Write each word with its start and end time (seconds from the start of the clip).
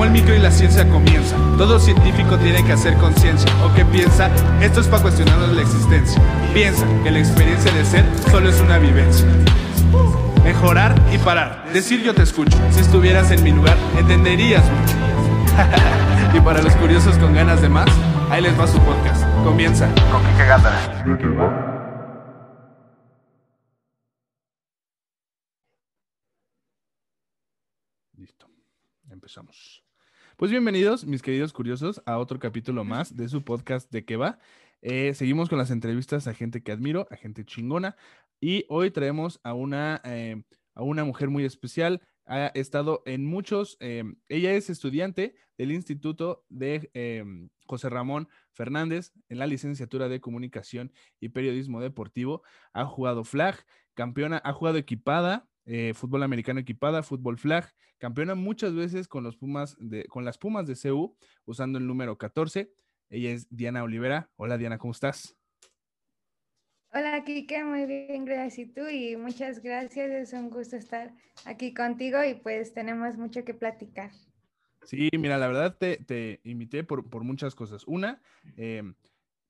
como 0.00 0.14
el 0.14 0.18
micro 0.18 0.34
y 0.34 0.38
la 0.38 0.50
ciencia 0.50 0.88
comienza. 0.88 1.36
Todo 1.58 1.78
científico 1.78 2.38
tiene 2.38 2.64
que 2.64 2.72
hacer 2.72 2.94
conciencia. 2.94 3.50
¿O 3.62 3.74
qué 3.74 3.84
piensa? 3.84 4.30
Esto 4.62 4.80
es 4.80 4.86
para 4.86 5.02
cuestionarnos 5.02 5.50
la 5.50 5.60
existencia. 5.60 6.18
Piensa 6.54 6.86
que 7.04 7.10
la 7.10 7.18
experiencia 7.18 7.70
de 7.70 7.84
ser 7.84 8.06
solo 8.30 8.48
es 8.48 8.58
una 8.62 8.78
vivencia. 8.78 9.26
Mejorar 10.42 10.94
y 11.12 11.18
parar. 11.18 11.70
Decir 11.74 12.02
yo 12.02 12.14
te 12.14 12.22
escucho. 12.22 12.56
Si 12.70 12.80
estuvieras 12.80 13.30
en 13.30 13.42
mi 13.42 13.52
lugar, 13.52 13.76
entenderías 13.98 14.64
mucho. 14.64 14.94
y 16.34 16.40
para 16.40 16.62
los 16.62 16.74
curiosos 16.76 17.18
con 17.18 17.34
ganas 17.34 17.60
de 17.60 17.68
más, 17.68 17.90
ahí 18.30 18.40
les 18.40 18.58
va 18.58 18.66
su 18.66 18.78
podcast. 18.78 19.22
Comienza 19.44 19.86
con 20.10 20.22
Kike. 20.22 21.28
Listo. 28.16 28.46
Empezamos. 29.10 29.89
Pues 30.40 30.50
bienvenidos, 30.50 31.04
mis 31.04 31.20
queridos 31.20 31.52
curiosos, 31.52 32.00
a 32.06 32.16
otro 32.16 32.38
capítulo 32.38 32.82
más 32.82 33.14
de 33.14 33.28
su 33.28 33.44
podcast 33.44 33.92
de 33.92 34.06
qué 34.06 34.16
va. 34.16 34.38
Eh, 34.80 35.12
seguimos 35.12 35.50
con 35.50 35.58
las 35.58 35.70
entrevistas 35.70 36.26
a 36.26 36.32
gente 36.32 36.62
que 36.62 36.72
admiro, 36.72 37.06
a 37.10 37.16
gente 37.16 37.44
chingona. 37.44 37.94
Y 38.40 38.64
hoy 38.70 38.90
traemos 38.90 39.38
a 39.44 39.52
una, 39.52 40.00
eh, 40.02 40.42
a 40.74 40.82
una 40.82 41.04
mujer 41.04 41.28
muy 41.28 41.44
especial. 41.44 42.00
Ha 42.24 42.46
estado 42.54 43.02
en 43.04 43.26
muchos, 43.26 43.76
eh, 43.80 44.02
ella 44.30 44.54
es 44.54 44.70
estudiante 44.70 45.34
del 45.58 45.72
Instituto 45.72 46.46
de 46.48 46.90
José 47.66 47.90
Ramón 47.90 48.26
Fernández 48.52 49.12
en 49.28 49.40
la 49.40 49.46
licenciatura 49.46 50.08
de 50.08 50.22
Comunicación 50.22 50.90
y 51.20 51.28
Periodismo 51.28 51.82
Deportivo. 51.82 52.44
Ha 52.72 52.86
jugado 52.86 53.24
flag, 53.24 53.62
campeona, 53.92 54.40
ha 54.42 54.54
jugado 54.54 54.78
equipada, 54.78 55.50
fútbol 55.94 56.22
americano 56.22 56.60
equipada, 56.60 57.02
fútbol 57.02 57.38
flag, 57.38 57.70
campeona 57.98 58.34
muchas 58.34 58.74
veces 58.74 59.06
con 59.06 59.22
los 59.22 59.36
Pumas 59.36 59.76
de, 59.78 60.04
con 60.06 60.24
las 60.24 60.38
Pumas 60.38 60.66
de 60.66 60.74
CU, 60.74 61.16
usando 61.44 61.78
el 61.78 61.86
número 61.86 62.18
14. 62.18 62.72
Ella 63.10 63.30
es 63.30 63.46
Diana 63.50 63.82
Olivera. 63.82 64.30
Hola 64.36 64.58
Diana, 64.58 64.78
¿cómo 64.78 64.92
estás? 64.92 65.36
Hola 66.92 67.22
Kike, 67.24 67.62
muy 67.62 67.86
bien, 67.86 68.24
gracias. 68.24 68.58
Y 68.58 68.72
tú, 68.72 68.88
y 68.88 69.16
muchas 69.16 69.62
gracias. 69.62 70.10
Es 70.10 70.32
un 70.32 70.50
gusto 70.50 70.76
estar 70.76 71.14
aquí 71.44 71.72
contigo 71.72 72.18
y 72.24 72.34
pues 72.34 72.74
tenemos 72.74 73.16
mucho 73.16 73.44
que 73.44 73.54
platicar. 73.54 74.10
Sí, 74.82 75.08
mira, 75.16 75.38
la 75.38 75.46
verdad 75.46 75.76
te, 75.78 75.98
te 75.98 76.40
invité 76.42 76.82
por, 76.82 77.08
por, 77.08 77.22
muchas 77.22 77.54
cosas. 77.54 77.84
Una, 77.86 78.20
eh, 78.56 78.82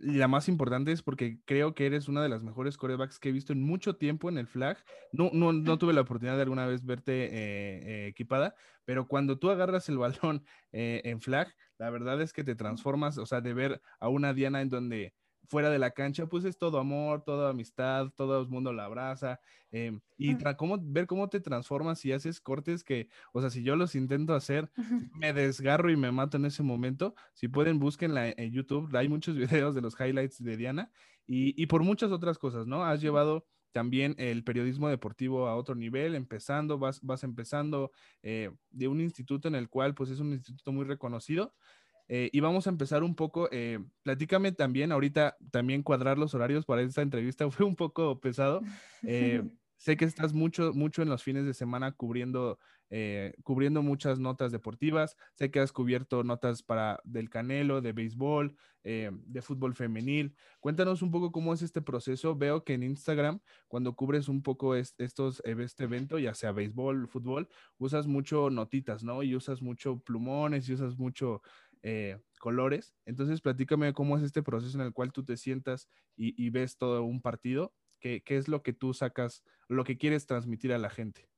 la 0.01 0.29
más 0.29 0.49
importante 0.49 0.93
es 0.93 1.03
porque 1.03 1.41
creo 1.45 1.75
que 1.75 1.87
eres 1.87 2.09
una 2.09 2.23
de 2.23 2.29
las 2.31 2.43
mejores 2.43 2.77
corebacks 2.77 3.19
que 3.19 3.29
he 3.29 3.33
visto 3.33 3.53
en 3.53 3.63
mucho 3.63 3.97
tiempo 3.97 4.29
en 4.29 4.39
el 4.39 4.47
flag. 4.47 4.83
No, 5.13 5.31
no, 5.33 5.53
no 5.53 5.79
tuve 5.79 5.93
la 5.93 6.01
oportunidad 6.01 6.37
de 6.37 6.43
alguna 6.43 6.67
vez 6.67 6.85
verte 6.85 7.25
eh, 7.25 7.29
eh, 7.33 8.07
equipada, 8.09 8.55
pero 8.85 9.07
cuando 9.07 9.39
tú 9.39 9.51
agarras 9.51 9.89
el 9.89 9.99
balón 9.99 10.45
eh, 10.73 11.03
en 11.05 11.21
flag, 11.21 11.55
la 11.79 11.91
verdad 11.91 12.21
es 12.23 12.33
que 12.33 12.45
te 12.45 12.55
transformas, 12.55 13.19
o 13.19 13.27
sea, 13.27 13.41
de 13.41 13.55
ver 13.55 13.83
a 13.99 14.09
una 14.09 14.33
Diana 14.33 14.63
en 14.63 14.71
donde 14.71 15.15
fuera 15.51 15.69
de 15.69 15.81
la 15.81 15.91
cancha, 15.91 16.27
pues 16.27 16.45
es 16.45 16.57
todo 16.57 16.79
amor, 16.79 17.25
toda 17.25 17.51
amistad, 17.51 18.13
todo 18.17 18.41
el 18.41 18.49
mundo 18.49 18.73
la 18.73 18.85
abraza. 18.85 19.41
Em, 19.73 20.01
y 20.17 20.37
cómo, 20.57 20.79
ver 20.81 21.09
cómo 21.09 21.29
te 21.29 21.41
transformas 21.41 22.05
y 22.05 22.13
haces 22.13 22.41
cortes 22.41 22.85
que, 22.85 23.09
o 23.33 23.41
sea, 23.41 23.51
si 23.51 23.65
yo 23.65 23.75
los 23.75 23.97
intento 23.97 24.35
hacer, 24.35 24.71
me 25.19 25.33
desgarro 25.33 25.91
y 25.91 25.97
me 25.97 26.13
mato 26.13 26.37
en 26.37 26.45
ese 26.45 26.63
momento. 26.63 27.17
Si 27.35 27.49
pueden, 27.49 27.81
búsquenla 27.81 28.29
en 28.29 28.53
YouTube. 28.53 28.95
Hay 28.97 29.09
muchos 29.09 29.37
videos 29.65 29.75
de 29.75 29.81
los 29.81 29.99
highlights 29.99 30.43
de 30.43 30.57
Diana 30.57 30.93
y, 31.27 31.61
y 31.61 31.67
por 31.67 31.83
muchas 31.83 32.13
otras 32.13 32.39
cosas, 32.39 32.69
¿no? 32.69 32.85
Has 32.85 33.01
llevado 33.01 33.45
también 33.73 34.15
el 34.19 34.45
periodismo 34.45 34.89
deportivo 34.89 35.47
a 35.47 35.57
otro 35.57 35.75
nivel, 35.75 36.15
empezando, 36.15 36.79
vas, 36.79 37.01
vas 37.03 37.25
empezando 37.25 37.93
eh, 38.23 38.51
de 38.71 38.89
un 38.89 39.01
instituto 39.01 39.49
en 39.49 39.55
el 39.55 39.69
cual 39.69 39.95
pues 39.95 40.11
es 40.11 40.21
un 40.21 40.33
instituto 40.33 40.73
muy 40.73 40.85
reconocido 40.85 41.55
eh, 42.13 42.29
y 42.33 42.41
vamos 42.41 42.67
a 42.67 42.71
empezar 42.71 43.05
un 43.05 43.15
poco, 43.15 43.49
eh, 43.53 43.79
platícame 44.03 44.51
también, 44.51 44.91
ahorita 44.91 45.37
también 45.53 45.85
cuadrar 45.85 46.19
los 46.19 46.35
horarios 46.35 46.67
para 46.67 46.83
esta 46.83 47.03
entrevista 47.03 47.49
fue 47.53 47.65
un 47.65 47.77
poco 47.77 48.19
pesado. 48.21 48.63
Eh, 49.05 49.43
sé 49.77 49.97
que 49.97 50.07
estás 50.07 50.33
mucho, 50.33 50.73
mucho 50.75 51.03
en 51.03 51.09
los 51.09 51.23
fines 51.23 51.47
de 51.47 51.55
semana 51.55 51.93
cubriendo, 51.93 52.59
cubriendo 53.45 53.83
muchas 53.83 54.19
notas 54.19 54.51
deportivas. 54.51 55.17
Sé 55.35 55.53
que 55.53 55.61
has 55.61 55.71
cubierto 55.71 56.25
notas 56.25 56.65
para 56.65 57.01
del 57.05 57.31
Canelo, 57.31 57.81
de 57.81 57.93
béisbol, 57.93 58.57
de 58.83 59.43
fútbol 59.43 59.75
femenil. 59.75 60.35
Cuéntanos 60.59 61.03
un 61.03 61.13
poco 61.13 61.31
cómo 61.31 61.55
es 61.55 61.63
este 61.63 61.81
proceso. 61.81 62.35
Veo 62.37 62.65
que 62.65 62.75
en 62.75 62.83
Instagram, 62.83 63.41
cuando 63.69 63.95
cubres 63.95 64.29
un 64.29 64.43
poco 64.43 64.75
estos, 64.75 65.41
este 65.45 65.85
evento, 65.85 66.19
ya 66.19 66.35
sea 66.35 66.51
béisbol, 66.51 67.07
fútbol, 67.07 67.49
usas 67.79 68.09
mucho 68.09 68.51
notitas, 68.51 69.05
¿no? 69.05 69.23
Y 69.23 69.37
usas 69.37 69.63
mucho 69.63 70.01
plumones 70.01 70.69
y 70.69 70.75
usas 70.75 70.99
mucho 70.99 71.41
eh, 71.83 72.19
colores. 72.39 72.95
Entonces, 73.07 73.41
platícame 73.41 73.93
cómo 73.93 74.17
es 74.17 74.23
este 74.23 74.43
proceso 74.43 74.79
en 74.79 74.87
el 74.87 74.93
cual 74.93 75.13
tú 75.13 75.25
te 75.25 75.37
sientas 75.37 75.89
y, 76.17 76.51
ves 76.51 76.77
todo 76.77 77.05
un 77.05 77.21
partido. 77.21 77.73
¿Qué, 78.01 78.23
¿Qué, 78.23 78.37
es 78.37 78.49
lo 78.49 78.63
que 78.63 78.73
tú 78.73 78.95
sacas, 78.95 79.43
lo 79.69 79.85
que 79.85 79.99
quieres 79.99 80.27
transmitir 80.27 80.73
a 80.73 80.79
la 80.79 80.91
gente? 80.91 81.29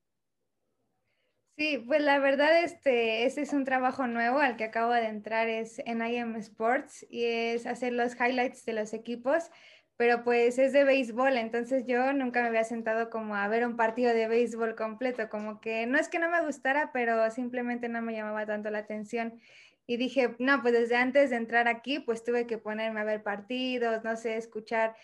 Sí, 1.58 1.78
pues 1.86 2.00
la 2.00 2.18
verdad, 2.18 2.64
este, 2.64 3.26
este 3.26 3.42
es 3.42 3.52
un 3.52 3.64
trabajo 3.64 4.06
nuevo 4.06 4.38
al 4.38 4.56
que 4.56 4.64
acabo 4.64 4.92
de 4.92 5.06
entrar, 5.06 5.48
es 5.48 5.80
en 5.84 6.04
IM 6.04 6.36
Sports 6.36 7.06
y 7.10 7.24
es 7.24 7.66
hacer 7.66 7.92
los 7.92 8.14
highlights 8.14 8.64
de 8.64 8.72
los 8.72 8.94
equipos, 8.94 9.50
pero 9.98 10.24
pues 10.24 10.58
es 10.58 10.72
de 10.72 10.84
béisbol, 10.84 11.36
entonces 11.36 11.84
yo 11.86 12.14
nunca 12.14 12.40
me 12.40 12.48
había 12.48 12.64
sentado 12.64 13.10
como 13.10 13.36
a 13.36 13.46
ver 13.48 13.66
un 13.66 13.76
partido 13.76 14.14
de 14.14 14.28
béisbol 14.28 14.74
completo, 14.74 15.28
como 15.28 15.60
que 15.60 15.86
no 15.86 15.98
es 15.98 16.08
que 16.08 16.18
no 16.18 16.30
me 16.30 16.44
gustara, 16.44 16.90
pero 16.90 17.30
simplemente 17.30 17.88
no 17.88 18.00
me 18.00 18.14
llamaba 18.14 18.46
tanto 18.46 18.70
la 18.70 18.78
atención 18.78 19.38
y 19.86 19.96
dije, 19.96 20.36
no, 20.38 20.62
pues 20.62 20.74
desde 20.74 20.96
antes 20.96 21.30
de 21.30 21.36
entrar 21.36 21.68
aquí, 21.68 21.98
pues 21.98 22.24
tuve 22.24 22.46
que 22.46 22.58
ponerme 22.58 23.00
a 23.00 23.04
ver 23.04 23.22
partidos, 23.22 24.04
no 24.04 24.16
sé, 24.16 24.36
escuchar, 24.36 24.94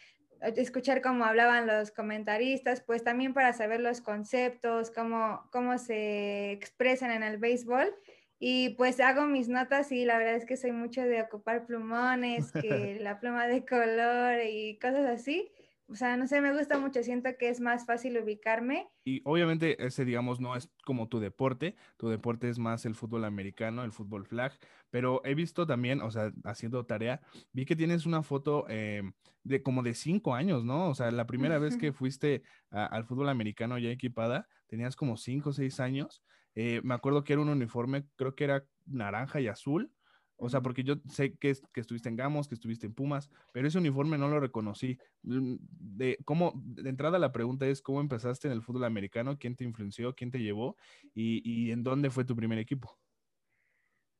escuchar 0.40 1.02
cómo 1.02 1.24
hablaban 1.24 1.66
los 1.66 1.90
comentaristas, 1.90 2.80
pues 2.80 3.02
también 3.02 3.34
para 3.34 3.52
saber 3.52 3.80
los 3.80 4.00
conceptos, 4.00 4.90
cómo, 4.90 5.48
cómo 5.50 5.78
se 5.78 6.52
expresan 6.52 7.10
en 7.10 7.22
el 7.22 7.38
béisbol. 7.38 7.94
Y 8.40 8.70
pues 8.70 9.00
hago 9.00 9.26
mis 9.26 9.48
notas 9.48 9.90
y 9.90 10.04
la 10.04 10.16
verdad 10.16 10.36
es 10.36 10.44
que 10.44 10.56
soy 10.56 10.70
mucho 10.70 11.02
de 11.02 11.22
ocupar 11.22 11.66
plumones, 11.66 12.52
que 12.62 12.98
la 13.00 13.18
pluma 13.18 13.48
de 13.48 13.64
color 13.64 14.40
y 14.44 14.78
cosas 14.78 15.06
así. 15.06 15.50
O 15.90 15.94
sea, 15.94 16.18
no 16.18 16.26
sé, 16.26 16.42
me 16.42 16.52
gusta 16.52 16.78
mucho, 16.78 17.02
siento 17.02 17.30
que 17.38 17.48
es 17.48 17.60
más 17.60 17.86
fácil 17.86 18.18
ubicarme. 18.18 18.88
Y 19.04 19.22
obviamente 19.24 19.82
ese, 19.86 20.04
digamos, 20.04 20.38
no 20.38 20.54
es 20.54 20.70
como 20.84 21.08
tu 21.08 21.18
deporte, 21.18 21.76
tu 21.96 22.10
deporte 22.10 22.50
es 22.50 22.58
más 22.58 22.84
el 22.84 22.94
fútbol 22.94 23.24
americano, 23.24 23.82
el 23.84 23.92
fútbol 23.92 24.26
flag, 24.26 24.52
pero 24.90 25.22
he 25.24 25.34
visto 25.34 25.66
también, 25.66 26.02
o 26.02 26.10
sea, 26.10 26.30
haciendo 26.44 26.84
tarea, 26.84 27.22
vi 27.52 27.64
que 27.64 27.74
tienes 27.74 28.04
una 28.04 28.22
foto 28.22 28.66
eh, 28.68 29.02
de 29.44 29.62
como 29.62 29.82
de 29.82 29.94
cinco 29.94 30.34
años, 30.34 30.62
¿no? 30.62 30.90
O 30.90 30.94
sea, 30.94 31.10
la 31.10 31.26
primera 31.26 31.58
vez 31.58 31.78
que 31.78 31.92
fuiste 31.92 32.42
al 32.70 33.04
fútbol 33.06 33.30
americano 33.30 33.78
ya 33.78 33.88
equipada, 33.88 34.46
tenías 34.66 34.94
como 34.94 35.16
cinco 35.16 35.50
o 35.50 35.52
seis 35.54 35.80
años. 35.80 36.22
Eh, 36.54 36.80
me 36.84 36.94
acuerdo 36.94 37.24
que 37.24 37.32
era 37.32 37.42
un 37.42 37.48
uniforme, 37.48 38.04
creo 38.16 38.34
que 38.34 38.44
era 38.44 38.64
naranja 38.84 39.40
y 39.40 39.46
azul, 39.46 39.90
o 40.38 40.48
sea, 40.48 40.62
porque 40.62 40.84
yo 40.84 40.94
sé 41.10 41.34
que, 41.36 41.54
que, 41.72 41.80
estuviste 41.80 42.08
en 42.08 42.16
Gamos, 42.16 42.48
que 42.48 42.54
estuviste 42.54 42.86
en 42.86 42.94
Pumas, 42.94 43.28
pero 43.52 43.68
ese 43.68 43.78
uniforme 43.78 44.16
no 44.16 44.28
lo 44.28 44.40
reconocí. 44.40 44.98
Mm, 45.22 45.56
de, 45.60 46.18
¿cómo, 46.24 46.52
de 46.54 46.88
entrada 46.88 47.18
la 47.18 47.32
pregunta 47.32 47.66
es, 47.66 47.82
¿cómo 47.82 48.00
empezaste 48.00 48.46
en 48.46 48.52
el 48.52 48.62
fútbol 48.62 48.84
americano? 48.84 49.36
¿Quién 49.38 49.56
te 49.56 49.64
influenció? 49.64 50.14
¿Quién 50.14 50.30
te 50.30 50.38
llevó? 50.38 50.76
¿Y, 51.14 51.42
y 51.44 51.72
en 51.72 51.82
dónde 51.82 52.10
fue 52.10 52.24
tu 52.24 52.36
primer 52.36 52.58
equipo? 52.58 52.98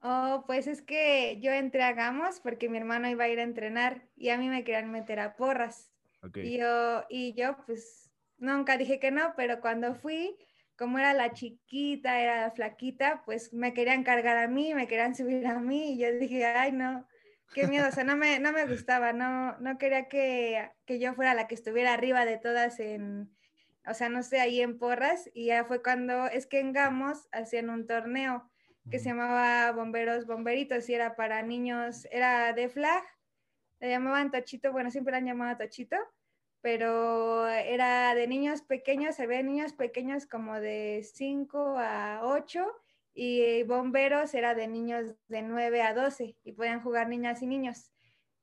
Oh, 0.01 0.45
pues 0.47 0.67
es 0.67 0.83
que 0.83 1.39
yo 1.41 1.51
entré 1.53 1.83
a 1.83 1.93
Gamos 1.93 2.41
porque 2.41 2.69
mi 2.69 2.79
hermano 2.79 3.09
iba 3.09 3.25
a 3.25 3.29
ir 3.29 3.41
a 3.41 3.43
entrenar 3.45 4.09
y 4.17 4.29
a 4.29 4.39
mí 4.39 4.49
me 4.49 4.63
querían 4.63 4.91
meter 4.93 5.19
a 5.21 5.37
porras. 5.37 5.93
Y, 6.35 6.59
yo, 6.59 7.05
y 7.09 7.35
yo, 7.35 7.57
pues, 7.67 8.11
nunca 8.39 8.77
dije 8.77 8.99
que 8.99 9.11
no, 9.11 9.35
pero 9.37 9.61
cuando 9.61 9.95
fui, 9.95 10.37
como 10.79 10.99
era 10.99 11.13
la 11.13 11.33
chiquita, 11.33 12.21
era 12.21 12.43
la 12.43 12.51
flaquita, 12.53 13.23
pues 13.25 13.53
me 13.53 13.75
querían 13.75 14.05
cargar 14.05 14.39
a 14.39 14.47
mí, 14.47 14.75
me 14.75 14.87
querían 14.87 15.15
subir 15.17 15.45
a 15.47 15.59
mí 15.59 15.95
y 15.95 15.99
yo 15.99 16.13
dije, 16.13 16.47
ay 16.47 16.71
no, 16.71 17.07
qué 17.53 17.67
miedo, 17.67 17.89
o 17.89 17.93
sea, 17.93 18.05
no 18.05 18.17
me, 18.17 18.39
no 18.39 18.53
me 18.53 18.65
gustaba, 18.65 19.13
no, 19.13 19.59
no 19.59 19.77
quería 19.77 20.09
que, 20.09 20.71
que 20.87 21.01
yo 21.01 21.15
fuera 21.15 21.35
la 21.35 21.49
que 21.49 21.57
estuviera 21.57 21.95
arriba 21.95 22.25
de 22.25 22.39
todas 22.39 22.79
en, 22.79 23.29
o 23.87 23.93
sea, 23.93 24.09
no 24.09 24.23
sé, 24.23 24.41
ahí 24.41 24.61
en 24.61 24.79
porras 24.79 25.29
y 25.35 25.47
ya 25.47 25.65
fue 25.65 25.83
cuando, 25.83 26.27
es 26.29 26.47
que 26.47 26.61
en 26.61 26.73
Gamos 26.73 27.29
hacían 27.33 27.71
un 27.71 27.87
torneo 27.87 28.49
que 28.89 29.01
se 29.01 29.07
llamaba 29.07 29.73
Bomberos 29.73 30.27
Bomberitos 30.27 30.89
y 30.89 30.95
era 30.95 31.17
para 31.17 31.43
niños, 31.43 32.07
era 32.13 32.53
de 32.53 32.69
flag, 32.69 33.03
le 33.81 33.91
llamaban 33.91 34.31
Tochito, 34.31 34.71
bueno, 34.71 34.91
siempre 34.91 35.11
la 35.11 35.19
han 35.19 35.27
llamado 35.27 35.59
Tochito, 35.59 35.97
pero 36.61 37.49
era 37.49 38.15
de 38.15 38.27
niños 38.27 38.63
pequeños, 38.63 39.17
se 39.17 39.27
ve 39.27 39.43
niños 39.43 39.73
pequeños 39.73 40.27
como 40.27 40.61
de 40.61 41.03
5 41.15 41.77
a 41.79 42.21
8 42.25 42.67
y 43.15 43.63
bomberos 43.65 44.35
era 44.35 44.55
de 44.55 44.69
niños 44.69 45.15
de 45.29 45.43
9 45.43 45.83
a 45.83 45.95
12 45.95 46.37
y 46.45 46.53
podían 46.53 46.81
jugar 46.83 47.09
niñas 47.09 47.43
y 47.43 47.47
niños. 47.47 47.93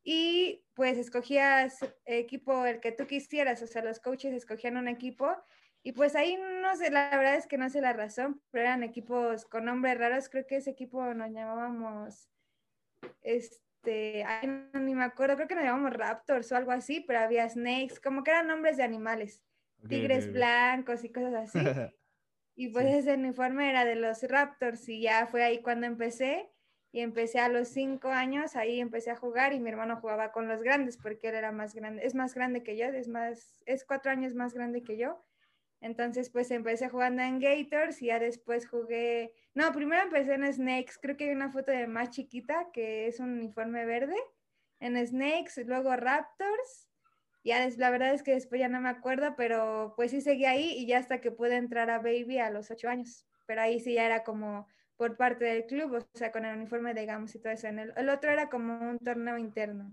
Y 0.03 0.65
pues 0.75 0.97
escogías 0.97 1.79
equipo 2.05 2.65
el 2.65 2.79
que 2.79 2.91
tú 2.91 3.07
quisieras, 3.07 3.61
o 3.63 3.67
sea, 3.67 3.83
los 3.83 3.99
coaches 3.99 4.33
escogían 4.33 4.77
un 4.77 4.87
equipo 4.87 5.35
Y 5.83 5.91
pues 5.93 6.15
ahí 6.15 6.37
no 6.37 6.75
sé, 6.75 6.89
la 6.91 7.09
verdad 7.15 7.35
es 7.35 7.47
que 7.47 7.57
no 7.57 7.69
sé 7.69 7.79
la 7.81 7.93
razón, 7.93 8.41
pero 8.51 8.65
eran 8.65 8.83
equipos 8.83 9.45
con 9.45 9.65
nombres 9.65 9.97
raros. 9.99 10.29
Creo 10.29 10.45
que 10.47 10.57
ese 10.57 10.71
equipo 10.71 11.13
nos 11.13 11.31
llamábamos, 11.31 12.29
este, 13.21 13.64
ni 13.85 14.95
me 14.95 15.03
acuerdo, 15.03 15.35
creo 15.35 15.47
que 15.47 15.55
nos 15.55 15.63
llamábamos 15.63 15.93
Raptors 15.93 16.51
o 16.51 16.55
algo 16.55 16.71
así, 16.71 17.01
pero 17.01 17.19
había 17.19 17.47
Snakes, 17.49 17.99
como 18.03 18.23
que 18.23 18.31
eran 18.31 18.47
nombres 18.47 18.77
de 18.77 18.83
animales, 18.83 19.43
tigres 19.87 20.31
blancos 20.31 21.03
y 21.03 21.11
cosas 21.11 21.33
así. 21.33 21.59
y 22.55 22.69
pues 22.69 22.85
ese 22.87 23.13
uniforme 23.13 23.69
era 23.69 23.85
de 23.85 23.95
los 23.95 24.23
Raptors 24.23 24.87
y 24.89 25.01
ya 25.01 25.27
fue 25.27 25.43
ahí 25.43 25.61
cuando 25.61 25.85
empecé 25.85 26.49
y 26.91 27.01
empecé 27.01 27.39
a 27.39 27.49
los 27.49 27.67
cinco 27.67 28.07
años, 28.07 28.55
ahí 28.55 28.79
empecé 28.79 29.11
a 29.11 29.15
jugar 29.15 29.53
y 29.53 29.59
mi 29.59 29.69
hermano 29.69 29.97
jugaba 29.97 30.31
con 30.31 30.47
los 30.47 30.61
grandes 30.61 30.97
porque 30.97 31.29
él 31.29 31.35
era 31.35 31.51
más 31.51 31.75
grande, 31.75 32.05
es 32.05 32.15
más 32.15 32.33
grande 32.33 32.63
que 32.63 32.77
yo, 32.77 32.85
es 32.85 33.07
más, 33.07 33.63
es 33.65 33.83
cuatro 33.83 34.11
años 34.11 34.33
más 34.33 34.53
grande 34.53 34.83
que 34.83 34.97
yo 34.97 35.21
entonces, 35.85 36.31
pues 36.31 36.49
empecé 36.49 36.89
jugando 36.89 37.21
en 37.21 37.39
Gators 37.39 38.01
y 38.01 38.07
ya 38.07 38.17
después 38.17 38.67
jugué, 38.67 39.33
no, 39.53 39.71
primero 39.71 40.01
empecé 40.01 40.33
en 40.33 40.51
Snakes, 40.51 40.93
creo 40.99 41.15
que 41.15 41.25
hay 41.25 41.35
una 41.35 41.51
foto 41.51 41.71
de 41.71 41.85
más 41.85 42.09
chiquita 42.09 42.71
que 42.73 43.05
es 43.05 43.19
un 43.19 43.33
uniforme 43.33 43.85
verde, 43.85 44.15
en 44.79 44.97
Snakes, 45.05 45.63
luego 45.63 45.95
Raptors, 45.95 46.89
ya 47.43 47.69
la 47.77 47.91
verdad 47.91 48.15
es 48.15 48.23
que 48.23 48.31
después 48.31 48.59
ya 48.59 48.67
no 48.67 48.81
me 48.81 48.89
acuerdo, 48.89 49.35
pero 49.37 49.93
pues 49.95 50.09
sí 50.09 50.21
seguí 50.21 50.45
ahí 50.45 50.71
y 50.75 50.87
ya 50.87 50.97
hasta 50.97 51.21
que 51.21 51.29
pude 51.29 51.55
entrar 51.55 51.91
a 51.91 51.99
Baby 51.99 52.39
a 52.39 52.49
los 52.49 52.71
ocho 52.71 52.89
años, 52.89 53.27
pero 53.45 53.61
ahí 53.61 53.79
sí 53.79 53.93
ya 53.93 54.07
era 54.07 54.23
como 54.23 54.65
por 54.95 55.17
parte 55.17 55.45
del 55.45 55.67
club, 55.67 55.93
o 55.93 56.17
sea, 56.17 56.31
con 56.31 56.45
el 56.45 56.57
uniforme 56.57 56.95
de 56.95 57.05
Gamos 57.05 57.35
y 57.35 57.39
todo 57.39 57.53
eso. 57.53 57.67
En 57.67 57.77
el, 57.77 57.93
el 57.95 58.09
otro 58.09 58.31
era 58.31 58.49
como 58.49 58.89
un 58.89 58.97
torneo 58.97 59.37
interno. 59.37 59.91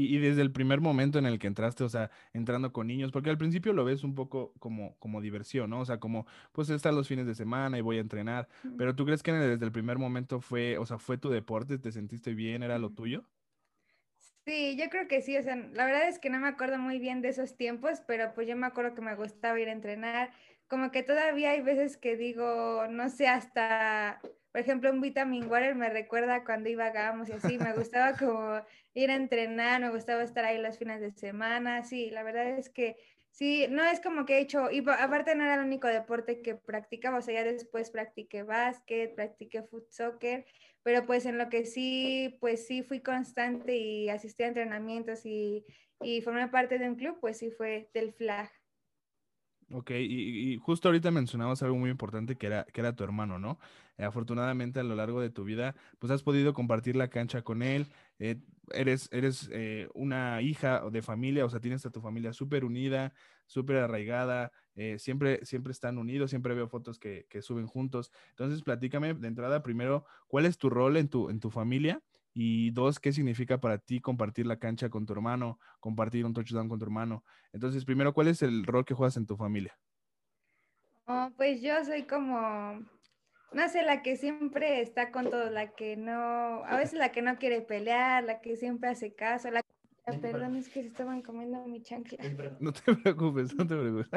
Y, 0.00 0.18
desde 0.18 0.42
el 0.42 0.52
primer 0.52 0.80
momento 0.80 1.18
en 1.18 1.26
el 1.26 1.40
que 1.40 1.48
entraste, 1.48 1.82
o 1.82 1.88
sea, 1.88 2.10
entrando 2.32 2.72
con 2.72 2.86
niños, 2.86 3.10
porque 3.10 3.30
al 3.30 3.38
principio 3.38 3.72
lo 3.72 3.84
ves 3.84 4.04
un 4.04 4.14
poco 4.14 4.54
como, 4.60 4.96
como 4.98 5.20
diversión, 5.20 5.70
¿no? 5.70 5.80
O 5.80 5.84
sea, 5.84 5.98
como, 5.98 6.26
pues 6.52 6.70
están 6.70 6.94
los 6.94 7.08
fines 7.08 7.26
de 7.26 7.34
semana 7.34 7.78
y 7.78 7.80
voy 7.80 7.98
a 7.98 8.00
entrenar, 8.00 8.48
pero 8.76 8.94
¿tú 8.94 9.04
crees 9.04 9.24
que 9.24 9.32
desde 9.32 9.64
el 9.64 9.72
primer 9.72 9.98
momento 9.98 10.40
fue, 10.40 10.78
o 10.78 10.86
sea, 10.86 10.98
fue 10.98 11.18
tu 11.18 11.30
deporte, 11.30 11.78
te 11.78 11.90
sentiste 11.90 12.32
bien, 12.34 12.62
era 12.62 12.78
lo 12.78 12.90
tuyo? 12.90 13.24
Sí, 14.46 14.76
yo 14.78 14.88
creo 14.88 15.08
que 15.08 15.20
sí, 15.20 15.36
o 15.36 15.42
sea, 15.42 15.56
la 15.56 15.84
verdad 15.84 16.08
es 16.08 16.18
que 16.18 16.30
no 16.30 16.38
me 16.38 16.48
acuerdo 16.48 16.78
muy 16.78 16.98
bien 16.98 17.20
de 17.20 17.30
esos 17.30 17.56
tiempos, 17.56 18.00
pero 18.06 18.32
pues 18.34 18.46
yo 18.46 18.56
me 18.56 18.66
acuerdo 18.66 18.94
que 18.94 19.02
me 19.02 19.16
gustaba 19.16 19.58
ir 19.60 19.68
a 19.68 19.72
entrenar, 19.72 20.30
como 20.68 20.90
que 20.90 21.02
todavía 21.02 21.50
hay 21.50 21.60
veces 21.60 21.96
que 21.96 22.16
digo, 22.16 22.86
no 22.88 23.08
sé, 23.08 23.26
hasta 23.26 24.20
por 24.52 24.60
ejemplo, 24.60 24.90
un 24.90 25.00
vitamin 25.00 25.50
water 25.50 25.74
me 25.74 25.90
recuerda 25.90 26.44
cuando 26.44 26.68
iba 26.68 26.86
a 26.86 27.24
y 27.28 27.32
así, 27.32 27.58
me 27.58 27.74
gustaba 27.74 28.16
como 28.16 28.62
ir 28.94 29.10
a 29.10 29.14
entrenar, 29.14 29.80
me 29.80 29.90
gustaba 29.90 30.22
estar 30.22 30.44
ahí 30.44 30.58
los 30.58 30.78
fines 30.78 31.00
de 31.00 31.12
semana, 31.12 31.84
sí, 31.84 32.10
la 32.10 32.22
verdad 32.22 32.48
es 32.58 32.70
que 32.70 32.96
sí, 33.30 33.66
no 33.70 33.84
es 33.84 34.00
como 34.00 34.24
que 34.24 34.38
he 34.38 34.40
hecho, 34.40 34.70
y 34.70 34.82
aparte 34.88 35.34
no 35.34 35.44
era 35.44 35.54
el 35.54 35.60
único 35.60 35.86
deporte 35.86 36.42
que 36.42 36.54
practicaba, 36.54 37.18
o 37.18 37.22
sea, 37.22 37.34
ya 37.34 37.44
después 37.44 37.90
practiqué 37.90 38.42
básquet, 38.42 39.14
practiqué 39.14 39.62
foot 39.62 39.90
soccer, 39.90 40.44
pero 40.82 41.06
pues 41.06 41.26
en 41.26 41.38
lo 41.38 41.48
que 41.50 41.66
sí, 41.66 42.36
pues 42.40 42.66
sí 42.66 42.82
fui 42.82 43.00
constante 43.00 43.76
y 43.76 44.08
asistí 44.08 44.42
a 44.42 44.48
entrenamientos 44.48 45.26
y, 45.26 45.64
y 46.00 46.22
formé 46.22 46.48
parte 46.48 46.78
de 46.78 46.88
un 46.88 46.96
club, 46.96 47.18
pues 47.20 47.38
sí 47.38 47.50
fue 47.50 47.90
del 47.92 48.12
flag. 48.14 48.50
Ok, 49.70 49.90
y, 49.90 50.56
justo 50.58 50.88
ahorita 50.88 51.10
mencionabas 51.10 51.62
algo 51.62 51.76
muy 51.76 51.90
importante 51.90 52.36
que 52.36 52.46
era, 52.46 52.64
que 52.64 52.80
era 52.80 52.96
tu 52.96 53.04
hermano, 53.04 53.38
¿no? 53.38 53.58
Eh, 53.98 54.04
afortunadamente 54.04 54.80
a 54.80 54.82
lo 54.82 54.94
largo 54.96 55.20
de 55.20 55.28
tu 55.28 55.44
vida, 55.44 55.74
pues 55.98 56.10
has 56.10 56.22
podido 56.22 56.54
compartir 56.54 56.96
la 56.96 57.08
cancha 57.08 57.42
con 57.42 57.62
él, 57.62 57.86
eh, 58.18 58.36
eres, 58.72 59.10
eres 59.12 59.50
eh, 59.52 59.88
una 59.92 60.40
hija 60.40 60.82
de 60.90 61.02
familia, 61.02 61.44
o 61.44 61.50
sea, 61.50 61.60
tienes 61.60 61.84
a 61.84 61.90
tu 61.90 62.00
familia 62.00 62.32
súper 62.32 62.64
unida, 62.64 63.12
súper 63.46 63.76
arraigada, 63.76 64.52
siempre, 64.98 65.44
siempre 65.44 65.72
están 65.72 65.98
unidos, 65.98 66.30
siempre 66.30 66.54
veo 66.54 66.68
fotos 66.68 66.98
que, 67.00 67.26
que, 67.28 67.42
suben 67.42 67.66
juntos. 67.66 68.12
Entonces, 68.30 68.62
platícame 68.62 69.12
de 69.14 69.26
entrada 69.26 69.62
primero, 69.62 70.04
¿cuál 70.28 70.46
es 70.46 70.56
tu 70.56 70.70
rol 70.70 70.96
en 70.96 71.08
tu, 71.08 71.30
en 71.30 71.40
tu 71.40 71.50
familia? 71.50 72.00
Y 72.34 72.70
dos, 72.70 73.00
¿qué 73.00 73.12
significa 73.12 73.60
para 73.60 73.78
ti 73.78 74.00
compartir 74.00 74.46
la 74.46 74.58
cancha 74.58 74.88
con 74.88 75.06
tu 75.06 75.12
hermano, 75.12 75.58
compartir 75.80 76.24
un 76.24 76.34
touchdown 76.34 76.68
con 76.68 76.78
tu 76.78 76.84
hermano? 76.84 77.24
Entonces, 77.52 77.84
primero, 77.84 78.12
¿cuál 78.12 78.28
es 78.28 78.42
el 78.42 78.64
rol 78.64 78.84
que 78.84 78.94
juegas 78.94 79.16
en 79.16 79.26
tu 79.26 79.36
familia? 79.36 79.78
Oh, 81.06 81.30
pues 81.36 81.62
yo 81.62 81.84
soy 81.84 82.04
como, 82.04 82.80
no 83.52 83.68
sé, 83.68 83.82
la 83.82 84.02
que 84.02 84.16
siempre 84.16 84.80
está 84.82 85.10
con 85.10 85.30
todo, 85.30 85.50
la 85.50 85.72
que 85.74 85.96
no, 85.96 86.64
a 86.64 86.76
veces 86.76 86.98
la 86.98 87.10
que 87.10 87.22
no 87.22 87.38
quiere 87.38 87.62
pelear, 87.62 88.24
la 88.24 88.40
que 88.40 88.56
siempre 88.56 88.90
hace 88.90 89.14
caso, 89.14 89.50
la 89.50 89.62
Perdón, 90.16 90.56
es 90.56 90.68
que 90.68 90.82
se 90.82 90.88
estaban 90.88 91.22
comiendo 91.22 91.66
mi 91.66 91.82
chancla. 91.82 92.18
No 92.60 92.72
te 92.72 92.94
preocupes, 92.94 93.54
no 93.54 93.66
te 93.66 93.76
preocupes. 93.76 94.08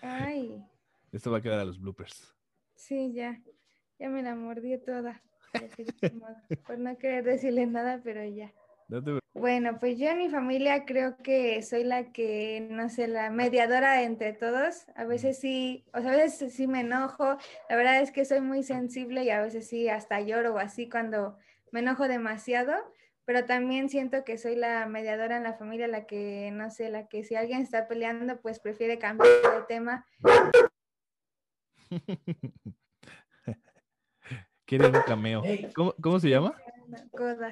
Ay. 0.00 0.64
Esto 1.10 1.30
va 1.30 1.38
a 1.38 1.40
quedar 1.40 1.58
a 1.58 1.64
los 1.64 1.80
bloopers. 1.80 2.36
Sí, 2.76 3.12
ya. 3.12 3.40
Ya 3.98 4.08
me 4.08 4.22
la 4.22 4.34
mordí 4.34 4.78
toda. 4.78 5.22
Por 6.66 6.78
no 6.78 6.96
querer 6.98 7.24
decirle 7.24 7.66
nada, 7.66 8.00
pero 8.02 8.24
ya. 8.24 8.52
Bueno, 9.34 9.80
pues 9.80 9.98
yo 9.98 10.08
en 10.10 10.18
mi 10.18 10.28
familia 10.28 10.84
creo 10.84 11.16
que 11.16 11.60
soy 11.62 11.82
la 11.82 12.12
que, 12.12 12.68
no 12.70 12.88
sé, 12.88 13.08
la 13.08 13.30
mediadora 13.30 14.02
entre 14.02 14.32
todos. 14.32 14.86
A 14.94 15.04
veces 15.04 15.38
sí, 15.38 15.84
o 15.92 16.00
sea, 16.00 16.12
a 16.12 16.16
veces 16.16 16.52
sí 16.52 16.68
me 16.68 16.80
enojo. 16.80 17.36
La 17.68 17.76
verdad 17.76 18.00
es 18.00 18.12
que 18.12 18.24
soy 18.24 18.40
muy 18.40 18.62
sensible 18.62 19.24
y 19.24 19.30
a 19.30 19.42
veces 19.42 19.66
sí 19.66 19.88
hasta 19.88 20.20
lloro 20.20 20.54
o 20.54 20.58
así 20.58 20.88
cuando 20.88 21.36
me 21.72 21.80
enojo 21.80 22.06
demasiado. 22.06 22.74
Pero 23.24 23.44
también 23.44 23.88
siento 23.88 24.22
que 24.22 24.38
soy 24.38 24.54
la 24.54 24.86
mediadora 24.86 25.38
en 25.38 25.42
la 25.42 25.54
familia, 25.54 25.88
la 25.88 26.06
que, 26.06 26.50
no 26.52 26.70
sé, 26.70 26.90
la 26.90 27.08
que 27.08 27.24
si 27.24 27.34
alguien 27.34 27.62
está 27.62 27.88
peleando, 27.88 28.40
pues 28.40 28.60
prefiere 28.60 28.98
cambiar 28.98 29.32
de 29.42 29.62
tema. 29.66 30.06
quiere 34.66 34.86
un 34.86 35.02
cameo. 35.06 35.42
¿Cómo, 36.00 36.20
se 36.20 36.28
llama? 36.30 36.54
Coda. 37.12 37.50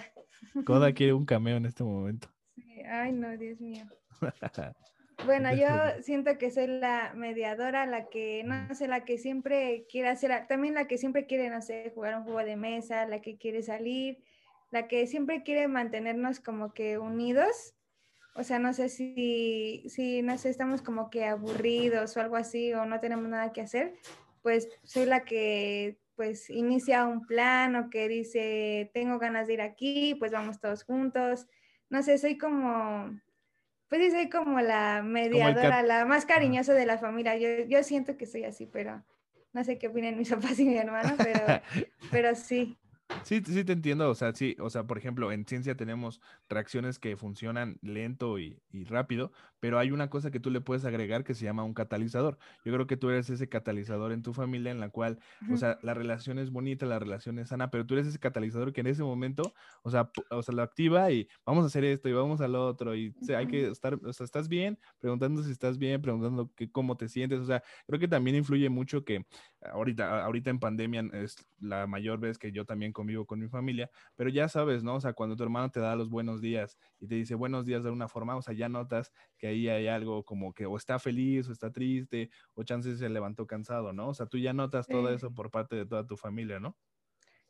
Coda 0.64 0.92
quiere 0.94 1.12
un 1.12 1.24
cameo 1.24 1.56
en 1.56 1.66
este 1.66 1.84
momento. 1.84 2.28
Ay, 2.88 3.12
no, 3.12 3.36
Dios 3.36 3.60
mío. 3.60 3.84
Bueno, 5.24 5.54
yo 5.54 5.68
siento 6.02 6.36
que 6.36 6.50
soy 6.50 6.66
la 6.66 7.12
mediadora, 7.14 7.86
la 7.86 8.08
que, 8.08 8.42
no 8.44 8.74
sé, 8.74 8.88
la 8.88 9.04
que 9.04 9.18
siempre 9.18 9.86
quiere 9.88 10.08
hacer, 10.08 10.48
también 10.48 10.74
la 10.74 10.88
que 10.88 10.98
siempre 10.98 11.26
quiere, 11.26 11.48
no 11.48 11.62
sé, 11.62 11.92
jugar 11.94 12.16
un 12.16 12.24
juego 12.24 12.40
de 12.40 12.56
mesa, 12.56 13.06
la 13.06 13.20
que 13.20 13.36
quiere 13.36 13.62
salir, 13.62 14.24
la 14.72 14.88
que 14.88 15.06
siempre 15.06 15.44
quiere 15.44 15.68
mantenernos 15.68 16.40
como 16.40 16.74
que 16.74 16.98
unidos. 16.98 17.74
O 18.34 18.42
sea, 18.42 18.58
no 18.58 18.72
sé 18.72 18.88
si, 18.88 19.84
si, 19.88 20.22
no 20.22 20.36
sé, 20.38 20.48
estamos 20.48 20.82
como 20.82 21.08
que 21.08 21.24
aburridos 21.24 22.16
o 22.16 22.20
algo 22.20 22.34
así, 22.34 22.72
o 22.72 22.84
no 22.84 22.98
tenemos 22.98 23.28
nada 23.28 23.52
que 23.52 23.60
hacer, 23.60 23.94
pues 24.42 24.68
soy 24.82 25.06
la 25.06 25.24
que 25.24 26.01
pues 26.22 26.50
inicia 26.50 27.04
un 27.04 27.26
plan 27.26 27.74
o 27.74 27.90
que 27.90 28.06
dice, 28.06 28.92
tengo 28.94 29.18
ganas 29.18 29.48
de 29.48 29.54
ir 29.54 29.60
aquí, 29.60 30.14
pues 30.20 30.30
vamos 30.30 30.60
todos 30.60 30.84
juntos. 30.84 31.48
No 31.90 32.00
sé, 32.04 32.16
soy 32.16 32.38
como, 32.38 33.20
pues 33.88 34.04
sí, 34.04 34.10
soy 34.12 34.30
como 34.30 34.60
la 34.60 35.02
mediadora, 35.02 35.82
la 35.82 36.04
más 36.04 36.24
cariñosa 36.24 36.74
de 36.74 36.86
la 36.86 36.98
familia. 36.98 37.36
Yo, 37.36 37.64
yo 37.66 37.82
siento 37.82 38.16
que 38.16 38.26
soy 38.26 38.44
así, 38.44 38.66
pero 38.66 39.04
no 39.52 39.64
sé 39.64 39.78
qué 39.78 39.88
opinan 39.88 40.16
mis 40.16 40.30
papás 40.30 40.60
y 40.60 40.64
mi 40.64 40.76
hermano, 40.76 41.16
pero, 41.18 41.60
pero 42.12 42.36
sí. 42.36 42.78
Sí, 43.24 43.42
sí 43.44 43.64
te 43.64 43.72
entiendo, 43.72 44.08
o 44.08 44.14
sea, 44.14 44.32
sí, 44.32 44.54
o 44.60 44.70
sea, 44.70 44.84
por 44.84 44.96
ejemplo, 44.96 45.32
en 45.32 45.44
ciencia 45.44 45.76
tenemos 45.76 46.20
reacciones 46.48 47.00
que 47.00 47.16
funcionan 47.16 47.78
lento 47.82 48.38
y, 48.38 48.62
rápido, 48.70 49.32
pero 49.62 49.78
hay 49.78 49.92
una 49.92 50.10
cosa 50.10 50.32
que 50.32 50.40
tú 50.40 50.50
le 50.50 50.60
puedes 50.60 50.84
agregar 50.84 51.22
que 51.22 51.34
se 51.34 51.44
llama 51.44 51.62
un 51.62 51.72
catalizador. 51.72 52.36
Yo 52.64 52.72
creo 52.72 52.88
que 52.88 52.96
tú 52.96 53.10
eres 53.10 53.30
ese 53.30 53.48
catalizador 53.48 54.10
en 54.10 54.20
tu 54.20 54.32
familia 54.32 54.72
en 54.72 54.80
la 54.80 54.88
cual, 54.88 55.20
o 55.52 55.56
sea, 55.56 55.78
la 55.82 55.94
relación 55.94 56.40
es 56.40 56.50
bonita, 56.50 56.84
la 56.84 56.98
relación 56.98 57.38
es 57.38 57.50
sana, 57.50 57.70
pero 57.70 57.86
tú 57.86 57.94
eres 57.94 58.08
ese 58.08 58.18
catalizador 58.18 58.72
que 58.72 58.80
en 58.80 58.88
ese 58.88 59.04
momento, 59.04 59.54
o 59.84 59.90
sea, 59.92 60.10
o 60.32 60.42
sea, 60.42 60.52
lo 60.52 60.62
activa 60.62 61.12
y 61.12 61.28
vamos 61.46 61.62
a 61.62 61.68
hacer 61.68 61.84
esto 61.84 62.08
y 62.08 62.12
vamos 62.12 62.40
al 62.40 62.56
otro 62.56 62.96
y 62.96 63.14
hay 63.36 63.46
que 63.46 63.68
estar, 63.68 63.94
o 64.04 64.12
sea, 64.12 64.24
¿estás 64.24 64.48
bien? 64.48 64.80
Preguntando 64.98 65.44
si 65.44 65.52
estás 65.52 65.78
bien, 65.78 66.02
preguntando 66.02 66.50
que, 66.56 66.68
cómo 66.68 66.96
te 66.96 67.08
sientes, 67.08 67.38
o 67.38 67.46
sea, 67.46 67.62
creo 67.86 68.00
que 68.00 68.08
también 68.08 68.34
influye 68.34 68.68
mucho 68.68 69.04
que 69.04 69.24
ahorita, 69.60 70.24
ahorita 70.24 70.50
en 70.50 70.58
pandemia 70.58 71.04
es 71.12 71.36
la 71.60 71.86
mayor 71.86 72.18
vez 72.18 72.36
que 72.36 72.50
yo 72.50 72.64
también 72.64 72.92
convivo 72.92 73.26
con 73.26 73.38
mi 73.38 73.46
familia, 73.46 73.92
pero 74.16 74.28
ya 74.28 74.48
sabes, 74.48 74.82
¿no? 74.82 74.96
O 74.96 75.00
sea, 75.00 75.12
cuando 75.12 75.36
tu 75.36 75.44
hermano 75.44 75.70
te 75.70 75.78
da 75.78 75.94
los 75.94 76.10
buenos 76.10 76.40
días 76.40 76.76
y 76.98 77.06
te 77.06 77.14
dice 77.14 77.36
buenos 77.36 77.64
días 77.64 77.84
de 77.84 77.90
una 77.90 78.08
forma, 78.08 78.34
o 78.34 78.42
sea, 78.42 78.54
ya 78.54 78.68
notas 78.68 79.12
que 79.42 79.48
ahí 79.48 79.68
hay 79.68 79.88
algo 79.88 80.22
como 80.24 80.54
que 80.54 80.66
o 80.66 80.76
está 80.76 81.00
feliz 81.00 81.48
o 81.48 81.52
está 81.52 81.72
triste 81.72 82.30
o 82.54 82.62
chances 82.62 83.00
se 83.00 83.08
levantó 83.08 83.44
cansado, 83.44 83.92
¿no? 83.92 84.10
O 84.10 84.14
sea, 84.14 84.26
tú 84.26 84.38
ya 84.38 84.52
notas 84.52 84.86
todo 84.86 85.12
eso 85.12 85.34
por 85.34 85.50
parte 85.50 85.74
de 85.74 85.84
toda 85.84 86.06
tu 86.06 86.16
familia, 86.16 86.60
¿no? 86.60 86.76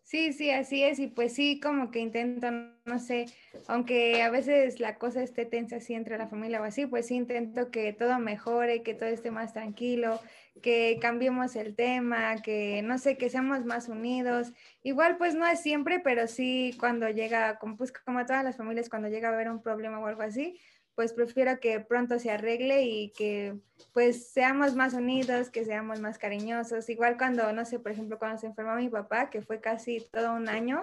Sí, 0.03 0.33
sí, 0.33 0.51
así 0.51 0.83
es. 0.83 0.99
Y 0.99 1.09
pues 1.09 1.35
sí, 1.35 1.61
como 1.61 1.91
que 1.91 1.99
intento, 1.99 2.51
no 2.87 2.99
sé, 2.99 3.27
aunque 3.69 4.23
a 4.23 4.31
veces 4.31 4.81
la 4.81 4.97
cosa 4.97 5.23
esté 5.23 5.45
tensa 5.45 5.77
así 5.77 5.93
entre 5.93 6.17
la 6.17 6.29
familia 6.29 6.63
o 6.63 6.65
así, 6.65 6.87
pues 6.87 7.09
sí 7.09 7.15
intento 7.15 7.71
que 7.71 7.93
todo 7.93 8.19
mejore, 8.19 8.83
que 8.83 8.95
todo 8.95 9.11
esté 9.11 9.31
más 9.31 9.53
tranquilo, 9.53 10.19
que 10.63 10.99
cambiemos 10.99 11.57
el 11.57 11.77
tema, 11.77 12.37
que 12.43 12.81
no 12.83 12.97
sé, 12.97 13.19
que 13.19 13.29
seamos 13.29 13.67
más 13.67 13.89
unidos. 13.89 14.55
Igual 14.83 15.19
pues 15.19 15.35
no 15.35 15.47
es 15.47 15.61
siempre, 15.61 16.01
pero 16.01 16.27
sí 16.27 16.75
cuando 16.81 17.11
llega, 17.11 17.59
como, 17.59 17.77
pues 17.77 17.93
como 17.93 18.25
todas 18.25 18.45
las 18.45 18.57
familias, 18.57 18.89
cuando 18.89 19.09
llega 19.09 19.29
a 19.29 19.35
haber 19.35 19.51
un 19.51 19.61
problema 19.61 20.01
o 20.01 20.07
algo 20.07 20.23
así, 20.23 20.59
pues 20.95 21.13
prefiero 21.13 21.59
que 21.59 21.81
pronto 21.81 22.19
se 22.19 22.31
arregle 22.31 22.83
y 22.83 23.11
que 23.13 23.59
pues 23.95 24.31
seamos 24.33 24.75
más 24.75 24.95
unidos, 24.95 25.51
que 25.51 25.65
seamos 25.65 26.01
más 26.01 26.19
cariñosos. 26.19 26.89
Igual 26.89 27.17
cuando, 27.17 27.53
no 27.53 27.65
sé, 27.65 27.79
por 27.79 27.93
ejemplo, 27.93 28.19
cuando 28.19 28.39
se 28.39 28.47
enfermó 28.47 28.75
mi 28.75 28.89
papá, 28.89 29.31
que 29.31 29.43
fue 29.43 29.61
casi 29.61 30.07
todo 30.13 30.35
un 30.35 30.49
año, 30.49 30.83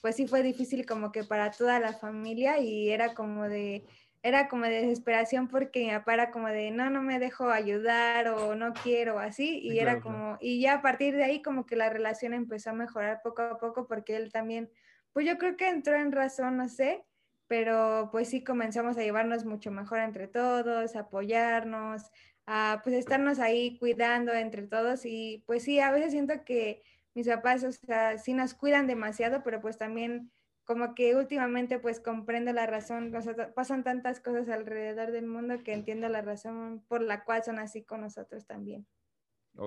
pues 0.00 0.16
sí 0.16 0.26
fue 0.26 0.42
difícil 0.42 0.86
como 0.86 1.12
que 1.12 1.24
para 1.24 1.50
toda 1.50 1.78
la 1.78 1.92
familia 1.92 2.58
y 2.58 2.90
era 2.90 3.14
como 3.14 3.48
de, 3.48 3.84
era 4.22 4.48
como 4.48 4.64
de 4.64 4.82
desesperación 4.82 5.48
porque 5.48 5.84
mi 5.84 5.90
papá 5.90 6.14
era 6.14 6.30
como 6.30 6.48
de, 6.48 6.70
no, 6.70 6.88
no 6.90 7.02
me 7.02 7.18
dejo 7.18 7.50
ayudar 7.50 8.28
o 8.28 8.54
no 8.54 8.72
quiero 8.72 9.18
así. 9.18 9.58
Y 9.58 9.78
era 9.78 10.00
como, 10.00 10.38
y 10.40 10.60
ya 10.60 10.74
a 10.74 10.82
partir 10.82 11.16
de 11.16 11.24
ahí 11.24 11.42
como 11.42 11.66
que 11.66 11.76
la 11.76 11.90
relación 11.90 12.32
empezó 12.32 12.70
a 12.70 12.74
mejorar 12.74 13.20
poco 13.22 13.42
a 13.42 13.58
poco 13.58 13.86
porque 13.86 14.16
él 14.16 14.32
también, 14.32 14.70
pues 15.12 15.26
yo 15.26 15.36
creo 15.36 15.56
que 15.56 15.68
entró 15.68 15.96
en 15.96 16.12
razón, 16.12 16.56
no 16.56 16.68
sé, 16.68 17.04
pero 17.50 18.10
pues 18.12 18.28
sí 18.28 18.44
comenzamos 18.44 18.96
a 18.96 19.02
llevarnos 19.02 19.44
mucho 19.44 19.72
mejor 19.72 19.98
entre 19.98 20.28
todos, 20.28 20.94
apoyarnos, 20.94 22.12
a 22.46 22.80
pues 22.84 22.94
estarnos 22.94 23.40
ahí 23.40 23.76
cuidando 23.76 24.32
entre 24.32 24.68
todos 24.68 25.04
y 25.04 25.42
pues 25.48 25.64
sí, 25.64 25.80
a 25.80 25.90
veces 25.90 26.12
siento 26.12 26.44
que 26.44 26.84
mis 27.12 27.26
papás, 27.26 27.64
o 27.64 27.72
sea, 27.72 28.18
sí 28.18 28.34
nos 28.34 28.54
cuidan 28.54 28.86
demasiado, 28.86 29.42
pero 29.42 29.60
pues 29.60 29.78
también 29.78 30.30
como 30.64 30.94
que 30.94 31.16
últimamente 31.16 31.80
pues 31.80 31.98
comprendo 31.98 32.52
la 32.52 32.66
razón, 32.66 33.12
pasan 33.56 33.82
tantas 33.82 34.20
cosas 34.20 34.48
alrededor 34.48 35.10
del 35.10 35.26
mundo 35.26 35.64
que 35.64 35.72
entiendo 35.72 36.08
la 36.08 36.22
razón 36.22 36.84
por 36.86 37.02
la 37.02 37.24
cual 37.24 37.42
son 37.42 37.58
así 37.58 37.82
con 37.82 38.02
nosotros 38.02 38.46
también. 38.46 38.86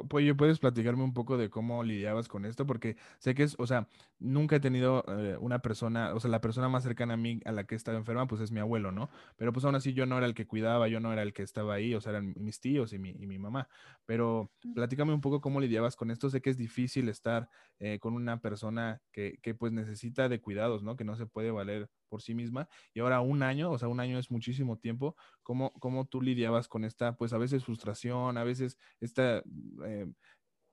Pues, 0.09 0.33
¿puedes 0.35 0.57
platicarme 0.57 1.03
un 1.03 1.13
poco 1.13 1.37
de 1.37 1.49
cómo 1.51 1.83
lidiabas 1.83 2.27
con 2.27 2.45
esto? 2.45 2.65
Porque 2.65 2.97
sé 3.19 3.35
que 3.35 3.43
es, 3.43 3.55
o 3.59 3.67
sea, 3.67 3.87
nunca 4.17 4.55
he 4.55 4.59
tenido 4.59 5.03
eh, 5.07 5.37
una 5.39 5.59
persona, 5.59 6.13
o 6.15 6.19
sea, 6.19 6.31
la 6.31 6.41
persona 6.41 6.67
más 6.67 6.83
cercana 6.83 7.13
a 7.13 7.17
mí 7.17 7.39
a 7.45 7.51
la 7.51 7.65
que 7.65 7.75
he 7.75 7.77
estado 7.77 7.97
enferma, 7.97 8.25
pues 8.25 8.41
es 8.41 8.51
mi 8.51 8.59
abuelo, 8.59 8.91
¿no? 8.91 9.09
Pero 9.37 9.53
pues 9.53 9.65
aún 9.65 9.75
así 9.75 9.93
yo 9.93 10.07
no 10.07 10.17
era 10.17 10.25
el 10.25 10.33
que 10.33 10.47
cuidaba, 10.47 10.87
yo 10.87 10.99
no 10.99 11.13
era 11.13 11.21
el 11.21 11.31
que 11.33 11.43
estaba 11.43 11.75
ahí, 11.75 11.93
o 11.93 12.01
sea, 12.01 12.11
eran 12.11 12.33
mis 12.37 12.59
tíos 12.59 12.91
y 12.93 12.97
mi, 12.97 13.11
y 13.11 13.27
mi 13.27 13.37
mamá. 13.37 13.67
Pero 14.05 14.51
platícame 14.73 15.13
un 15.13 15.21
poco 15.21 15.41
cómo 15.41 15.59
lidiabas 15.61 15.95
con 15.95 16.09
esto. 16.09 16.29
Sé 16.31 16.41
que 16.41 16.49
es 16.49 16.57
difícil 16.57 17.07
estar 17.07 17.49
eh, 17.79 17.99
con 17.99 18.15
una 18.15 18.41
persona 18.41 19.01
que, 19.11 19.37
que 19.43 19.53
pues 19.53 19.71
necesita 19.73 20.27
de 20.27 20.41
cuidados, 20.41 20.81
¿no? 20.83 20.95
Que 20.95 21.03
no 21.03 21.15
se 21.15 21.27
puede 21.27 21.51
valer 21.51 21.89
por 22.13 22.21
sí 22.21 22.35
misma. 22.35 22.69
Y 22.93 22.99
ahora 22.99 23.21
un 23.21 23.41
año, 23.41 23.71
o 23.71 23.79
sea, 23.79 23.87
un 23.87 23.99
año 23.99 24.19
es 24.19 24.29
muchísimo 24.29 24.77
tiempo. 24.77 25.15
¿Cómo, 25.41 25.73
cómo 25.79 26.05
tú 26.05 26.21
lidiabas 26.21 26.67
con 26.67 26.85
esta, 26.85 27.15
pues 27.17 27.33
a 27.33 27.39
veces 27.39 27.65
frustración, 27.65 28.37
a 28.37 28.43
veces 28.43 28.77
esta, 28.99 29.41
eh, 29.83 30.05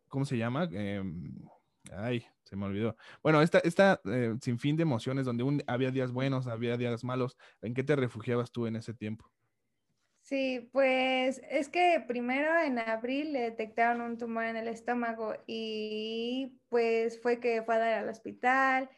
¿cómo 0.09 0.27
se 0.27 0.37
llama? 0.37 0.69
Em, 0.71 1.33
ay, 1.93 2.27
se 2.45 2.57
me 2.57 2.67
olvidó. 2.67 2.95
Bueno, 3.23 3.41
esta, 3.41 3.61
esta 3.61 4.03
eh, 4.05 4.35
sinfín 4.43 4.77
de 4.77 4.83
emociones 4.83 5.25
donde 5.25 5.45
un, 5.45 5.63
había 5.67 5.91
días 5.91 6.13
buenos, 6.13 6.47
había 6.47 6.77
días 6.77 7.05
malos. 7.05 7.39
¿En 7.63 7.73
qué 7.73 7.85
te 7.85 7.97
refugiabas 7.97 8.53
tú 8.53 8.67
en 8.67 8.77
ese 8.77 8.93
tiempo? 8.93 9.33
Sí, 10.23 10.69
pues 10.73 11.41
es 11.49 11.71
que 11.71 12.05
primero 12.07 12.61
en 12.61 12.79
abril 12.79 13.33
le 13.33 13.41
detectaron 13.41 14.03
un 14.03 14.19
tumor 14.19 14.45
en 14.45 14.57
el 14.57 14.69
estómago 14.69 15.35
y 15.47 16.61
pues 16.69 17.21
fue 17.21 17.41
que 17.41 17.63
fue 17.63 17.77
a 17.77 17.79
dar 17.79 17.93
al 17.95 18.09
hospital 18.11 18.91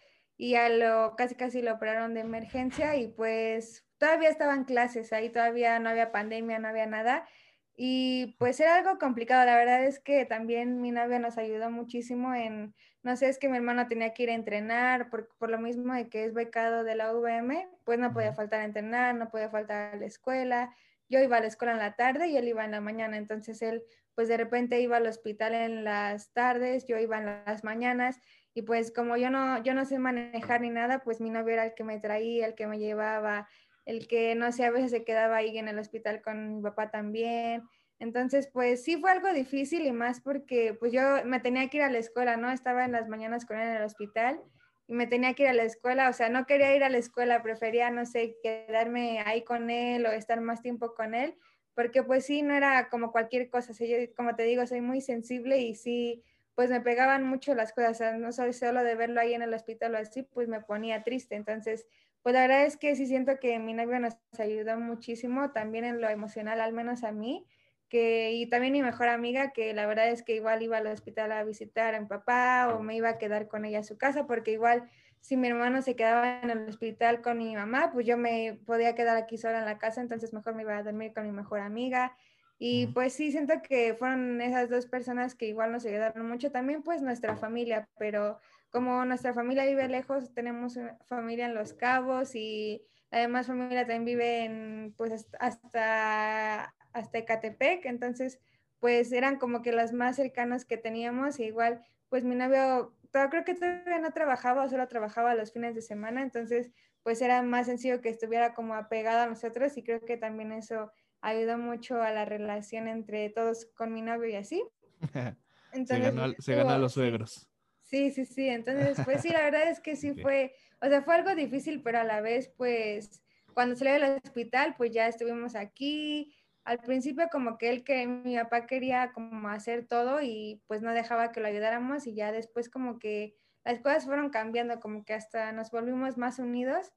y 0.42 0.56
a 0.56 0.68
lo 0.68 1.14
casi 1.14 1.36
casi 1.36 1.62
lo 1.62 1.74
operaron 1.74 2.14
de 2.14 2.20
emergencia 2.20 2.96
y 2.96 3.06
pues 3.06 3.86
todavía 3.96 4.28
estaban 4.28 4.64
clases, 4.64 5.12
ahí 5.12 5.30
todavía 5.30 5.78
no 5.78 5.88
había 5.88 6.10
pandemia, 6.10 6.58
no 6.58 6.66
había 6.66 6.86
nada. 6.86 7.28
Y 7.76 8.34
pues 8.40 8.58
era 8.58 8.74
algo 8.74 8.98
complicado, 8.98 9.46
la 9.46 9.54
verdad 9.54 9.84
es 9.84 10.00
que 10.00 10.24
también 10.24 10.80
mi 10.80 10.90
novia 10.90 11.20
nos 11.20 11.38
ayudó 11.38 11.70
muchísimo 11.70 12.34
en, 12.34 12.74
no 13.04 13.16
sé, 13.16 13.28
es 13.28 13.38
que 13.38 13.48
mi 13.48 13.56
hermano 13.56 13.86
tenía 13.86 14.14
que 14.14 14.24
ir 14.24 14.30
a 14.30 14.34
entrenar, 14.34 15.10
por, 15.10 15.28
por 15.38 15.48
lo 15.48 15.60
mismo 15.60 15.94
de 15.94 16.08
que 16.08 16.24
es 16.24 16.34
becado 16.34 16.82
de 16.82 16.96
la 16.96 17.14
UVM, 17.14 17.68
pues 17.84 18.00
no 18.00 18.12
podía 18.12 18.32
faltar 18.32 18.62
a 18.62 18.64
entrenar, 18.64 19.14
no 19.14 19.30
podía 19.30 19.48
faltar 19.48 19.94
a 19.94 19.96
la 19.96 20.06
escuela. 20.06 20.74
Yo 21.08 21.20
iba 21.20 21.36
a 21.36 21.40
la 21.40 21.46
escuela 21.46 21.74
en 21.74 21.78
la 21.78 21.94
tarde 21.94 22.26
y 22.26 22.36
él 22.36 22.48
iba 22.48 22.64
en 22.64 22.72
la 22.72 22.80
mañana, 22.80 23.16
entonces 23.16 23.62
él 23.62 23.84
pues 24.16 24.28
de 24.28 24.36
repente 24.36 24.80
iba 24.80 24.96
al 24.98 25.06
hospital 25.06 25.54
en 25.54 25.84
las 25.84 26.32
tardes, 26.32 26.86
yo 26.86 26.98
iba 26.98 27.18
en 27.18 27.26
las 27.26 27.64
mañanas 27.64 28.20
y 28.54 28.62
pues 28.62 28.92
como 28.92 29.16
yo 29.16 29.30
no, 29.30 29.62
yo 29.62 29.74
no 29.74 29.84
sé 29.84 29.98
manejar 29.98 30.60
ni 30.60 30.70
nada, 30.70 31.02
pues 31.02 31.20
mi 31.20 31.30
novio 31.30 31.54
era 31.54 31.64
el 31.64 31.74
que 31.74 31.84
me 31.84 31.98
traía, 31.98 32.46
el 32.46 32.54
que 32.54 32.66
me 32.66 32.78
llevaba, 32.78 33.48
el 33.86 34.06
que 34.06 34.34
no 34.34 34.52
sé, 34.52 34.64
a 34.64 34.70
veces 34.70 34.90
se 34.90 35.04
quedaba 35.04 35.36
ahí 35.36 35.56
en 35.58 35.68
el 35.68 35.78
hospital 35.78 36.22
con 36.22 36.56
mi 36.56 36.62
papá 36.62 36.90
también. 36.90 37.62
Entonces, 37.98 38.48
pues 38.52 38.82
sí 38.82 38.96
fue 38.96 39.12
algo 39.12 39.32
difícil 39.32 39.86
y 39.86 39.92
más 39.92 40.20
porque 40.20 40.74
pues 40.78 40.92
yo 40.92 41.24
me 41.24 41.40
tenía 41.40 41.68
que 41.68 41.78
ir 41.78 41.82
a 41.84 41.90
la 41.90 41.98
escuela, 41.98 42.36
¿no? 42.36 42.50
Estaba 42.50 42.84
en 42.84 42.92
las 42.92 43.08
mañanas 43.08 43.46
con 43.46 43.58
él 43.58 43.68
en 43.68 43.76
el 43.76 43.84
hospital 43.84 44.40
y 44.88 44.94
me 44.94 45.06
tenía 45.06 45.34
que 45.34 45.44
ir 45.44 45.48
a 45.48 45.54
la 45.54 45.62
escuela, 45.62 46.08
o 46.08 46.12
sea, 46.12 46.28
no 46.28 46.44
quería 46.44 46.74
ir 46.74 46.84
a 46.84 46.90
la 46.90 46.98
escuela, 46.98 47.42
prefería, 47.42 47.90
no 47.90 48.04
sé, 48.04 48.36
quedarme 48.42 49.20
ahí 49.20 49.44
con 49.44 49.70
él 49.70 50.04
o 50.04 50.10
estar 50.10 50.40
más 50.40 50.60
tiempo 50.60 50.94
con 50.94 51.14
él, 51.14 51.36
porque 51.74 52.02
pues 52.02 52.26
sí, 52.26 52.42
no 52.42 52.54
era 52.54 52.88
como 52.90 53.12
cualquier 53.12 53.48
cosa, 53.48 53.72
yo, 53.84 53.96
como 54.16 54.34
te 54.34 54.42
digo, 54.42 54.66
soy 54.66 54.80
muy 54.80 55.00
sensible 55.00 55.58
y 55.58 55.74
sí, 55.76 56.24
pues 56.54 56.70
me 56.70 56.80
pegaban 56.80 57.24
mucho 57.24 57.54
las 57.54 57.72
cosas, 57.72 58.18
no 58.18 58.32
solo 58.32 58.84
de 58.84 58.94
verlo 58.94 59.20
ahí 59.20 59.34
en 59.34 59.42
el 59.42 59.54
hospital 59.54 59.94
o 59.94 59.98
así, 59.98 60.22
pues 60.22 60.48
me 60.48 60.60
ponía 60.60 61.02
triste. 61.02 61.34
Entonces, 61.34 61.86
pues 62.22 62.34
la 62.34 62.42
verdad 62.42 62.64
es 62.66 62.76
que 62.76 62.94
sí 62.96 63.06
siento 63.06 63.38
que 63.40 63.58
mi 63.58 63.74
novio 63.74 63.98
nos 64.00 64.16
ayudó 64.38 64.78
muchísimo, 64.78 65.52
también 65.52 65.84
en 65.84 66.00
lo 66.00 66.08
emocional, 66.08 66.60
al 66.60 66.72
menos 66.72 67.04
a 67.04 67.12
mí, 67.12 67.46
que, 67.88 68.32
y 68.32 68.48
también 68.48 68.72
mi 68.72 68.82
mejor 68.82 69.08
amiga, 69.08 69.52
que 69.52 69.74
la 69.74 69.86
verdad 69.86 70.08
es 70.08 70.22
que 70.22 70.34
igual 70.36 70.62
iba 70.62 70.78
al 70.78 70.86
hospital 70.86 71.32
a 71.32 71.44
visitar 71.44 71.94
a 71.94 72.00
mi 72.00 72.06
papá 72.06 72.70
o 72.74 72.82
me 72.82 72.96
iba 72.96 73.08
a 73.10 73.18
quedar 73.18 73.48
con 73.48 73.64
ella 73.64 73.80
a 73.80 73.82
su 73.82 73.98
casa, 73.98 74.26
porque 74.26 74.52
igual 74.52 74.88
si 75.20 75.36
mi 75.36 75.48
hermano 75.48 75.82
se 75.82 75.94
quedaba 75.96 76.40
en 76.42 76.50
el 76.50 76.68
hospital 76.68 77.22
con 77.22 77.38
mi 77.38 77.54
mamá, 77.54 77.90
pues 77.92 78.06
yo 78.06 78.16
me 78.16 78.58
podía 78.66 78.94
quedar 78.94 79.16
aquí 79.16 79.36
sola 79.38 79.58
en 79.58 79.64
la 79.66 79.78
casa, 79.78 80.00
entonces 80.00 80.32
mejor 80.32 80.54
me 80.54 80.62
iba 80.62 80.76
a 80.76 80.82
dormir 80.82 81.12
con 81.12 81.24
mi 81.24 81.32
mejor 81.32 81.60
amiga. 81.60 82.16
Y 82.64 82.86
pues 82.86 83.14
sí, 83.14 83.32
siento 83.32 83.54
que 83.60 83.92
fueron 83.94 84.40
esas 84.40 84.70
dos 84.70 84.86
personas 84.86 85.34
que 85.34 85.46
igual 85.46 85.72
nos 85.72 85.84
ayudaron 85.84 86.28
mucho. 86.28 86.52
También 86.52 86.84
pues 86.84 87.02
nuestra 87.02 87.34
familia, 87.36 87.88
pero 87.98 88.38
como 88.70 89.04
nuestra 89.04 89.34
familia 89.34 89.66
vive 89.66 89.88
lejos, 89.88 90.32
tenemos 90.32 90.78
familia 91.06 91.46
en 91.46 91.56
Los 91.56 91.74
Cabos 91.74 92.36
y 92.36 92.80
además 93.10 93.48
familia 93.48 93.80
también 93.80 94.04
vive 94.04 94.44
en 94.44 94.94
pues 94.96 95.26
hasta, 95.40 96.72
hasta 96.92 97.18
Ecatepec. 97.18 97.84
Entonces 97.84 98.38
pues 98.78 99.10
eran 99.10 99.40
como 99.40 99.62
que 99.62 99.72
las 99.72 99.92
más 99.92 100.14
cercanas 100.14 100.64
que 100.64 100.76
teníamos. 100.76 101.40
E 101.40 101.46
igual 101.46 101.82
pues 102.10 102.22
mi 102.22 102.36
novio, 102.36 102.94
todo, 103.10 103.28
creo 103.28 103.44
que 103.44 103.56
todavía 103.56 103.98
no 103.98 104.12
trabajaba, 104.12 104.68
solo 104.68 104.86
trabajaba 104.86 105.34
los 105.34 105.52
fines 105.52 105.74
de 105.74 105.82
semana. 105.82 106.22
Entonces 106.22 106.70
pues 107.02 107.20
era 107.22 107.42
más 107.42 107.66
sencillo 107.66 108.00
que 108.00 108.10
estuviera 108.10 108.54
como 108.54 108.74
apegado 108.74 109.22
a 109.22 109.26
nosotros 109.26 109.76
y 109.76 109.82
creo 109.82 109.98
que 109.98 110.16
también 110.16 110.52
eso 110.52 110.92
ayudó 111.22 111.56
mucho 111.56 112.02
a 112.02 112.10
la 112.10 112.24
relación 112.24 112.88
entre 112.88 113.30
todos 113.30 113.66
con 113.74 113.94
mi 113.94 114.02
novio 114.02 114.28
y 114.28 114.34
así. 114.34 114.62
Entonces, 115.72 116.36
se 116.40 116.54
ganó, 116.54 116.70
a 116.70 116.78
los 116.78 116.92
suegros. 116.92 117.48
Sí, 117.80 118.10
sí, 118.10 118.26
sí. 118.26 118.48
Entonces, 118.48 118.98
pues 119.04 119.22
sí, 119.22 119.30
la 119.30 119.42
verdad 119.42 119.68
es 119.70 119.80
que 119.80 119.96
sí 119.96 120.12
fue, 120.20 120.54
o 120.82 120.86
sea, 120.86 121.02
fue 121.02 121.14
algo 121.14 121.34
difícil, 121.34 121.82
pero 121.82 122.00
a 122.00 122.04
la 122.04 122.20
vez, 122.20 122.52
pues, 122.56 123.22
cuando 123.54 123.76
salió 123.76 123.94
del 123.94 124.20
hospital, 124.22 124.74
pues 124.76 124.90
ya 124.92 125.06
estuvimos 125.06 125.54
aquí. 125.54 126.34
Al 126.64 126.78
principio 126.78 127.28
como 127.30 127.58
que 127.58 127.70
él 127.70 127.82
que 127.82 128.06
mi 128.06 128.36
papá 128.36 128.66
quería 128.66 129.12
como 129.12 129.48
hacer 129.48 129.86
todo 129.86 130.20
y 130.22 130.62
pues 130.68 130.80
no 130.80 130.92
dejaba 130.92 131.32
que 131.32 131.40
lo 131.40 131.48
ayudáramos 131.48 132.06
y 132.06 132.14
ya 132.14 132.30
después 132.30 132.68
como 132.68 133.00
que 133.00 133.34
las 133.64 133.80
cosas 133.80 134.04
fueron 134.04 134.30
cambiando, 134.30 134.78
como 134.78 135.04
que 135.04 135.12
hasta 135.12 135.50
nos 135.50 135.72
volvimos 135.72 136.18
más 136.18 136.38
unidos 136.38 136.92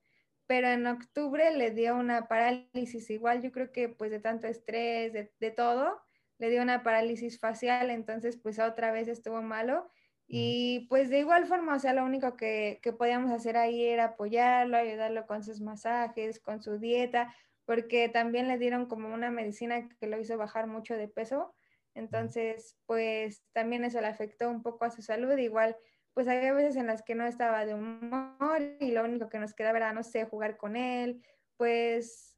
pero 0.48 0.68
en 0.68 0.86
octubre 0.88 1.56
le 1.56 1.72
dio 1.72 1.96
una 1.96 2.28
parálisis, 2.28 3.10
igual 3.10 3.42
yo 3.42 3.52
creo 3.52 3.72
que 3.72 3.90
pues 3.90 4.12
de 4.12 4.20
tanto 4.20 4.48
estrés, 4.48 5.14
de, 5.14 5.52
todo, 5.52 6.00
le 6.38 6.50
dio 6.50 6.62
una 6.62 6.84
parálisis 6.84 7.40
facial, 7.40 7.90
entonces 7.90 8.38
pues 8.38 8.60
otra 8.60 8.92
vez 8.92 9.08
estuvo 9.08 9.42
malo. 9.42 9.90
Y 10.28 10.88
pues 10.90 11.10
de 11.10 11.20
igual 11.20 11.46
forma, 11.46 11.76
o 11.76 11.80
sea, 11.80 11.94
lo 11.94 12.04
único 12.04 12.36
que, 12.36 12.80
que 12.82 12.94
podíamos 12.94 13.32
hacer 13.32 13.58
ahí 13.58 13.86
era 13.86 14.06
apoyarlo, 14.06 14.78
ayudarlo 14.78 15.28
con 15.28 15.44
sus 15.44 15.62
masajes, 15.62 16.40
con 16.40 16.64
su 16.64 16.80
dieta, 16.80 17.36
porque 17.66 18.10
también 18.10 18.48
le 18.48 18.58
dieron 18.58 18.88
como 18.88 19.14
una 19.14 19.30
medicina 19.30 19.88
que 20.00 20.08
lo 20.08 20.20
hizo 20.20 20.38
bajar 20.38 20.68
mucho 20.68 20.96
de 20.98 21.08
peso. 21.08 21.54
Entonces, 21.94 22.76
pues 22.86 23.44
también 23.54 23.86
eso 23.86 24.02
le 24.02 24.08
afectó 24.08 24.50
un 24.50 24.62
poco 24.64 24.86
a 24.86 24.92
su 24.92 25.02
salud. 25.02 25.38
Igual 25.38 25.78
pues 26.16 26.30
había 26.30 26.54
veces 26.54 26.78
en 26.78 26.88
las 26.88 27.04
que 27.04 27.14
no 27.14 27.26
estaba 27.26 27.66
de 27.66 27.76
humor 27.76 28.62
y 28.80 28.92
lo 28.92 29.04
único 29.04 29.30
que 29.30 29.38
nos 29.38 29.54
quedaba 29.54 29.78
era, 29.78 29.94
no 29.94 30.02
sé, 30.02 30.26
jugar 30.26 30.56
con 30.58 30.78
él, 30.78 31.22
pues, 31.58 32.38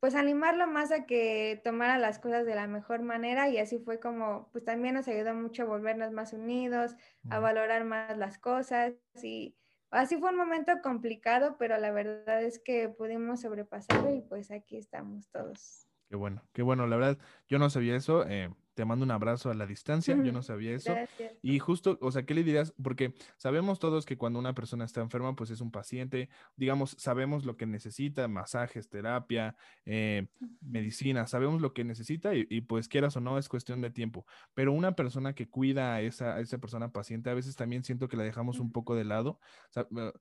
pues 0.00 0.14
animarlo 0.14 0.66
más 0.66 0.92
a 0.92 1.04
que 1.04 1.60
tomara 1.62 1.98
las 1.98 2.18
cosas 2.18 2.46
de 2.46 2.54
la 2.54 2.66
mejor 2.66 3.02
manera 3.02 3.50
y 3.50 3.58
así 3.58 3.78
fue 3.78 4.00
como, 4.00 4.48
pues 4.50 4.64
también 4.64 4.94
nos 4.94 5.08
ayudó 5.08 5.34
mucho 5.34 5.64
a 5.64 5.66
volvernos 5.66 6.12
más 6.12 6.32
unidos, 6.32 6.96
a 7.28 7.38
valorar 7.38 7.84
más 7.84 8.16
las 8.16 8.38
cosas 8.38 8.94
y 9.22 9.56
así 9.90 10.16
fue 10.16 10.30
un 10.30 10.36
momento 10.38 10.72
complicado, 10.82 11.56
pero 11.58 11.76
la 11.76 11.92
verdad 11.92 12.42
es 12.42 12.58
que 12.58 12.88
pudimos 12.88 13.42
sobrepasarlo 13.42 14.10
y 14.10 14.22
pues 14.22 14.50
aquí 14.50 14.78
estamos 14.78 15.28
todos. 15.30 15.86
Qué 16.08 16.16
bueno, 16.16 16.42
qué 16.54 16.62
bueno, 16.62 16.86
la 16.86 16.96
verdad, 16.96 17.18
yo 17.46 17.58
no 17.58 17.68
sabía 17.68 17.94
eso. 17.94 18.26
Eh 18.26 18.50
te 18.76 18.84
mando 18.84 19.06
un 19.06 19.10
abrazo 19.10 19.50
a 19.50 19.54
la 19.54 19.66
distancia, 19.66 20.14
yo 20.22 20.32
no 20.32 20.42
sabía 20.42 20.76
eso. 20.76 20.94
Y 21.40 21.58
justo, 21.58 21.98
o 22.02 22.12
sea, 22.12 22.26
¿qué 22.26 22.34
le 22.34 22.44
dirías? 22.44 22.74
Porque 22.82 23.14
sabemos 23.38 23.78
todos 23.78 24.04
que 24.04 24.18
cuando 24.18 24.38
una 24.38 24.54
persona 24.54 24.84
está 24.84 25.00
enferma, 25.00 25.34
pues 25.34 25.48
es 25.48 25.62
un 25.62 25.70
paciente, 25.70 26.28
digamos, 26.56 26.94
sabemos 26.98 27.46
lo 27.46 27.56
que 27.56 27.64
necesita, 27.64 28.28
masajes, 28.28 28.90
terapia, 28.90 29.56
eh, 29.86 30.28
medicina, 30.60 31.26
sabemos 31.26 31.62
lo 31.62 31.72
que 31.72 31.84
necesita 31.84 32.34
y, 32.34 32.60
pues 32.60 32.86
quieras 32.86 33.16
o 33.16 33.20
no, 33.22 33.38
es 33.38 33.48
cuestión 33.48 33.80
de 33.80 33.88
tiempo. 33.88 34.26
Pero 34.52 34.74
una 34.74 34.94
persona 34.94 35.34
que 35.34 35.48
cuida 35.48 35.94
a 35.94 36.02
esa, 36.02 36.38
esa 36.40 36.58
persona 36.58 36.92
paciente, 36.92 37.30
a 37.30 37.34
veces 37.34 37.56
también 37.56 37.82
siento 37.82 38.08
que 38.08 38.18
la 38.18 38.24
dejamos 38.24 38.60
un 38.60 38.72
poco 38.72 38.94
de 38.94 39.04
lado. 39.04 39.40
Eh, 39.74 40.12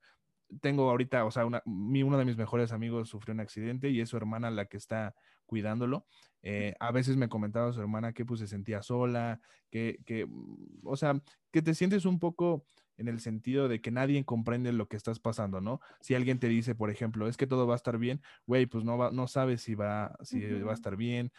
tengo 0.62 0.90
ahorita, 0.90 1.26
o 1.26 1.32
sea, 1.32 1.46
una, 1.46 1.62
uno 1.66 2.18
de 2.18 2.24
mis 2.24 2.38
mejores 2.38 2.72
amigos 2.72 3.10
sufrió 3.10 3.34
un 3.34 3.42
accidente 3.42 3.90
y 3.90 4.00
es 4.00 4.08
su 4.08 4.16
hermana 4.16 4.50
la 4.50 4.66
que 4.66 4.78
está 4.78 5.14
cuidándolo. 5.46 6.06
Eh, 6.42 6.75
a 6.80 6.92
veces 6.92 7.18
me 7.18 7.30
comentaba 7.30 7.74
su 7.74 7.82
hermana 7.82 8.14
que 8.14 8.25
pues 8.25 8.40
se 8.40 8.48
sentía 8.48 8.84
sola, 8.84 9.42
que, 9.72 10.00
que, 10.06 10.25
mm, 10.28 10.82
o 10.84 10.96
sea, 10.96 11.20
que 11.52 11.62
te 11.62 11.74
sientes 11.74 12.06
un 12.06 12.20
poco 12.20 12.66
en 12.98 13.08
el 13.08 13.20
sentido 13.20 13.68
de 13.68 13.82
que 13.82 13.92
nadie 13.92 14.24
comprende 14.25 14.72
lo 14.72 14.88
que 14.88 14.96
estás 14.96 15.20
pasando, 15.20 15.60
¿no? 15.62 15.82
Si 16.02 16.16
alguien 16.16 16.40
te 16.40 16.48
dice, 16.48 16.75
por 16.75 16.90
ejemplo, 16.90 17.28
es 17.28 17.38
que 17.38 17.48
todo 17.48 17.68
va 17.68 17.74
a 17.74 17.78
estar 17.78 17.98
bien, 17.98 18.22
güey, 18.46 18.68
pues 18.68 18.84
no, 18.84 18.98
va, 18.98 19.12
no 19.12 19.28
sabes 19.28 19.62
si, 19.62 19.75
va, 19.75 20.16
si 20.22 20.40
va 20.62 20.72
a 20.72 20.75
estar 20.75 20.96
bien, 20.96 21.32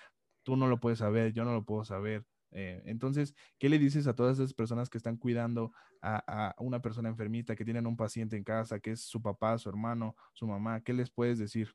tú 0.42 0.56
no 0.56 0.66
lo 0.66 0.80
puedes 0.80 0.98
saber, 0.98 1.32
yo 1.32 1.44
no 1.44 1.52
lo 1.52 1.64
puedo 1.64 1.84
saber. 1.84 2.25
Eh, 2.52 2.82
entonces, 2.86 3.34
¿qué 3.58 3.68
le 3.68 3.78
dices 3.78 4.06
a 4.06 4.14
todas 4.14 4.38
esas 4.38 4.54
personas 4.54 4.88
que 4.88 4.98
están 4.98 5.16
cuidando 5.16 5.72
a, 6.00 6.50
a, 6.50 6.54
una 6.58 6.80
persona 6.80 7.08
enfermita, 7.08 7.56
que 7.56 7.64
tienen 7.64 7.86
un 7.86 7.96
paciente 7.96 8.36
en 8.36 8.44
casa, 8.44 8.80
que 8.80 8.92
es 8.92 9.00
su 9.00 9.20
papá, 9.20 9.58
su 9.58 9.68
hermano, 9.68 10.16
su 10.32 10.46
mamá? 10.46 10.80
¿Qué 10.80 10.92
les 10.92 11.10
puedes 11.10 11.38
decir? 11.38 11.75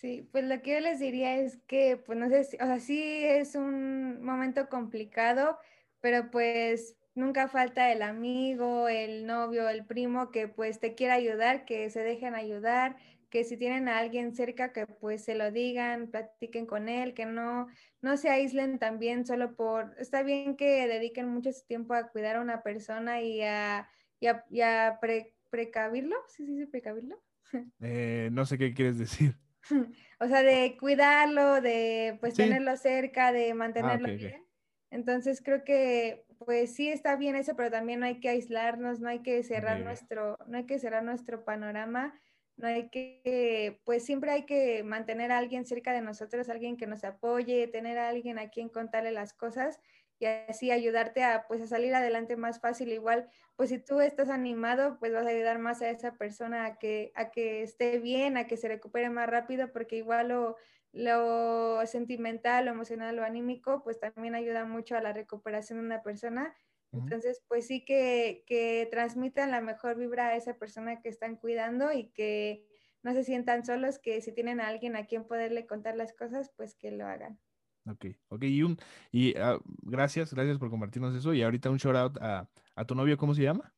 Sí, 0.00 0.28
pues 0.30 0.44
lo 0.44 0.60
que 0.60 0.72
yo 0.74 0.80
les 0.80 0.98
diría 0.98 1.36
es 1.38 1.56
que, 1.66 1.96
pues 1.96 2.18
no 2.18 2.28
sé, 2.28 2.40
o 2.60 2.66
sea, 2.66 2.80
sí 2.80 3.00
es 3.24 3.54
un 3.54 4.22
momento 4.22 4.68
complicado, 4.68 5.58
pero 6.00 6.30
pues 6.30 6.98
nunca 7.14 7.48
falta 7.48 7.90
el 7.90 8.02
amigo, 8.02 8.88
el 8.90 9.24
novio, 9.24 9.70
el 9.70 9.86
primo 9.86 10.30
que 10.30 10.48
pues 10.48 10.80
te 10.80 10.94
quiera 10.94 11.14
ayudar, 11.14 11.64
que 11.64 11.88
se 11.88 12.00
dejen 12.00 12.34
ayudar, 12.34 12.96
que 13.30 13.42
si 13.44 13.56
tienen 13.56 13.88
a 13.88 13.96
alguien 13.96 14.34
cerca 14.34 14.74
que 14.74 14.86
pues 14.86 15.24
se 15.24 15.34
lo 15.34 15.50
digan, 15.50 16.10
platiquen 16.10 16.66
con 16.66 16.90
él, 16.90 17.14
que 17.14 17.24
no, 17.24 17.66
no 18.02 18.18
se 18.18 18.28
aíslen 18.28 18.78
también 18.78 19.24
solo 19.24 19.56
por, 19.56 19.96
está 19.98 20.22
bien 20.22 20.56
que 20.56 20.86
dediquen 20.88 21.26
mucho 21.26 21.48
tiempo 21.66 21.94
a 21.94 22.08
cuidar 22.10 22.36
a 22.36 22.42
una 22.42 22.62
persona 22.62 23.22
y 23.22 23.40
a, 23.40 23.88
y 24.20 24.60
a, 24.60 25.00
precavirlo, 25.48 26.16
¿sí, 26.28 26.44
sí, 26.44 26.58
sí, 26.58 26.66
precavirlo? 26.66 27.18
Eh, 27.80 28.28
no 28.32 28.44
sé 28.44 28.58
qué 28.58 28.74
quieres 28.74 28.98
decir. 28.98 29.45
o 30.20 30.26
sea, 30.26 30.42
de 30.42 30.76
cuidarlo, 30.78 31.60
de 31.60 32.16
pues 32.20 32.34
tenerlo 32.34 32.76
cerca, 32.76 33.32
de 33.32 33.50
ah, 33.50 33.54
mantenerlo 33.54 34.08
bien. 34.14 34.44
Entonces 34.90 35.42
creo 35.42 35.64
que 35.64 36.24
pues 36.38 36.74
sí 36.74 36.88
está 36.88 37.16
bien 37.16 37.36
eso, 37.36 37.56
pero 37.56 37.70
también 37.70 38.00
no 38.00 38.06
hay 38.06 38.20
que 38.20 38.28
aislarnos, 38.28 39.00
no 39.00 39.08
hay 39.08 39.20
que 39.20 39.42
cerrar 39.42 39.80
nuestro, 39.80 40.38
no 40.46 40.58
hay 40.58 40.64
que 40.64 40.78
cerrar 40.78 41.02
nuestro 41.02 41.44
panorama, 41.44 42.18
no 42.56 42.68
hay 42.68 42.88
que, 42.90 43.80
pues 43.84 44.04
siempre 44.04 44.30
hay 44.30 44.46
que 44.46 44.82
mantener 44.82 45.32
a 45.32 45.38
alguien 45.38 45.64
cerca 45.64 45.92
de 45.92 46.02
nosotros, 46.02 46.48
alguien 46.48 46.76
que 46.76 46.86
nos 46.86 47.04
apoye, 47.04 47.68
tener 47.68 47.98
a 47.98 48.08
alguien 48.08 48.38
a 48.38 48.50
quien 48.50 48.68
contarle 48.68 49.12
las 49.12 49.32
cosas 49.32 49.80
y 50.18 50.26
así 50.26 50.70
ayudarte 50.70 51.22
a, 51.24 51.46
pues, 51.48 51.60
a 51.62 51.66
salir 51.66 51.94
adelante 51.94 52.36
más 52.36 52.60
fácil. 52.60 52.92
Igual, 52.92 53.28
pues 53.56 53.70
si 53.70 53.78
tú 53.78 54.00
estás 54.00 54.28
animado, 54.30 54.98
pues 54.98 55.12
vas 55.12 55.26
a 55.26 55.30
ayudar 55.30 55.58
más 55.58 55.82
a 55.82 55.90
esa 55.90 56.16
persona 56.16 56.64
a 56.66 56.78
que, 56.78 57.12
a 57.14 57.30
que 57.30 57.62
esté 57.62 57.98
bien, 57.98 58.36
a 58.36 58.46
que 58.46 58.56
se 58.56 58.68
recupere 58.68 59.10
más 59.10 59.28
rápido, 59.28 59.72
porque 59.72 59.96
igual 59.96 60.28
lo, 60.28 60.56
lo 60.92 61.86
sentimental, 61.86 62.64
lo 62.66 62.70
emocional, 62.72 63.16
lo 63.16 63.24
anímico, 63.24 63.82
pues 63.84 63.98
también 64.00 64.34
ayuda 64.34 64.64
mucho 64.64 64.96
a 64.96 65.00
la 65.02 65.12
recuperación 65.12 65.78
de 65.80 65.84
una 65.86 66.02
persona. 66.02 66.54
Entonces, 66.92 67.44
pues 67.48 67.66
sí 67.66 67.84
que, 67.84 68.44
que 68.46 68.88
transmitan 68.90 69.50
la 69.50 69.60
mejor 69.60 69.96
vibra 69.96 70.28
a 70.28 70.36
esa 70.36 70.54
persona 70.58 71.00
que 71.00 71.08
están 71.08 71.36
cuidando 71.36 71.92
y 71.92 72.10
que 72.12 72.64
no 73.02 73.12
se 73.12 73.22
sientan 73.24 73.64
solos, 73.64 73.98
que 73.98 74.20
si 74.20 74.32
tienen 74.32 74.60
a 74.60 74.68
alguien 74.68 74.96
a 74.96 75.06
quien 75.06 75.26
poderle 75.26 75.66
contar 75.66 75.96
las 75.96 76.12
cosas, 76.14 76.50
pues 76.56 76.74
que 76.74 76.90
lo 76.90 77.06
hagan. 77.06 77.40
Ok, 77.86 78.06
ok, 78.28 78.42
y, 78.44 78.62
un, 78.62 78.76
y 79.12 79.38
uh, 79.38 79.60
gracias, 79.82 80.34
gracias 80.34 80.58
por 80.58 80.70
compartirnos 80.70 81.14
eso. 81.14 81.32
Y 81.32 81.42
ahorita 81.42 81.70
un 81.70 81.76
shout 81.76 81.96
out 81.96 82.18
a, 82.20 82.48
a, 82.74 82.84
tu 82.84 82.94
novio, 82.94 83.16
¿cómo 83.16 83.34
se 83.34 83.42
llama? 83.42 83.72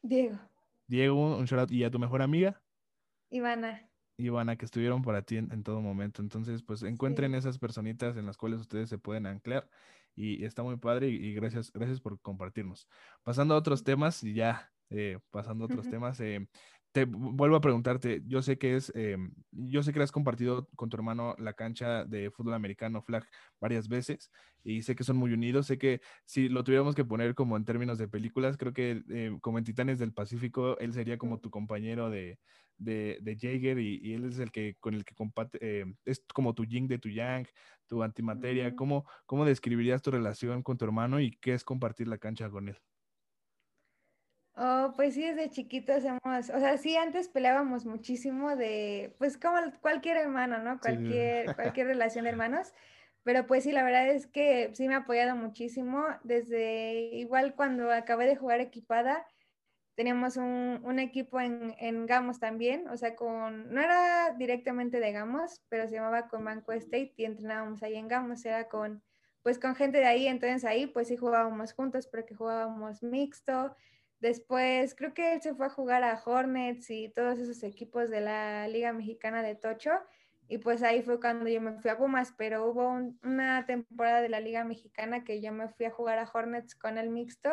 Diego. 0.00 0.38
Diego, 0.86 1.36
un 1.36 1.44
shout 1.44 1.60
out. 1.60 1.70
¿Y 1.70 1.84
a 1.84 1.90
tu 1.90 1.98
mejor 1.98 2.22
amiga? 2.22 2.62
Ivana. 3.30 3.88
Ivana, 4.16 4.56
que 4.56 4.64
estuvieron 4.64 5.02
para 5.02 5.22
ti 5.22 5.36
en, 5.36 5.62
todo 5.62 5.80
momento. 5.80 6.22
Entonces, 6.22 6.62
pues 6.62 6.82
encuentren 6.82 7.34
esas 7.34 7.58
personitas 7.58 8.16
en 8.16 8.26
las 8.26 8.36
cuales 8.36 8.60
ustedes 8.60 8.88
se 8.88 8.98
pueden 8.98 9.26
anclar 9.26 9.68
y 10.14 10.44
está 10.44 10.62
muy 10.62 10.76
padre 10.76 11.08
y, 11.08 11.34
gracias, 11.34 11.72
gracias 11.72 12.00
por 12.00 12.20
compartirnos. 12.20 12.88
Pasando 13.22 13.54
a 13.54 13.58
otros 13.58 13.84
temas 13.84 14.22
y 14.22 14.34
ya 14.34 14.72
eh, 14.90 15.18
pasando 15.30 15.64
a 15.64 15.66
otros 15.66 15.88
temas, 15.88 16.20
eh, 16.20 16.46
te 16.92 17.06
vuelvo 17.06 17.56
a 17.56 17.60
preguntarte, 17.60 18.22
yo 18.26 18.42
sé 18.42 18.58
que 18.58 18.76
es, 18.76 18.92
eh, 18.94 19.16
yo 19.50 19.82
sé 19.82 19.92
que 19.92 20.02
has 20.02 20.12
compartido 20.12 20.68
con 20.76 20.90
tu 20.90 20.96
hermano 20.96 21.34
la 21.38 21.54
cancha 21.54 22.04
de 22.04 22.30
fútbol 22.30 22.54
americano 22.54 23.02
flag 23.02 23.24
varias 23.60 23.88
veces 23.88 24.30
y 24.62 24.82
sé 24.82 24.94
que 24.94 25.04
son 25.04 25.16
muy 25.16 25.32
unidos, 25.32 25.66
sé 25.66 25.78
que 25.78 26.02
si 26.26 26.50
lo 26.50 26.64
tuviéramos 26.64 26.94
que 26.94 27.04
poner 27.04 27.34
como 27.34 27.56
en 27.56 27.64
términos 27.64 27.96
de 27.98 28.08
películas, 28.08 28.58
creo 28.58 28.74
que 28.74 29.02
eh, 29.10 29.36
como 29.40 29.58
en 29.58 29.64
Titanes 29.64 29.98
del 29.98 30.12
Pacífico, 30.12 30.78
él 30.78 30.92
sería 30.92 31.16
como 31.16 31.40
tu 31.40 31.50
compañero 31.50 32.10
de, 32.10 32.38
de, 32.76 33.18
de 33.22 33.36
Jaeger 33.38 33.78
y, 33.78 34.12
él 34.14 34.24
es 34.26 34.38
el 34.38 34.52
que 34.52 34.76
con 34.78 34.94
el 34.94 35.04
que 35.04 35.14
comparte, 35.14 35.58
eh, 35.62 35.86
es 36.04 36.22
como 36.34 36.54
tu 36.54 36.66
yin 36.66 36.88
de 36.88 36.98
tu 36.98 37.08
yang, 37.08 37.46
tu 37.86 38.02
antimateria, 38.02 38.76
¿Cómo, 38.76 39.06
¿cómo 39.26 39.44
describirías 39.46 40.02
tu 40.02 40.10
relación 40.10 40.62
con 40.62 40.76
tu 40.78 40.84
hermano 40.84 41.20
y 41.20 41.30
qué 41.40 41.54
es 41.54 41.64
compartir 41.64 42.08
la 42.08 42.18
cancha 42.18 42.50
con 42.50 42.68
él? 42.68 42.78
Oh, 44.54 44.92
pues 44.96 45.14
sí, 45.14 45.22
desde 45.22 45.48
chiquitos 45.48 46.04
hemos, 46.04 46.50
o 46.50 46.58
sea, 46.58 46.76
sí, 46.76 46.94
antes 46.96 47.28
peleábamos 47.28 47.86
muchísimo 47.86 48.54
de, 48.54 49.14
pues 49.18 49.38
como 49.38 49.56
cualquier 49.80 50.18
hermano, 50.18 50.58
¿no? 50.58 50.78
Cualquier, 50.78 51.54
cualquier 51.54 51.86
relación 51.86 52.24
de 52.24 52.30
hermanos, 52.32 52.74
pero 53.22 53.46
pues 53.46 53.64
sí, 53.64 53.72
la 53.72 53.82
verdad 53.82 54.08
es 54.08 54.26
que 54.26 54.70
sí 54.74 54.88
me 54.88 54.94
ha 54.94 54.98
apoyado 54.98 55.36
muchísimo, 55.36 56.04
desde 56.22 56.92
igual 57.14 57.54
cuando 57.54 57.90
acabé 57.90 58.26
de 58.26 58.36
jugar 58.36 58.60
equipada, 58.60 59.26
teníamos 59.94 60.36
un, 60.36 60.80
un 60.84 60.98
equipo 60.98 61.40
en, 61.40 61.74
en, 61.78 62.04
Gamos 62.06 62.38
también, 62.38 62.88
o 62.88 62.96
sea, 62.98 63.16
con, 63.16 63.72
no 63.72 63.80
era 63.80 64.34
directamente 64.34 65.00
de 65.00 65.12
Gamos, 65.12 65.62
pero 65.70 65.88
se 65.88 65.94
llamaba 65.94 66.28
Comanco 66.28 66.72
State 66.72 67.14
y 67.16 67.24
entrenábamos 67.24 67.82
ahí 67.82 67.96
en 67.96 68.08
Gamos, 68.08 68.44
era 68.44 68.68
con, 68.68 69.02
pues 69.42 69.58
con 69.58 69.74
gente 69.74 69.98
de 69.98 70.06
ahí, 70.06 70.26
entonces 70.26 70.64
ahí 70.66 70.86
pues 70.86 71.08
sí 71.08 71.16
jugábamos 71.16 71.72
juntos, 71.72 72.06
porque 72.06 72.34
jugábamos 72.34 73.02
mixto, 73.02 73.76
Después 74.22 74.94
creo 74.94 75.14
que 75.14 75.32
él 75.32 75.42
se 75.42 75.52
fue 75.52 75.66
a 75.66 75.68
jugar 75.68 76.04
a 76.04 76.22
Hornets 76.24 76.88
y 76.90 77.08
todos 77.08 77.40
esos 77.40 77.60
equipos 77.64 78.08
de 78.08 78.20
la 78.20 78.68
Liga 78.68 78.92
Mexicana 78.92 79.42
de 79.42 79.56
Tocho. 79.56 79.90
Y 80.46 80.58
pues 80.58 80.84
ahí 80.84 81.02
fue 81.02 81.18
cuando 81.18 81.48
yo 81.48 81.60
me 81.60 81.72
fui 81.80 81.90
a 81.90 81.98
Pumas, 81.98 82.32
pero 82.38 82.70
hubo 82.70 82.88
una 83.24 83.66
temporada 83.66 84.22
de 84.22 84.28
la 84.28 84.38
Liga 84.38 84.62
Mexicana 84.62 85.24
que 85.24 85.40
yo 85.40 85.52
me 85.52 85.68
fui 85.70 85.86
a 85.86 85.90
jugar 85.90 86.20
a 86.20 86.30
Hornets 86.32 86.76
con 86.76 86.98
el 86.98 87.10
mixto. 87.10 87.50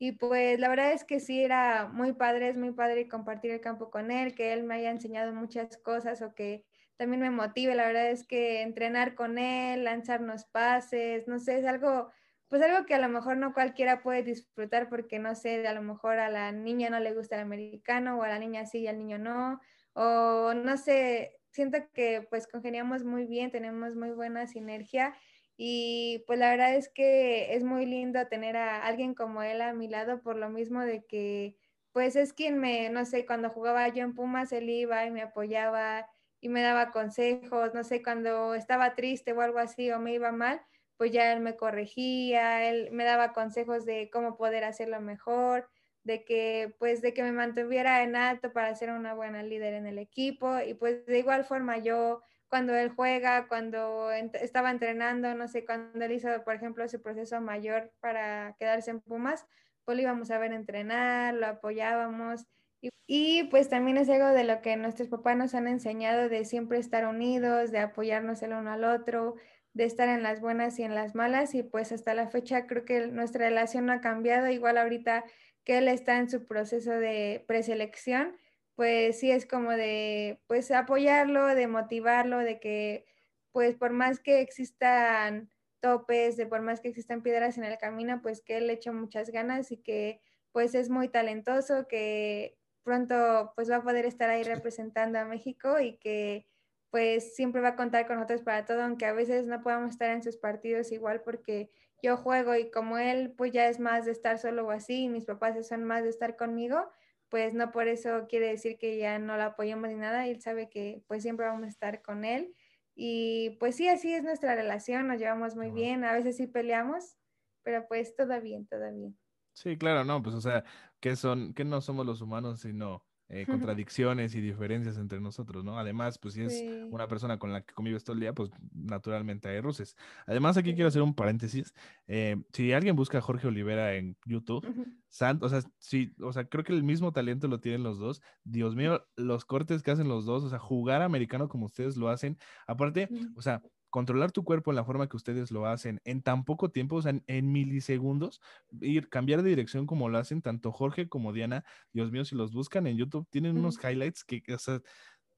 Y 0.00 0.10
pues 0.10 0.58
la 0.58 0.68
verdad 0.68 0.90
es 0.90 1.04
que 1.04 1.20
sí 1.20 1.44
era 1.44 1.86
muy 1.86 2.14
padre, 2.14 2.48
es 2.48 2.56
muy 2.56 2.72
padre 2.72 3.06
compartir 3.06 3.52
el 3.52 3.60
campo 3.60 3.88
con 3.88 4.10
él, 4.10 4.34
que 4.34 4.52
él 4.52 4.64
me 4.64 4.74
haya 4.74 4.90
enseñado 4.90 5.32
muchas 5.32 5.76
cosas 5.76 6.20
o 6.20 6.34
que 6.34 6.64
también 6.96 7.20
me 7.20 7.30
motive. 7.30 7.76
La 7.76 7.86
verdad 7.86 8.10
es 8.10 8.26
que 8.26 8.62
entrenar 8.62 9.14
con 9.14 9.38
él, 9.38 9.84
lanzarnos 9.84 10.46
pases, 10.46 11.28
no 11.28 11.38
sé, 11.38 11.60
es 11.60 11.64
algo 11.64 12.10
pues 12.52 12.60
algo 12.60 12.84
que 12.84 12.92
a 12.94 12.98
lo 12.98 13.08
mejor 13.08 13.38
no 13.38 13.54
cualquiera 13.54 14.02
puede 14.02 14.22
disfrutar 14.22 14.90
porque 14.90 15.18
no 15.18 15.34
sé, 15.34 15.66
a 15.66 15.72
lo 15.72 15.80
mejor 15.80 16.18
a 16.18 16.28
la 16.28 16.52
niña 16.52 16.90
no 16.90 17.00
le 17.00 17.14
gusta 17.14 17.36
el 17.36 17.40
americano 17.40 18.18
o 18.18 18.24
a 18.24 18.28
la 18.28 18.38
niña 18.38 18.66
sí 18.66 18.80
y 18.80 18.88
al 18.88 18.98
niño 18.98 19.16
no, 19.16 19.58
o 19.94 20.52
no 20.52 20.76
sé, 20.76 21.40
siento 21.50 21.78
que 21.94 22.26
pues 22.28 22.46
congeniamos 22.46 23.04
muy 23.04 23.24
bien, 23.24 23.50
tenemos 23.50 23.96
muy 23.96 24.10
buena 24.10 24.46
sinergia 24.46 25.14
y 25.56 26.24
pues 26.26 26.38
la 26.38 26.50
verdad 26.50 26.74
es 26.74 26.90
que 26.90 27.54
es 27.54 27.64
muy 27.64 27.86
lindo 27.86 28.28
tener 28.28 28.58
a 28.58 28.82
alguien 28.82 29.14
como 29.14 29.42
él 29.42 29.62
a 29.62 29.72
mi 29.72 29.88
lado 29.88 30.20
por 30.20 30.36
lo 30.36 30.50
mismo 30.50 30.82
de 30.82 31.06
que 31.06 31.56
pues 31.92 32.16
es 32.16 32.34
quien 32.34 32.58
me, 32.58 32.90
no 32.90 33.06
sé, 33.06 33.24
cuando 33.24 33.48
jugaba 33.48 33.88
yo 33.88 34.04
en 34.04 34.14
Pumas, 34.14 34.52
él 34.52 34.68
iba 34.68 35.06
y 35.06 35.10
me 35.10 35.22
apoyaba 35.22 36.06
y 36.38 36.50
me 36.50 36.60
daba 36.60 36.90
consejos, 36.90 37.72
no 37.72 37.82
sé, 37.82 38.02
cuando 38.02 38.54
estaba 38.54 38.94
triste 38.94 39.32
o 39.32 39.40
algo 39.40 39.58
así 39.58 39.90
o 39.90 39.98
me 39.98 40.12
iba 40.12 40.32
mal, 40.32 40.60
pues 41.02 41.10
ya 41.10 41.32
él 41.32 41.40
me 41.40 41.56
corregía, 41.56 42.68
él 42.68 42.92
me 42.92 43.02
daba 43.02 43.32
consejos 43.32 43.84
de 43.84 44.08
cómo 44.12 44.36
poder 44.36 44.62
hacerlo 44.62 45.00
mejor, 45.00 45.68
de 46.04 46.22
que 46.22 46.76
pues 46.78 47.02
de 47.02 47.12
que 47.12 47.24
me 47.24 47.32
mantuviera 47.32 48.04
en 48.04 48.14
alto 48.14 48.52
para 48.52 48.72
ser 48.76 48.90
una 48.90 49.12
buena 49.12 49.42
líder 49.42 49.74
en 49.74 49.88
el 49.88 49.98
equipo 49.98 50.60
y 50.60 50.74
pues 50.74 51.04
de 51.06 51.18
igual 51.18 51.42
forma 51.44 51.78
yo 51.78 52.22
cuando 52.46 52.72
él 52.76 52.92
juega, 52.94 53.48
cuando 53.48 54.12
estaba 54.12 54.70
entrenando, 54.70 55.34
no 55.34 55.48
sé, 55.48 55.64
cuando 55.64 56.04
él 56.04 56.12
hizo, 56.12 56.28
por 56.44 56.54
ejemplo, 56.54 56.84
ese 56.84 57.00
proceso 57.00 57.40
mayor 57.40 57.90
para 57.98 58.54
quedarse 58.60 58.92
en 58.92 59.00
Pumas, 59.00 59.44
pues 59.84 59.96
lo 59.96 60.02
íbamos 60.02 60.30
a 60.30 60.38
ver 60.38 60.52
entrenar, 60.52 61.34
lo 61.34 61.48
apoyábamos. 61.48 62.46
Y, 62.80 62.90
y, 63.08 63.44
pues 63.48 63.68
también 63.68 63.96
es 63.96 64.08
algo 64.08 64.28
de 64.28 64.44
lo 64.44 64.62
que 64.62 64.76
nuestros 64.76 65.08
papás 65.08 65.36
nos 65.36 65.54
han 65.56 65.66
enseñado 65.66 66.28
de 66.28 66.44
siempre 66.44 66.78
estar 66.78 67.06
unidos, 67.08 67.72
de 67.72 67.80
apoyarnos 67.80 68.40
el 68.42 68.52
uno 68.52 68.70
al 68.70 68.84
otro, 68.84 69.34
de 69.74 69.84
estar 69.84 70.08
en 70.08 70.22
las 70.22 70.40
buenas 70.40 70.78
y 70.78 70.82
en 70.82 70.94
las 70.94 71.14
malas 71.14 71.54
y 71.54 71.62
pues 71.62 71.92
hasta 71.92 72.14
la 72.14 72.28
fecha 72.28 72.66
creo 72.66 72.84
que 72.84 73.06
nuestra 73.08 73.48
relación 73.48 73.86
no 73.86 73.92
ha 73.92 74.00
cambiado, 74.00 74.48
igual 74.50 74.78
ahorita 74.78 75.24
que 75.64 75.78
él 75.78 75.88
está 75.88 76.18
en 76.18 76.28
su 76.28 76.46
proceso 76.46 76.92
de 76.92 77.44
preselección, 77.46 78.36
pues 78.74 79.20
sí 79.20 79.30
es 79.30 79.46
como 79.46 79.70
de 79.72 80.40
pues 80.46 80.70
apoyarlo, 80.70 81.46
de 81.54 81.66
motivarlo, 81.68 82.38
de 82.38 82.60
que 82.60 83.06
pues 83.52 83.76
por 83.76 83.92
más 83.92 84.20
que 84.20 84.40
existan 84.40 85.50
topes, 85.80 86.36
de 86.36 86.46
por 86.46 86.62
más 86.62 86.80
que 86.80 86.88
existan 86.88 87.22
piedras 87.22 87.58
en 87.58 87.64
el 87.64 87.78
camino, 87.78 88.20
pues 88.22 88.42
que 88.42 88.58
él 88.58 88.70
echa 88.70 88.92
muchas 88.92 89.30
ganas 89.30 89.72
y 89.72 89.78
que 89.78 90.20
pues 90.52 90.74
es 90.74 90.90
muy 90.90 91.08
talentoso, 91.08 91.86
que 91.88 92.58
pronto 92.82 93.52
pues 93.56 93.70
va 93.70 93.76
a 93.76 93.82
poder 93.82 94.06
estar 94.06 94.30
ahí 94.30 94.42
representando 94.42 95.18
a 95.18 95.24
México 95.24 95.80
y 95.80 95.98
que 95.98 96.46
pues 96.92 97.34
siempre 97.34 97.62
va 97.62 97.68
a 97.68 97.76
contar 97.76 98.06
con 98.06 98.16
nosotros 98.16 98.42
para 98.42 98.66
todo, 98.66 98.82
aunque 98.82 99.06
a 99.06 99.14
veces 99.14 99.46
no 99.46 99.62
podamos 99.62 99.92
estar 99.92 100.10
en 100.10 100.22
sus 100.22 100.36
partidos 100.36 100.92
igual 100.92 101.22
porque 101.22 101.70
yo 102.02 102.18
juego 102.18 102.54
y 102.54 102.70
como 102.70 102.98
él 102.98 103.32
pues 103.34 103.50
ya 103.50 103.66
es 103.68 103.80
más 103.80 104.04
de 104.04 104.12
estar 104.12 104.38
solo 104.38 104.66
o 104.66 104.70
así 104.70 105.04
y 105.04 105.08
mis 105.08 105.24
papás 105.24 105.66
son 105.66 105.84
más 105.84 106.02
de 106.02 106.10
estar 106.10 106.36
conmigo, 106.36 106.86
pues 107.30 107.54
no 107.54 107.72
por 107.72 107.88
eso 107.88 108.26
quiere 108.28 108.48
decir 108.48 108.76
que 108.76 108.98
ya 108.98 109.18
no 109.18 109.38
lo 109.38 109.42
apoyamos 109.44 109.88
ni 109.88 109.94
nada, 109.94 110.26
él 110.26 110.42
sabe 110.42 110.68
que 110.68 111.02
pues 111.08 111.22
siempre 111.22 111.46
vamos 111.46 111.64
a 111.64 111.68
estar 111.68 112.02
con 112.02 112.26
él 112.26 112.54
y 112.94 113.56
pues 113.58 113.76
sí, 113.76 113.88
así 113.88 114.12
es 114.12 114.22
nuestra 114.22 114.54
relación, 114.54 115.08
nos 115.08 115.18
llevamos 115.18 115.56
muy 115.56 115.70
bien, 115.70 116.04
a 116.04 116.12
veces 116.12 116.36
sí 116.36 116.46
peleamos, 116.46 117.16
pero 117.62 117.88
pues 117.88 118.14
todo 118.14 118.38
bien, 118.42 118.66
todo 118.66 118.92
bien. 118.92 119.16
Sí, 119.54 119.78
claro, 119.78 120.04
no, 120.04 120.22
pues 120.22 120.34
o 120.34 120.42
sea, 120.42 120.62
que 121.00 121.16
son, 121.16 121.54
que 121.54 121.64
no 121.64 121.80
somos 121.80 122.04
los 122.04 122.20
humanos, 122.20 122.60
sino 122.60 123.02
eh, 123.34 123.46
contradicciones 123.46 124.34
y 124.34 124.42
diferencias 124.42 124.98
entre 124.98 125.18
nosotros, 125.18 125.64
¿no? 125.64 125.78
Además, 125.78 126.18
pues 126.18 126.34
si 126.34 126.42
es 126.42 126.62
una 126.90 127.08
persona 127.08 127.38
con 127.38 127.50
la 127.50 127.62
que 127.62 127.72
convives 127.72 128.04
todo 128.04 128.12
el 128.12 128.20
día, 128.20 128.34
pues 128.34 128.50
naturalmente 128.74 129.48
hay 129.48 129.60
roces. 129.60 129.96
Además, 130.26 130.58
aquí 130.58 130.74
quiero 130.74 130.88
hacer 130.88 131.00
un 131.00 131.14
paréntesis. 131.14 131.72
Eh, 132.08 132.36
si 132.52 132.74
alguien 132.74 132.94
busca 132.94 133.16
a 133.16 133.22
Jorge 133.22 133.48
Olivera 133.48 133.94
en 133.94 134.18
YouTube, 134.26 134.66
o 134.66 135.48
sea, 135.48 135.62
sí, 135.78 136.14
o 136.20 136.30
sea, 136.34 136.44
creo 136.44 136.62
que 136.62 136.74
el 136.74 136.82
mismo 136.82 137.10
talento 137.12 137.48
lo 137.48 137.58
tienen 137.58 137.82
los 137.82 137.98
dos. 137.98 138.20
Dios 138.44 138.76
mío, 138.76 139.02
los 139.16 139.46
cortes 139.46 139.82
que 139.82 139.92
hacen 139.92 140.08
los 140.08 140.26
dos, 140.26 140.44
o 140.44 140.50
sea, 140.50 140.58
jugar 140.58 141.00
americano 141.00 141.48
como 141.48 141.64
ustedes 141.64 141.96
lo 141.96 142.10
hacen. 142.10 142.36
Aparte, 142.66 143.08
o 143.34 143.40
sea, 143.40 143.62
controlar 143.92 144.32
tu 144.32 144.42
cuerpo 144.42 144.72
en 144.72 144.76
la 144.76 144.84
forma 144.84 145.06
que 145.06 145.18
ustedes 145.18 145.50
lo 145.50 145.66
hacen 145.66 146.00
en 146.04 146.22
tan 146.22 146.44
poco 146.44 146.70
tiempo, 146.70 146.96
o 146.96 147.02
sea, 147.02 147.14
en, 147.26 147.52
milisegundos, 147.52 148.40
ir, 148.80 149.10
cambiar 149.10 149.42
de 149.42 149.50
dirección 149.50 149.86
como 149.86 150.08
lo 150.08 150.16
hacen 150.16 150.40
tanto 150.40 150.72
Jorge 150.72 151.10
como 151.10 151.34
Diana. 151.34 151.64
Dios 151.92 152.10
mío, 152.10 152.24
si 152.24 152.34
los 152.34 152.52
buscan 152.52 152.86
en 152.86 152.96
YouTube, 152.96 153.28
tienen 153.30 153.58
unos 153.58 153.78
highlights 153.84 154.24
que, 154.24 154.42
o 154.52 154.58
sea, 154.58 154.80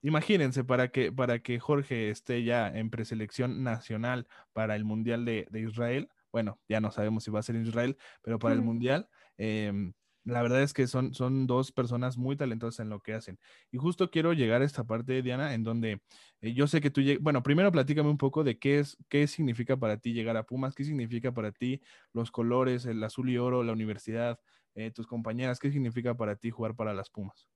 imagínense, 0.02 0.62
para 0.62 0.88
que, 0.88 1.10
para 1.10 1.40
que 1.40 1.58
Jorge 1.58 2.10
esté 2.10 2.44
ya 2.44 2.68
en 2.68 2.90
preselección 2.90 3.64
nacional 3.64 4.28
para 4.52 4.76
el 4.76 4.84
Mundial 4.84 5.24
de, 5.24 5.48
Israel, 5.52 6.08
bueno, 6.30 6.60
ya 6.68 6.80
no 6.80 6.92
sabemos 6.92 7.24
si 7.24 7.32
va 7.32 7.40
a 7.40 7.42
ser 7.42 7.56
Israel, 7.56 7.96
pero 8.22 8.38
para 8.38 8.54
el 8.54 8.62
Mundial, 8.62 9.08
eh, 9.36 9.92
la 10.24 10.42
verdad 10.42 10.62
es 10.62 10.72
que 10.72 10.86
son, 10.86 11.14
son 11.14 11.46
dos 11.46 11.72
personas 11.72 12.16
muy 12.16 12.36
talentosas 12.36 12.80
en 12.80 12.88
lo 12.90 13.00
que 13.00 13.14
hacen. 13.14 13.38
Y 13.70 13.78
justo 13.78 14.10
quiero 14.10 14.32
llegar 14.32 14.62
a 14.62 14.64
esta 14.64 14.84
parte, 14.84 15.22
Diana, 15.22 15.54
en 15.54 15.64
donde 15.64 16.00
eh, 16.40 16.54
yo 16.54 16.66
sé 16.66 16.80
que 16.80 16.90
tú, 16.90 17.02
bueno, 17.20 17.42
primero 17.42 17.70
platícame 17.72 18.08
un 18.10 18.18
poco 18.18 18.44
de 18.44 18.58
qué 18.58 18.78
es, 18.80 18.96
qué 19.08 19.26
significa 19.26 19.76
para 19.76 19.98
ti 19.98 20.12
llegar 20.12 20.36
a 20.36 20.44
Pumas, 20.44 20.74
qué 20.74 20.84
significa 20.84 21.32
para 21.32 21.52
ti 21.52 21.80
los 22.12 22.30
colores, 22.30 22.86
el 22.86 23.02
azul 23.04 23.28
y 23.30 23.38
oro, 23.38 23.62
la 23.62 23.72
universidad, 23.72 24.40
eh, 24.74 24.90
tus 24.90 25.06
compañeras, 25.06 25.58
qué 25.58 25.70
significa 25.70 26.16
para 26.16 26.36
ti 26.36 26.50
jugar 26.50 26.74
para 26.74 26.94
las 26.94 27.10
Pumas. 27.10 27.48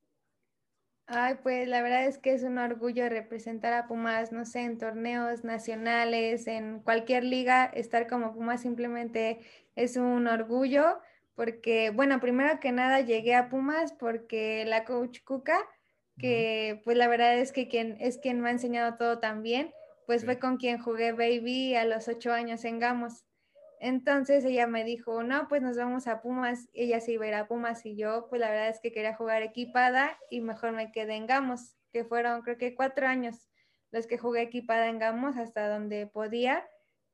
Ay, 1.11 1.37
pues 1.43 1.67
la 1.69 1.81
verdad 1.81 2.05
es 2.05 2.19
que 2.19 2.35
es 2.35 2.43
un 2.43 2.59
orgullo 2.59 3.09
representar 3.09 3.73
a 3.73 3.87
Pumas, 3.89 4.31
no 4.31 4.45
sé, 4.45 4.61
en 4.61 4.77
torneos 4.77 5.43
nacionales, 5.43 6.47
en 6.47 6.81
cualquier 6.81 7.25
liga, 7.25 7.65
estar 7.65 8.07
como 8.09 8.35
Pumas 8.35 8.61
simplemente 8.61 9.41
es 9.75 9.97
un 9.97 10.27
orgullo 10.27 11.01
porque, 11.39 11.91
bueno, 11.91 12.19
primero 12.19 12.59
que 12.59 12.73
nada 12.73 13.01
llegué 13.01 13.37
a 13.37 13.49
Pumas 13.49 13.93
porque 13.93 14.65
la 14.67 14.85
coach 14.85 15.21
Cuca, 15.25 15.65
que 16.19 16.81
pues 16.85 16.97
la 16.97 17.07
verdad 17.07 17.39
es 17.39 17.53
que 17.53 17.69
quien, 17.69 17.97
es 18.01 18.19
quien 18.19 18.41
me 18.41 18.49
ha 18.49 18.51
enseñado 18.51 18.97
todo 18.97 19.21
también, 19.21 19.73
pues 20.05 20.25
fue 20.25 20.41
con 20.41 20.57
quien 20.57 20.83
jugué 20.83 21.13
baby 21.13 21.77
a 21.77 21.85
los 21.85 22.09
ocho 22.09 22.33
años 22.33 22.65
en 22.65 22.81
Gamos. 22.81 23.25
Entonces 23.79 24.45
ella 24.45 24.67
me 24.67 24.83
dijo, 24.83 25.23
no, 25.23 25.47
pues 25.47 25.63
nos 25.63 25.77
vamos 25.77 26.09
a 26.09 26.23
Pumas, 26.23 26.67
ella 26.73 27.01
se 27.01 27.13
iba 27.13 27.27
a 27.27 27.29
ir 27.29 27.35
a 27.35 27.47
Pumas 27.47 27.87
y 27.87 27.95
yo, 27.95 28.27
pues 28.29 28.41
la 28.41 28.51
verdad 28.51 28.71
es 28.71 28.81
que 28.81 28.91
quería 28.91 29.15
jugar 29.15 29.45
equipada 29.45 30.19
y 30.31 30.41
mejor 30.41 30.73
me 30.73 30.91
quedé 30.91 31.15
en 31.15 31.29
Gamos, 31.29 31.77
que 31.93 32.05
fueron 32.05 32.43
creo 32.43 32.59
que 32.59 32.75
cuatro 32.75 33.07
años 33.07 33.49
los 33.93 34.09
que 34.09 34.19
jugué 34.19 34.43
equipada 34.43 34.89
en 34.89 34.99
Gamos 34.99 35.37
hasta 35.37 35.69
donde 35.69 36.09
podía 36.09 36.67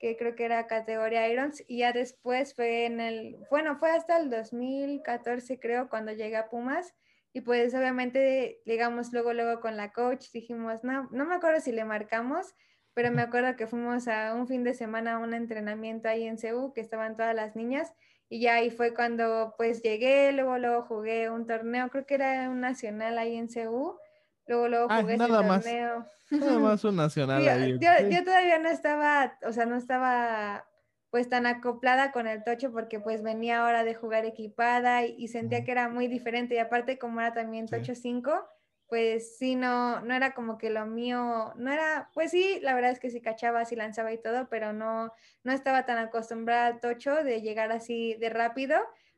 que 0.05 0.19
creo 0.19 0.35
que 0.35 0.45
era 0.45 0.67
categoría 0.67 1.31
Irons, 1.31 1.65
y 1.67 1.79
ya 1.79 1.95
después 1.95 2.55
fue 2.55 2.85
en 2.85 3.01
el, 3.01 3.39
bueno, 3.51 3.79
fue 3.79 3.91
hasta 3.91 4.19
el 4.19 4.29
2014 4.29 5.59
creo 5.59 5.89
cuando 5.89 6.13
llegué 6.13 6.37
a 6.37 6.51
Pumas, 6.51 6.95
y 7.33 7.41
pues 7.41 7.75
obviamente 7.75 8.61
llegamos 8.67 9.15
luego, 9.15 9.33
luego 9.33 9.63
con 9.63 9.79
la 9.79 9.93
coach, 9.93 10.27
dijimos, 10.31 10.85
no, 10.85 11.09
no 11.11 11.25
me 11.25 11.37
acuerdo 11.37 11.59
si 11.61 11.73
le 11.73 11.87
marcamos, 11.87 12.55
pero 12.93 13.11
me 13.13 13.23
acuerdo 13.23 13.57
que 13.57 13.67
fuimos 13.67 14.07
a 14.07 14.35
un 14.35 14.47
fin 14.47 14.63
de 14.63 14.75
semana 14.75 15.15
a 15.15 15.19
un 15.21 15.33
entrenamiento 15.33 16.11
ahí 16.11 16.25
en 16.25 16.37
CEU, 16.37 16.75
que 16.75 16.83
estaban 16.83 17.17
todas 17.17 17.35
las 17.35 17.57
niñas, 17.57 17.95
y 18.29 18.41
ya 18.41 18.57
ahí 18.57 18.71
fue 18.71 18.93
cuando 18.93 19.55
pues 19.57 19.81
llegué, 19.81 20.33
luego, 20.33 20.59
luego 20.59 20.83
jugué 20.83 21.31
un 21.31 21.47
torneo, 21.47 21.89
creo 21.89 22.05
que 22.05 22.17
era 22.17 22.51
un 22.51 22.61
nacional 22.61 23.17
ahí 23.17 23.37
en 23.37 23.49
CEU, 23.49 23.99
Luego, 24.47 24.69
luego 24.69 24.87
ah, 24.91 25.01
jugué 25.01 25.17
nada 25.17 25.43
más, 25.43 25.65
torneo. 25.65 26.07
Nada 26.31 26.59
más 26.59 26.85
un 26.85 26.97
nacional 26.97 27.49
ahí. 27.49 27.79
Yo, 27.79 28.25
todavía 28.25 28.59
no 28.59 28.69
estaba, 28.69 29.39
o 29.47 29.53
sea, 29.53 29.67
no 29.67 29.77
estaba 29.77 30.67
pues 31.11 31.29
tan 31.29 31.47
acoplada 31.47 32.11
con 32.11 32.27
el 32.27 32.43
tocho 32.43 32.73
porque 32.73 32.99
pues 32.99 33.23
venía 33.23 33.65
hora 33.65 33.85
de 33.85 33.95
jugar 33.95 34.25
equipada 34.25 35.05
y, 35.07 35.29
sentía 35.29 35.65
que 35.65 35.71
era 35.71 35.89
muy 35.89 36.09
diferente. 36.09 36.57
Y 36.57 36.59
aparte 36.59 36.99
como 36.99 37.21
era 37.21 37.33
también 37.33 37.69
tocho 37.69 37.95
5, 37.95 38.45
pues 38.89 39.39
sí, 39.39 39.55
no, 39.55 40.01
no 40.01 40.15
era 40.15 40.35
como 40.35 40.59
que 40.59 40.71
lo 40.71 40.87
mío, 40.87 41.53
no 41.57 41.73
era, 41.73 42.11
pues 42.15 42.33
sí, 42.33 42.59
la 42.63 42.75
verdad 42.75 42.91
es 42.91 43.01
que 43.01 43.11
sí 43.11 43.21
cachaba, 43.21 43.65
sí 43.65 43.77
lanzaba 43.77 44.13
y 44.13 44.19
todo, 44.19 44.49
pero 44.49 44.73
no, 44.73 45.13
no 45.45 45.53
estaba 45.53 45.87
tan 45.87 45.99
acostumbrada 45.99 46.67
al 46.67 46.81
tocho 46.81 47.15
de 47.23 47.41
llegar 47.41 47.73
así 47.73 48.15
de 48.15 48.31
rápido, 48.31 48.77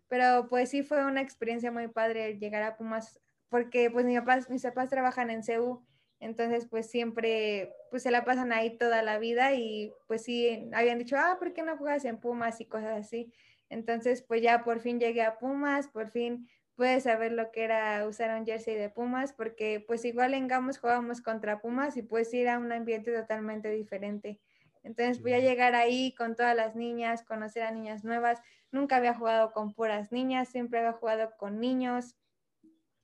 pero 0.09 0.49
pues 0.49 0.71
sí 0.71 0.83
fue 0.83 1.05
una 1.05 1.21
experiencia 1.21 1.73
muy 1.73 1.89
padre 1.89 2.39
llegar 2.39 2.63
a 2.63 2.77
Pumas 2.77 3.21
porque 3.49 3.91
pues 3.91 4.05
mis 4.05 4.19
papás, 4.19 4.51
mis 4.51 4.63
papás 4.63 4.89
trabajan 4.91 5.31
en 5.31 5.43
CEU, 5.43 5.85
entonces 6.21 6.67
pues 6.67 6.91
siempre 6.91 7.73
pues 7.91 8.03
se 8.03 8.11
la 8.11 8.25
pasan 8.25 8.53
ahí 8.53 8.79
toda 8.79 9.03
la 9.03 9.19
vida 9.19 9.55
y 9.55 9.93
pues 10.07 10.25
sí, 10.25 10.71
habían 10.73 10.99
dicho, 10.99 11.17
ah, 11.19 11.37
¿por 11.39 11.53
qué 11.53 11.63
no 11.63 11.77
juegas 11.77 12.05
en 12.05 12.19
Pumas 12.19 12.61
y 12.61 12.67
cosas 12.67 12.99
así? 12.99 13.33
Entonces 13.69 14.23
pues 14.23 14.43
ya 14.43 14.65
por 14.65 14.81
fin 14.81 14.99
llegué 14.99 15.23
a 15.23 15.39
Pumas, 15.39 15.89
por 15.89 16.11
fin 16.11 16.49
pude 16.75 17.01
saber 17.01 17.33
lo 17.33 17.51
que 17.53 17.65
era 17.65 18.07
usar 18.07 18.39
un 18.39 18.45
jersey 18.45 18.77
de 18.77 18.91
Pumas, 18.91 19.33
porque 19.33 19.83
pues 19.87 20.05
igual 20.05 20.35
en 20.35 20.47
Gamos 20.47 20.79
jugábamos 20.79 21.23
contra 21.23 21.61
Pumas 21.61 21.97
y 21.97 22.03
pues 22.03 22.33
ir 22.35 22.49
a 22.49 22.59
un 22.59 22.71
ambiente 22.71 23.13
totalmente 23.13 23.71
diferente. 23.71 24.41
Entonces 24.83 25.21
voy 25.21 25.33
a 25.33 25.41
llegar 25.41 25.75
ahí 25.75 26.15
con 26.15 26.37
todas 26.37 26.55
las 26.55 26.77
niñas, 26.77 27.25
conocer 27.25 27.65
a 27.65 27.73
niñas 27.73 28.05
nuevas. 28.05 28.41
Nunca 28.71 28.97
había 28.97 29.15
jugado 29.15 29.53
con 29.53 29.75
puras 29.75 30.13
niñas, 30.13 30.49
siempre 30.49 30.79
había 30.79 30.93
jugado 30.93 31.33
con 31.39 31.59
niños 31.59 32.15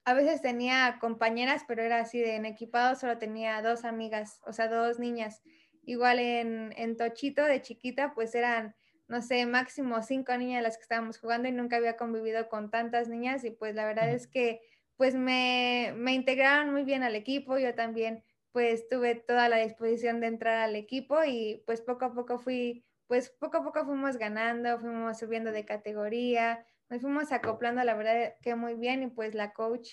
a 0.05 0.13
veces 0.13 0.41
tenía 0.41 0.97
compañeras, 0.99 1.63
pero 1.67 1.81
era 1.81 1.99
así 1.99 2.19
de 2.19 2.35
en 2.35 2.45
equipado, 2.45 2.95
solo 2.95 3.17
tenía 3.17 3.61
dos 3.61 3.85
amigas, 3.85 4.41
o 4.45 4.53
sea, 4.53 4.67
dos 4.67 4.99
niñas. 4.99 5.41
Igual 5.83 6.19
en, 6.19 6.73
en 6.77 6.97
Tochito 6.97 7.43
de 7.43 7.61
chiquita, 7.61 8.13
pues 8.13 8.35
eran, 8.35 8.75
no 9.07 9.21
sé, 9.21 9.45
máximo 9.45 10.01
cinco 10.01 10.35
niñas 10.37 10.63
las 10.63 10.77
que 10.77 10.83
estábamos 10.83 11.19
jugando 11.19 11.47
y 11.47 11.51
nunca 11.51 11.77
había 11.77 11.97
convivido 11.97 12.49
con 12.49 12.69
tantas 12.69 13.07
niñas 13.09 13.43
y 13.43 13.51
pues 13.51 13.75
la 13.75 13.85
verdad 13.85 14.09
es 14.09 14.27
que 14.27 14.61
pues 14.95 15.15
me, 15.15 15.93
me 15.95 16.13
integraron 16.13 16.71
muy 16.71 16.83
bien 16.83 17.03
al 17.03 17.15
equipo, 17.15 17.57
yo 17.57 17.73
también 17.73 18.23
pues 18.51 18.87
tuve 18.87 19.15
toda 19.15 19.49
la 19.49 19.57
disposición 19.57 20.21
de 20.21 20.27
entrar 20.27 20.59
al 20.59 20.75
equipo 20.75 21.23
y 21.25 21.63
pues 21.65 21.81
poco 21.81 22.05
a 22.05 22.13
poco 22.13 22.37
fui, 22.37 22.85
pues 23.07 23.29
poco 23.29 23.57
a 23.57 23.63
poco 23.63 23.85
fuimos 23.85 24.17
ganando, 24.17 24.79
fuimos 24.79 25.17
subiendo 25.17 25.51
de 25.51 25.65
categoría, 25.65 26.65
nos 26.89 27.01
fuimos 27.01 27.31
acoplando, 27.31 27.83
la 27.83 27.95
verdad 27.95 28.35
que 28.41 28.55
muy 28.55 28.75
bien 28.75 29.03
y 29.03 29.07
pues 29.07 29.35
la 29.35 29.53
coach, 29.53 29.89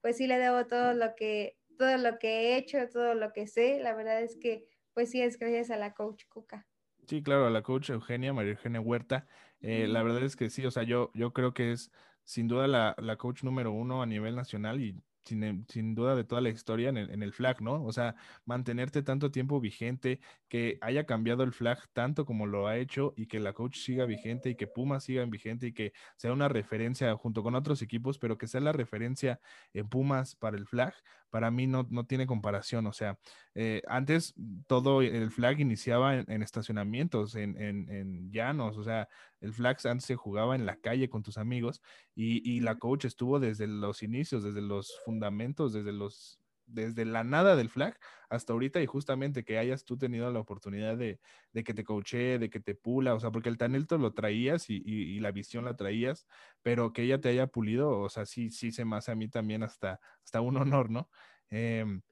pues 0.00 0.16
sí 0.16 0.26
le 0.26 0.38
debo 0.38 0.66
todo 0.66 0.94
lo 0.94 1.14
que, 1.14 1.58
todo 1.78 1.96
lo 1.96 2.18
que 2.18 2.28
he 2.28 2.56
hecho, 2.56 2.88
todo 2.88 3.14
lo 3.14 3.32
que 3.32 3.46
sé, 3.46 3.80
la 3.80 3.94
verdad 3.94 4.22
es 4.22 4.36
que 4.36 4.66
pues 4.92 5.10
sí 5.10 5.22
es 5.22 5.38
gracias 5.38 5.70
a 5.70 5.76
la 5.76 5.94
coach 5.94 6.24
Cuca. 6.28 6.66
Sí, 7.06 7.22
claro, 7.22 7.46
a 7.46 7.50
la 7.50 7.62
coach 7.62 7.90
Eugenia, 7.90 8.32
María 8.32 8.52
Eugenia 8.52 8.80
Huerta. 8.80 9.26
Eh, 9.60 9.86
la 9.88 10.02
verdad 10.02 10.22
es 10.22 10.36
que 10.36 10.48
sí, 10.50 10.64
o 10.64 10.70
sea, 10.70 10.82
yo, 10.84 11.10
yo 11.14 11.32
creo 11.32 11.54
que 11.54 11.72
es 11.72 11.90
sin 12.24 12.48
duda 12.48 12.68
la, 12.68 12.94
la 12.98 13.16
coach 13.16 13.42
número 13.42 13.72
uno 13.72 14.02
a 14.02 14.06
nivel 14.06 14.36
nacional 14.36 14.80
y 14.80 15.02
sin, 15.24 15.94
duda 15.94 16.14
de 16.16 16.24
toda 16.24 16.40
la 16.40 16.48
historia 16.50 16.88
en 16.88 16.96
el, 16.96 17.10
en 17.10 17.22
el, 17.22 17.32
flag, 17.32 17.60
¿no? 17.62 17.84
O 17.84 17.92
sea, 17.92 18.14
mantenerte 18.44 19.02
tanto 19.02 19.30
tiempo 19.30 19.60
vigente, 19.60 20.20
que 20.48 20.78
haya 20.80 21.06
cambiado 21.06 21.42
el 21.42 21.52
flag 21.52 21.78
tanto 21.92 22.24
como 22.24 22.46
lo 22.46 22.66
ha 22.66 22.76
hecho 22.76 23.14
y 23.16 23.26
que 23.26 23.40
la 23.40 23.52
coach 23.52 23.78
siga 23.78 24.04
vigente 24.06 24.50
y 24.50 24.56
que 24.56 24.66
Pumas 24.66 25.04
siga 25.04 25.24
vigente 25.26 25.68
y 25.68 25.72
que 25.72 25.92
sea 26.16 26.32
una 26.32 26.48
referencia 26.48 27.14
junto 27.16 27.42
con 27.42 27.54
otros 27.54 27.82
equipos, 27.82 28.18
pero 28.18 28.38
que 28.38 28.48
sea 28.48 28.60
la 28.60 28.72
referencia 28.72 29.40
en 29.72 29.88
Pumas 29.88 30.34
para 30.36 30.56
el 30.56 30.66
flag, 30.66 30.94
para 31.30 31.50
mí 31.50 31.66
no, 31.66 31.86
no 31.90 32.04
tiene 32.04 32.26
comparación. 32.26 32.86
O 32.86 32.92
sea, 32.92 33.18
eh, 33.54 33.82
antes 33.86 34.34
todo 34.66 35.02
el 35.02 35.30
flag 35.30 35.60
iniciaba 35.60 36.16
en, 36.16 36.42
estacionamientos, 36.42 37.36
en, 37.36 37.56
en, 37.58 38.30
llanos, 38.32 38.76
o 38.76 38.84
sea, 38.84 39.08
el 39.40 39.52
flag 39.52 39.78
antes 39.84 40.04
se 40.04 40.16
jugaba 40.16 40.54
en 40.54 40.66
la 40.66 40.76
calle 40.76 41.08
con 41.08 41.22
tus 41.22 41.38
amigos 41.38 41.80
y, 42.14 42.48
y 42.50 42.60
la 42.60 42.76
coach 42.76 43.04
estuvo 43.04 43.40
desde 43.40 43.66
los 43.66 44.02
inicios, 44.02 44.42
desde 44.42 44.60
los 44.60 45.00
fundamentos, 45.10 45.72
desde 45.72 45.92
los 45.92 46.40
desde 46.72 47.04
la 47.04 47.24
nada 47.24 47.56
del 47.56 47.68
flag 47.68 47.98
hasta 48.28 48.52
ahorita 48.52 48.80
y 48.80 48.86
justamente 48.86 49.44
que 49.44 49.58
hayas 49.58 49.84
tú 49.84 49.96
tenido 49.98 50.30
la 50.30 50.38
oportunidad 50.38 50.96
de, 50.96 51.18
que 51.64 51.74
te 51.74 51.82
coache, 51.82 52.38
de 52.38 52.48
que 52.48 52.60
te 52.60 52.76
pula, 52.76 53.14
o 53.14 53.18
sea, 53.18 53.32
porque 53.32 53.48
el 53.48 53.58
talento 53.58 53.98
lo 53.98 54.12
traías 54.12 54.70
y, 54.70 55.18
la 55.18 55.32
visión 55.32 55.64
la 55.64 55.74
traías, 55.74 56.28
pero 56.62 56.92
que 56.92 57.02
ella 57.02 57.20
te 57.20 57.28
haya 57.28 57.48
pulido, 57.48 57.98
o 57.98 58.08
sea, 58.08 58.24
sí, 58.24 58.50
sí 58.50 58.70
se 58.70 58.84
me 58.84 58.96
hace 58.96 59.10
a 59.10 59.16
mí 59.16 59.28
también 59.28 59.64
hasta, 59.64 59.98
hasta 60.22 60.40
un 60.40 60.56
honor, 60.56 60.90
¿no? 60.90 61.10
Em, 61.50 62.02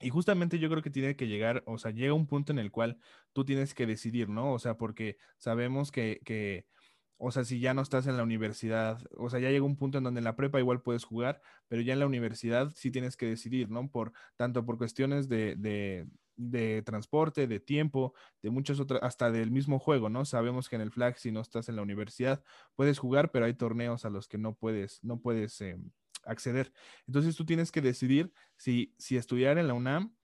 y 0.00 0.10
justamente 0.10 0.58
yo 0.60 0.68
creo 0.70 0.82
que 0.82 0.90
tiene 0.90 1.16
que 1.16 1.26
llegar, 1.26 1.64
o 1.66 1.78
sea, 1.78 1.90
llega 1.90 2.14
un 2.14 2.28
punto 2.28 2.52
en 2.52 2.60
el 2.60 2.70
cual 2.70 2.98
tú 3.32 3.44
tienes 3.44 3.74
que 3.74 3.86
decidir, 3.86 4.28
¿no? 4.28 4.52
O 4.52 4.58
sea, 4.60 4.76
porque 4.76 5.16
sabemos 5.38 5.90
que, 5.90 6.20
que 6.24 6.66
o 7.16 7.30
sea, 7.30 7.44
si 7.44 7.60
ya 7.60 7.74
no 7.74 7.82
estás 7.82 8.06
en 8.06 8.16
la 8.16 8.22
universidad, 8.22 9.00
o 9.16 9.30
sea, 9.30 9.40
ya 9.40 9.50
llega 9.50 9.64
un 9.64 9.76
punto 9.76 9.98
en 9.98 10.04
donde 10.04 10.18
en 10.18 10.24
la 10.24 10.36
prepa 10.36 10.58
igual 10.58 10.82
puedes 10.82 11.04
jugar, 11.04 11.40
pero 11.68 11.82
ya 11.82 11.92
en 11.92 12.00
la 12.00 12.06
universidad 12.06 12.72
sí 12.74 12.90
tienes 12.90 13.16
que 13.16 13.26
decidir, 13.26 13.70
¿no? 13.70 13.88
Por 13.90 14.12
tanto 14.36 14.64
por 14.66 14.78
cuestiones 14.78 15.28
de, 15.28 15.54
de, 15.56 16.06
de 16.36 16.82
transporte, 16.82 17.46
de 17.46 17.60
tiempo, 17.60 18.14
de 18.42 18.50
muchas 18.50 18.80
otras, 18.80 19.00
hasta 19.02 19.30
del 19.30 19.50
mismo 19.50 19.78
juego, 19.78 20.08
¿no? 20.08 20.24
Sabemos 20.24 20.68
que 20.68 20.76
en 20.76 20.82
el 20.82 20.90
flag, 20.90 21.18
si 21.18 21.30
no 21.30 21.40
estás 21.40 21.68
en 21.68 21.76
la 21.76 21.82
universidad, 21.82 22.42
puedes 22.74 22.98
jugar, 22.98 23.30
pero 23.30 23.46
hay 23.46 23.54
torneos 23.54 24.04
a 24.04 24.10
los 24.10 24.28
que 24.28 24.38
no 24.38 24.54
puedes, 24.54 25.02
no 25.04 25.20
puedes 25.20 25.60
eh, 25.60 25.78
acceder. 26.24 26.72
Entonces 27.06 27.36
tú 27.36 27.44
tienes 27.44 27.70
que 27.70 27.80
decidir 27.80 28.32
si, 28.56 28.94
si 28.98 29.16
estudiar 29.16 29.58
en 29.58 29.68
la 29.68 29.74
UNAM 29.74 30.14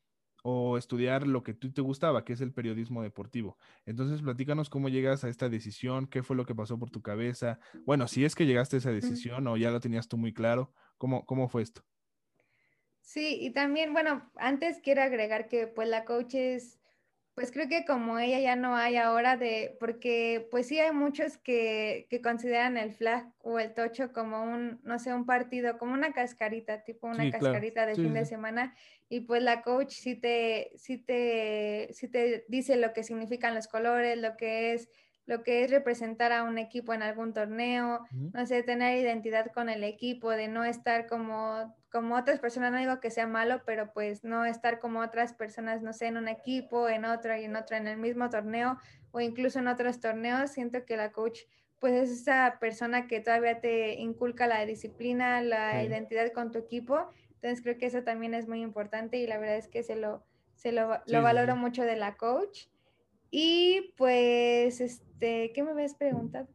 o 0.42 0.78
estudiar 0.78 1.26
lo 1.26 1.42
que 1.42 1.54
tú 1.54 1.72
te 1.72 1.80
gustaba, 1.80 2.24
que 2.24 2.32
es 2.32 2.40
el 2.40 2.52
periodismo 2.52 3.02
deportivo. 3.02 3.58
Entonces, 3.86 4.22
platícanos 4.22 4.70
cómo 4.70 4.88
llegas 4.88 5.24
a 5.24 5.28
esta 5.28 5.48
decisión, 5.48 6.06
qué 6.06 6.22
fue 6.22 6.36
lo 6.36 6.46
que 6.46 6.54
pasó 6.54 6.78
por 6.78 6.90
tu 6.90 7.02
cabeza. 7.02 7.58
Bueno, 7.84 8.08
si 8.08 8.24
es 8.24 8.34
que 8.34 8.46
llegaste 8.46 8.76
a 8.76 8.78
esa 8.78 8.92
decisión 8.92 9.46
o 9.46 9.56
ya 9.56 9.70
lo 9.70 9.80
tenías 9.80 10.08
tú 10.08 10.16
muy 10.16 10.32
claro, 10.32 10.72
¿cómo, 10.98 11.24
cómo 11.26 11.48
fue 11.48 11.62
esto? 11.62 11.82
Sí, 13.00 13.38
y 13.40 13.50
también, 13.50 13.92
bueno, 13.92 14.30
antes 14.36 14.78
quiero 14.82 15.02
agregar 15.02 15.48
que 15.48 15.66
pues 15.66 15.88
la 15.88 16.04
coach 16.04 16.34
es 16.34 16.79
pues 17.40 17.52
creo 17.52 17.68
que 17.68 17.86
como 17.86 18.18
ella 18.18 18.38
ya 18.38 18.54
no 18.54 18.76
hay 18.76 18.98
ahora 18.98 19.38
de, 19.38 19.74
porque 19.80 20.46
pues 20.50 20.68
sí 20.68 20.78
hay 20.78 20.92
muchos 20.92 21.38
que, 21.38 22.06
que 22.10 22.20
consideran 22.20 22.76
el 22.76 22.92
flag 22.92 23.32
o 23.38 23.58
el 23.58 23.72
tocho 23.72 24.12
como 24.12 24.42
un, 24.42 24.78
no 24.82 24.98
sé, 24.98 25.14
un 25.14 25.24
partido, 25.24 25.78
como 25.78 25.94
una 25.94 26.12
cascarita, 26.12 26.84
tipo 26.84 27.06
una 27.06 27.30
cascarita 27.30 27.86
de 27.86 27.94
fin 27.94 28.12
de 28.12 28.26
semana, 28.26 28.74
y 29.08 29.20
pues 29.20 29.42
la 29.42 29.62
coach 29.62 29.90
sí 29.90 30.16
te, 30.16 30.72
sí 30.76 30.98
te, 30.98 31.88
sí 31.94 32.08
te 32.08 32.44
dice 32.48 32.76
lo 32.76 32.92
que 32.92 33.04
significan 33.04 33.54
los 33.54 33.68
colores, 33.68 34.18
lo 34.18 34.36
que 34.36 34.74
es 34.74 34.90
lo 35.26 35.42
que 35.42 35.62
es 35.64 35.70
representar 35.70 36.32
a 36.32 36.42
un 36.42 36.58
equipo 36.58 36.92
en 36.92 37.02
algún 37.02 37.32
torneo, 37.32 38.06
no 38.32 38.46
sé, 38.46 38.62
tener 38.62 38.98
identidad 38.98 39.46
con 39.52 39.68
el 39.68 39.84
equipo, 39.84 40.30
de 40.30 40.48
no 40.48 40.64
estar 40.64 41.06
como, 41.06 41.76
como 41.90 42.16
otras 42.16 42.40
personas, 42.40 42.72
no 42.72 42.78
digo 42.78 43.00
que 43.00 43.10
sea 43.10 43.26
malo, 43.26 43.62
pero 43.64 43.92
pues 43.92 44.24
no 44.24 44.44
estar 44.44 44.80
como 44.80 45.00
otras 45.00 45.32
personas, 45.32 45.82
no 45.82 45.92
sé, 45.92 46.06
en 46.06 46.16
un 46.16 46.28
equipo, 46.28 46.88
en 46.88 47.04
otro 47.04 47.36
y 47.36 47.44
en 47.44 47.54
otro, 47.54 47.76
en 47.76 47.86
el 47.86 47.96
mismo 47.96 48.28
torneo 48.28 48.78
o 49.12 49.20
incluso 49.20 49.58
en 49.58 49.68
otros 49.68 50.00
torneos, 50.00 50.50
siento 50.50 50.84
que 50.84 50.96
la 50.96 51.12
coach 51.12 51.40
pues 51.78 51.94
es 51.94 52.10
esa 52.10 52.58
persona 52.60 53.06
que 53.06 53.20
todavía 53.20 53.60
te 53.60 53.94
inculca 53.94 54.46
la 54.46 54.66
disciplina, 54.66 55.40
la 55.40 55.82
identidad 55.82 56.30
con 56.32 56.50
tu 56.50 56.58
equipo, 56.58 57.08
entonces 57.34 57.62
creo 57.62 57.78
que 57.78 57.86
eso 57.86 58.02
también 58.02 58.34
es 58.34 58.48
muy 58.48 58.60
importante 58.60 59.16
y 59.16 59.26
la 59.26 59.38
verdad 59.38 59.56
es 59.56 59.68
que 59.68 59.82
se 59.82 59.96
lo, 59.96 60.22
se 60.54 60.72
lo, 60.72 61.00
lo 61.06 61.22
valoro 61.22 61.56
mucho 61.56 61.84
de 61.84 61.96
la 61.96 62.16
coach. 62.16 62.66
Y 63.30 63.92
pues, 63.96 64.80
este, 64.80 65.52
¿qué 65.54 65.62
me 65.62 65.70
habías 65.70 65.94
preguntado? 65.94 66.48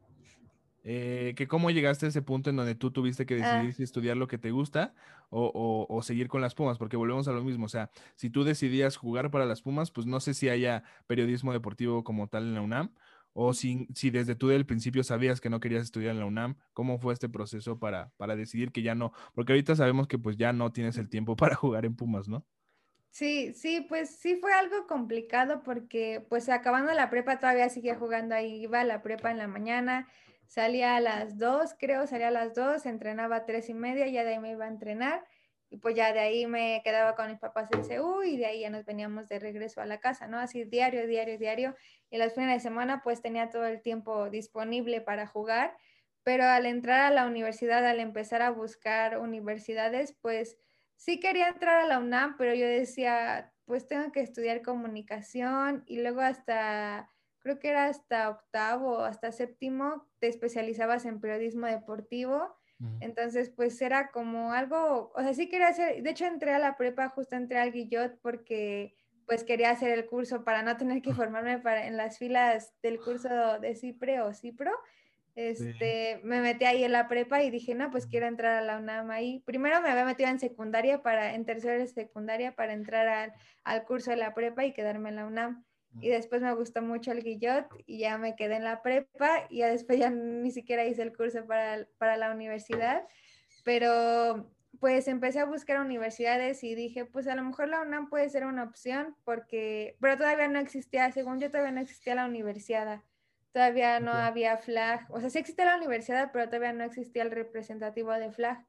Eh, 0.88 1.34
que 1.36 1.48
cómo 1.48 1.72
llegaste 1.72 2.06
a 2.06 2.10
ese 2.10 2.22
punto 2.22 2.52
en 2.52 2.58
donde 2.58 2.76
tú 2.76 2.92
tuviste 2.92 3.26
que 3.26 3.34
decidir 3.34 3.72
ah. 3.72 3.74
si 3.74 3.82
estudiar 3.82 4.18
lo 4.18 4.28
que 4.28 4.38
te 4.38 4.52
gusta 4.52 4.94
o, 5.30 5.88
o, 5.90 6.02
seguir 6.04 6.28
con 6.28 6.42
las 6.42 6.54
Pumas, 6.54 6.78
porque 6.78 6.96
volvemos 6.96 7.28
a 7.28 7.32
lo 7.32 7.44
mismo, 7.44 7.66
o 7.66 7.70
sea, 7.70 7.90
si 8.16 8.30
tú 8.30 8.44
decidías 8.44 8.96
jugar 8.96 9.32
para 9.32 9.48
las 9.48 9.64
Pumas, 9.64 9.90
pues 9.90 10.06
no 10.06 10.20
sé 10.20 10.36
si 10.36 10.48
haya 10.48 10.84
periodismo 11.08 11.54
deportivo 11.54 12.04
como 12.04 12.28
tal 12.28 12.44
en 12.44 12.54
la 12.54 12.62
UNAM, 12.62 12.94
o 13.34 13.56
si, 13.56 13.88
si 13.96 14.12
desde 14.12 14.36
tú 14.36 14.50
del 14.50 14.68
principio 14.68 15.04
sabías 15.04 15.42
que 15.42 15.50
no 15.50 15.60
querías 15.60 15.84
estudiar 15.84 16.12
en 16.12 16.20
la 16.20 16.26
UNAM, 16.28 16.56
¿cómo 16.74 17.00
fue 17.00 17.14
este 17.14 17.30
proceso 17.30 17.80
para, 17.80 18.12
para 18.18 18.36
decidir 18.36 18.72
que 18.72 18.84
ya 18.84 18.94
no? 18.94 19.12
Porque 19.34 19.54
ahorita 19.54 19.76
sabemos 19.76 20.08
que 20.08 20.20
pues 20.20 20.38
ya 20.38 20.54
no 20.54 20.72
tienes 20.72 20.98
el 20.98 21.10
tiempo 21.10 21.36
para 21.36 21.56
jugar 21.56 21.86
en 21.86 21.96
Pumas, 21.96 22.30
¿no? 22.30 22.46
Sí, 23.16 23.54
sí, 23.54 23.80
pues 23.80 24.10
sí 24.18 24.36
fue 24.36 24.52
algo 24.52 24.88
complicado 24.88 25.64
porque 25.64 26.26
pues 26.30 26.50
acabando 26.50 26.92
la 26.92 27.10
prepa 27.10 27.40
todavía 27.40 27.70
seguía 27.70 27.96
jugando 27.96 28.36
ahí, 28.36 28.62
iba 28.64 28.82
a 28.82 28.84
la 28.84 29.02
prepa 29.02 29.32
en 29.32 29.38
la 29.38 29.48
mañana, 29.48 30.10
salía 30.48 30.98
a 30.98 31.00
las 31.00 31.38
dos, 31.38 31.76
creo, 31.80 32.08
salía 32.08 32.28
a 32.28 32.32
las 32.32 32.54
dos, 32.56 32.86
entrenaba 32.86 33.38
a 33.38 33.46
tres 33.46 33.70
y 33.70 33.74
media, 33.74 34.06
ya 34.10 34.26
de 34.26 34.32
ahí 34.32 34.40
me 34.40 34.52
iba 34.52 34.66
a 34.66 34.68
entrenar 34.68 35.24
y 35.70 35.78
pues 35.78 35.96
ya 35.96 36.12
de 36.12 36.20
ahí 36.20 36.46
me 36.46 36.82
quedaba 36.84 37.16
con 37.16 37.30
mis 37.30 37.40
papás 37.40 37.70
en 37.72 37.86
CU 37.86 38.24
y 38.24 38.36
de 38.36 38.48
ahí 38.48 38.60
ya 38.60 38.70
nos 38.70 38.84
veníamos 38.84 39.30
de 39.30 39.40
regreso 39.40 39.80
a 39.80 39.86
la 39.86 40.02
casa, 40.02 40.28
¿no? 40.28 40.38
Así 40.38 40.66
diario, 40.66 41.08
diario, 41.08 41.38
diario 41.38 41.76
y 42.10 42.18
los 42.18 42.34
fines 42.34 42.56
de 42.56 42.60
semana 42.60 43.02
pues 43.02 43.22
tenía 43.22 43.50
todo 43.50 43.66
el 43.66 43.82
tiempo 43.82 44.30
disponible 44.30 45.00
para 45.00 45.26
jugar, 45.26 45.78
pero 46.24 46.44
al 46.44 46.66
entrar 46.66 47.00
a 47.00 47.12
la 47.16 47.28
universidad, 47.28 47.86
al 47.86 48.02
empezar 48.02 48.42
a 48.42 48.50
buscar 48.52 49.20
universidades, 49.20 50.18
pues 50.22 50.58
sí 50.96 51.20
quería 51.20 51.50
entrar 51.50 51.82
a 51.82 51.88
la 51.88 52.00
UNAM, 52.00 52.38
pero 52.38 52.54
yo 52.54 52.68
decía, 52.68 53.54
pues 53.66 53.88
tengo 53.88 54.12
que 54.12 54.22
estudiar 54.22 54.62
comunicación 54.62 55.84
y 55.86 56.02
luego 56.02 56.22
hasta, 56.22 57.12
creo 57.40 57.60
que 57.60 57.70
era 57.70 57.86
hasta 57.86 58.30
octavo, 58.30 59.00
hasta 59.00 59.32
séptimo, 59.32 60.08
te 60.20 60.28
especializabas 60.28 61.06
en 61.06 61.20
periodismo 61.20 61.68
deportivo. 61.68 62.56
Entonces, 63.00 63.50
pues 63.50 63.82
era 63.82 64.12
como 64.12 64.52
algo, 64.52 65.14
o 65.16 65.22
sea, 65.22 65.34
sí 65.34 65.48
quería 65.48 65.70
hacer, 65.70 66.04
de 66.04 66.10
hecho 66.10 66.26
entré 66.26 66.54
a 66.54 66.60
la 66.60 66.76
prepa, 66.76 67.08
justo 67.08 67.38
entré 67.38 67.58
al 67.58 67.72
Guillot 67.72 68.20
porque 68.22 68.94
pues 69.26 69.44
quería 69.44 69.72
hacer 69.72 69.92
el 69.92 70.06
curso 70.06 70.44
para 70.44 70.62
no 70.62 70.76
tener 70.78 71.02
que 71.02 71.14
formarme 71.14 71.58
para, 71.60 71.88
en 71.88 71.96
las 71.96 72.18
filas 72.18 72.74
del 72.84 73.00
curso 73.00 73.60
de 73.60 73.76
CIPRE 73.76 74.22
o 74.22 74.34
CIPRO. 74.34 74.72
Este, 75.36 76.22
me 76.24 76.40
metí 76.40 76.64
ahí 76.64 76.86
en 76.86 76.94
la 76.94 77.10
prepa 77.10 77.44
y 77.44 77.50
dije, 77.50 77.76
no, 77.76 77.92
pues 77.92 78.08
quiero 78.08 78.26
entrar 78.26 78.54
a 78.54 78.62
la 78.62 78.78
UNAM 78.78 79.12
ahí. 79.12 79.44
Primero 79.46 79.82
me 79.82 79.90
había 79.90 80.06
metido 80.06 80.30
en 80.30 80.40
secundaria 80.40 81.02
para, 81.02 81.36
en 81.36 81.46
tercera 81.46 81.78
de 81.78 81.88
secundaria 81.88 82.56
para 82.56 82.72
entrar 82.72 83.08
al, 83.08 83.34
al, 83.66 83.84
curso 83.84 84.12
de 84.12 84.18
la 84.18 84.34
prepa 84.34 84.66
y 84.66 84.72
quedarme 84.72 85.10
en 85.10 85.18
la 85.18 85.26
UNAM. 85.26 85.66
Y 86.00 86.10
después 86.10 86.42
me 86.42 86.54
gustó 86.54 86.82
mucho 86.82 87.12
el 87.12 87.22
guillot 87.22 87.68
y 87.86 88.00
ya 88.00 88.18
me 88.18 88.36
quedé 88.36 88.56
en 88.56 88.64
la 88.64 88.82
prepa 88.82 89.46
y 89.50 89.60
ya 89.60 89.68
después 89.68 90.00
ya 90.00 90.10
ni 90.10 90.52
siquiera 90.52 90.86
hice 90.86 91.02
el 91.02 91.16
curso 91.16 91.46
para, 91.46 91.86
para 91.98 92.16
la 92.16 92.32
universidad. 92.32 93.04
Pero 93.66 94.50
pues 94.80 95.08
empecé 95.08 95.40
a 95.40 95.46
buscar 95.46 95.80
universidades 95.80 96.64
y 96.64 96.76
dije, 96.76 97.06
pues 97.06 97.28
a 97.28 97.36
lo 97.36 97.44
mejor 97.44 97.70
la 97.70 97.82
UNAM 97.82 98.10
puede 98.10 98.30
ser 98.30 98.46
una 98.46 98.64
opción 98.64 99.16
porque, 99.24 99.98
pero 100.00 100.18
todavía 100.18 100.48
no 100.48 100.60
existía, 100.60 101.12
según 101.12 101.40
yo 101.40 101.50
todavía 101.50 101.72
no 101.72 101.82
existía 101.82 102.16
la 102.16 102.26
universidad 102.26 103.02
todavía 103.56 104.02
no 104.02 104.12
había 104.12 104.58
flag, 104.58 105.08
o 105.12 105.22
sea, 105.22 105.30
sí 105.30 105.40
existía 105.40 105.64
la 105.64 105.78
universidad, 105.78 106.32
pero 106.34 106.48
todavía 106.48 106.74
no 106.74 106.84
existía 106.84 107.24
el 107.24 107.32
representativo 107.32 108.12
de 108.12 108.30
flag. 108.30 108.68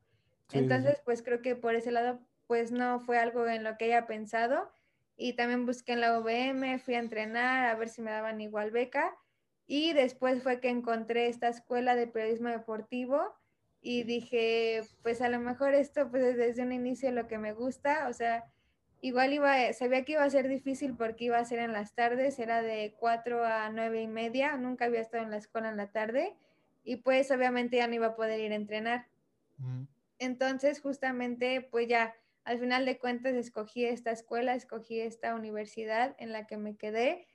Entonces, 0.52 1.02
pues 1.04 1.24
creo 1.24 1.42
que 1.42 1.56
por 1.56 1.74
ese 1.74 1.90
lado, 1.90 2.20
pues 2.46 2.70
no 2.70 3.00
fue 3.00 3.18
algo 3.18 3.48
en 3.48 3.64
lo 3.64 3.76
que 3.76 3.86
haya 3.86 4.06
pensado. 4.06 4.70
Y 5.16 5.32
también 5.32 5.66
busqué 5.66 5.94
en 5.94 6.02
la 6.02 6.20
UVM, 6.20 6.78
fui 6.78 6.94
a 6.94 7.00
entrenar 7.00 7.66
a 7.66 7.74
ver 7.74 7.88
si 7.88 8.00
me 8.00 8.12
daban 8.12 8.40
igual 8.40 8.70
beca. 8.70 9.12
Y 9.66 9.92
después 9.92 10.40
fue 10.44 10.60
que 10.60 10.68
encontré 10.68 11.26
esta 11.26 11.48
escuela 11.48 11.96
de 11.96 12.06
periodismo 12.06 12.50
deportivo 12.50 13.34
y 13.80 14.04
dije, 14.04 14.82
pues 15.02 15.20
a 15.20 15.28
lo 15.28 15.40
mejor 15.40 15.74
esto 15.74 16.08
pues 16.12 16.22
es 16.22 16.36
desde 16.36 16.62
un 16.62 16.70
inicio 16.70 17.10
lo 17.10 17.26
que 17.26 17.38
me 17.38 17.52
gusta, 17.52 18.06
o 18.08 18.12
sea, 18.12 18.44
Igual 19.06 19.32
iba, 19.34 19.72
sabía 19.72 20.04
que 20.04 20.14
iba 20.14 20.24
a 20.24 20.30
ser 20.30 20.48
difícil 20.48 20.96
porque 20.96 21.26
iba 21.26 21.38
a 21.38 21.44
ser 21.44 21.60
en 21.60 21.72
las 21.72 21.94
tardes, 21.94 22.40
era 22.40 22.60
de 22.60 22.96
4 22.98 23.44
a 23.44 23.70
9 23.70 24.02
y 24.02 24.08
media, 24.08 24.56
nunca 24.56 24.86
había 24.86 25.00
estado 25.00 25.22
en 25.22 25.30
la 25.30 25.36
escuela 25.36 25.68
en 25.68 25.76
la 25.76 25.92
tarde 25.92 26.34
y 26.82 26.96
pues 26.96 27.30
obviamente 27.30 27.76
ya 27.76 27.86
no 27.86 27.94
iba 27.94 28.08
a 28.08 28.16
poder 28.16 28.40
ir 28.40 28.50
a 28.50 28.56
entrenar. 28.56 29.06
Entonces 30.18 30.80
justamente 30.80 31.60
pues 31.60 31.86
ya 31.86 32.16
al 32.42 32.58
final 32.58 32.84
de 32.84 32.98
cuentas 32.98 33.34
escogí 33.34 33.84
esta 33.84 34.10
escuela, 34.10 34.56
escogí 34.56 35.00
esta 35.00 35.36
universidad 35.36 36.16
en 36.18 36.32
la 36.32 36.48
que 36.48 36.56
me 36.56 36.74
quedé 36.74 37.28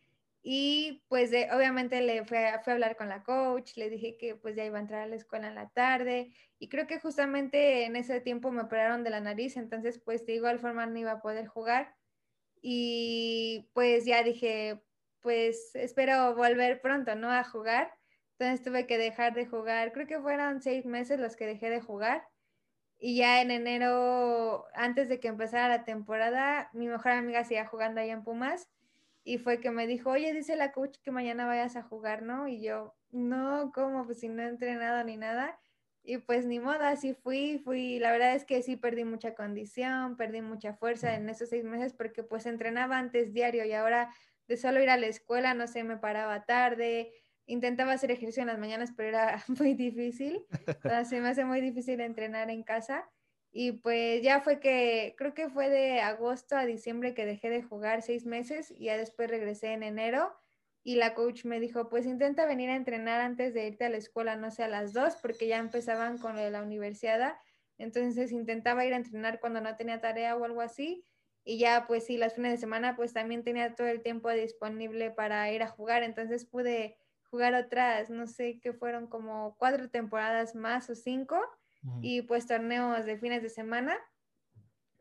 Y 0.44 1.04
pues 1.08 1.30
de, 1.30 1.50
obviamente 1.52 2.02
le 2.02 2.26
fue, 2.26 2.48
a 2.48 2.64
hablar 2.66 2.98
con 2.98 3.10
la 3.10 3.24
coach, 3.24 3.78
le 3.78 3.90
dije 3.90 4.18
que 4.18 4.36
pues 4.36 4.56
ya 4.56 4.66
iba 4.66 4.80
a 4.80 4.82
entrar 4.82 5.02
a 5.02 5.08
la 5.08 5.16
escuela 5.16 5.48
en 5.48 5.56
la 5.56 5.70
tarde 5.70 6.34
y 6.58 6.68
creo 6.68 6.88
que 6.88 7.00
justamente 7.00 7.86
en 7.86 7.96
ese 7.96 8.22
tiempo 8.22 8.52
me 8.52 8.64
operaron 8.64 9.04
de 9.04 9.12
la 9.12 9.20
nariz, 9.20 9.56
entonces 9.56 10.02
pues 10.04 10.26
de 10.26 10.34
igual 10.34 10.60
forma 10.60 10.88
no 10.88 10.98
iba 10.98 11.12
a 11.12 11.22
poder 11.22 11.48
jugar 11.48 11.96
y 12.62 13.70
pues 13.74 14.06
ya 14.06 14.24
dije, 14.24 14.82
pues 15.22 15.76
espero 15.76 16.36
volver 16.36 16.82
pronto, 16.82 17.16
¿no? 17.16 17.32
A 17.32 17.44
jugar. 17.44 17.94
Entonces 18.38 18.64
tuve 18.66 18.88
que 18.88 18.98
dejar 18.98 19.34
de 19.36 19.46
jugar, 19.46 19.92
creo 19.94 20.08
que 20.08 20.20
fueron 20.20 20.62
seis 20.62 20.86
meses 20.86 21.20
los 21.20 21.36
que 21.36 21.46
dejé 21.46 21.70
de 21.70 21.82
jugar. 21.82 22.28
Y 22.98 23.18
ya 23.18 23.42
en 23.42 23.52
enero, 23.52 24.66
antes 24.74 25.10
de 25.10 25.20
que 25.20 25.28
empezara 25.28 25.68
la 25.68 25.86
temporada, 25.86 26.70
mi 26.74 26.88
mejor 26.88 27.12
amiga 27.14 27.44
seguía 27.44 27.68
jugando 27.68 28.02
allá 28.02 28.14
en 28.14 28.24
Pumas 28.24 28.70
y 29.24 29.38
fue 29.38 29.60
que 29.60 29.72
me 29.72 29.88
dijo, 29.88 30.12
oye, 30.12 30.34
dice 30.34 30.56
la 30.56 30.72
coach 30.72 30.98
que 31.04 31.12
mañana 31.12 31.46
vayas 31.46 31.76
a 31.76 31.84
jugar, 31.84 32.24
¿no? 32.24 32.48
Y 32.48 32.62
yo, 32.62 32.96
no, 33.12 33.72
¿cómo? 33.74 34.06
Pues 34.06 34.20
si 34.20 34.30
no 34.30 34.42
he 34.42 34.48
entrenado 34.48 35.04
ni 35.04 35.18
nada. 35.18 35.60
Y 36.04 36.18
pues 36.18 36.48
ni 36.48 36.60
modo, 36.60 36.82
así 36.82 37.14
fui, 37.14 37.60
fui, 37.64 38.00
la 38.00 38.12
verdad 38.12 38.34
es 38.34 38.44
que 38.46 38.64
sí 38.64 38.76
perdí 38.76 39.04
mucha 39.04 39.36
condición, 39.36 40.18
perdí 40.18 40.42
mucha 40.42 40.74
fuerza 40.74 41.14
en 41.14 41.30
esos 41.30 41.50
seis 41.50 41.64
meses 41.64 41.94
porque 41.94 42.24
pues 42.24 42.48
entrenaba 42.48 42.98
antes 42.98 43.34
diario 43.34 43.66
y 43.66 43.74
ahora 43.74 44.12
de 44.48 44.58
solo 44.58 44.82
ir 44.82 44.90
a 44.90 44.98
la 44.98 45.06
escuela, 45.06 45.54
no 45.54 45.68
sé, 45.68 45.84
me 45.84 45.98
paraba 45.98 46.44
tarde, 46.46 47.14
intentaba 47.46 47.94
hacer 47.94 48.10
ejercicio 48.10 48.42
en 48.42 48.48
las 48.48 48.58
mañanas, 48.58 48.94
pero 48.98 49.10
era 49.10 49.44
muy 49.60 49.76
difícil, 49.76 50.44
se 51.08 51.22
me 51.22 51.30
hace 51.30 51.46
muy 51.46 51.62
difícil 51.62 52.02
entrenar 52.02 52.50
en 52.50 52.64
casa. 52.64 53.10
Y 53.52 53.74
pues 53.74 54.24
ya 54.24 54.42
fue 54.42 54.60
que, 54.60 55.14
creo 55.18 55.34
que 55.34 55.50
fue 55.50 55.70
de 55.70 56.00
agosto 56.00 56.56
a 56.56 56.66
diciembre 56.66 57.14
que 57.14 57.26
dejé 57.26 57.50
de 57.50 57.62
jugar 57.62 58.02
seis 58.02 58.26
meses 58.26 58.72
y 58.72 58.86
ya 58.86 58.98
después 58.98 59.30
regresé 59.30 59.74
en 59.74 59.84
enero 59.84 60.34
y 60.84 60.96
la 60.96 61.14
coach 61.14 61.46
me 61.46 61.60
dijo, 61.60 61.90
pues 61.90 62.06
intenta 62.06 62.46
venir 62.46 62.70
a 62.70 62.76
entrenar 62.76 63.22
antes 63.22 63.54
de 63.54 63.68
irte 63.68 63.86
a 63.86 63.90
la 63.90 63.98
escuela, 63.98 64.36
no 64.36 64.50
sé, 64.52 64.64
a 64.64 64.68
las 64.68 64.94
dos, 64.94 65.16
porque 65.18 65.48
ya 65.48 65.58
empezaban 65.58 66.18
con 66.18 66.36
lo 66.36 66.42
de 66.42 66.50
la 66.50 66.64
universidad. 66.64 67.36
Entonces 67.78 68.32
intentaba 68.32 68.86
ir 68.86 68.94
a 68.94 68.98
entrenar 68.98 69.40
cuando 69.40 69.62
no 69.62 69.76
tenía 69.76 70.02
tarea 70.02 70.36
o 70.36 70.44
algo 70.44 70.62
así. 70.62 71.06
Y 71.44 71.60
ya, 71.60 71.86
pues 71.88 72.06
sí, 72.06 72.18
las 72.18 72.36
fines 72.36 72.52
de 72.54 72.58
semana, 72.58 72.96
pues 72.96 73.14
también 73.14 73.44
tenía 73.44 73.76
todo 73.76 73.88
el 73.88 74.02
tiempo 74.02 74.30
disponible 74.32 75.12
para 75.12 75.52
ir 75.52 75.62
a 75.62 75.68
jugar. 75.68 76.04
Entonces 76.04 76.46
pude 76.46 76.98
jugar 77.30 77.54
otras, 77.54 78.10
no 78.10 78.26
sé, 78.28 78.60
que 78.60 78.74
fueron 78.74 79.08
como 79.08 79.56
cuatro 79.58 79.90
temporadas 79.90 80.56
más 80.56 80.90
o 80.90 80.96
cinco 80.96 81.40
y 82.02 82.22
pues 82.24 82.48
torneos 82.48 83.06
de 83.06 83.18
fines 83.18 83.42
de 83.42 83.50
semana. 83.50 83.98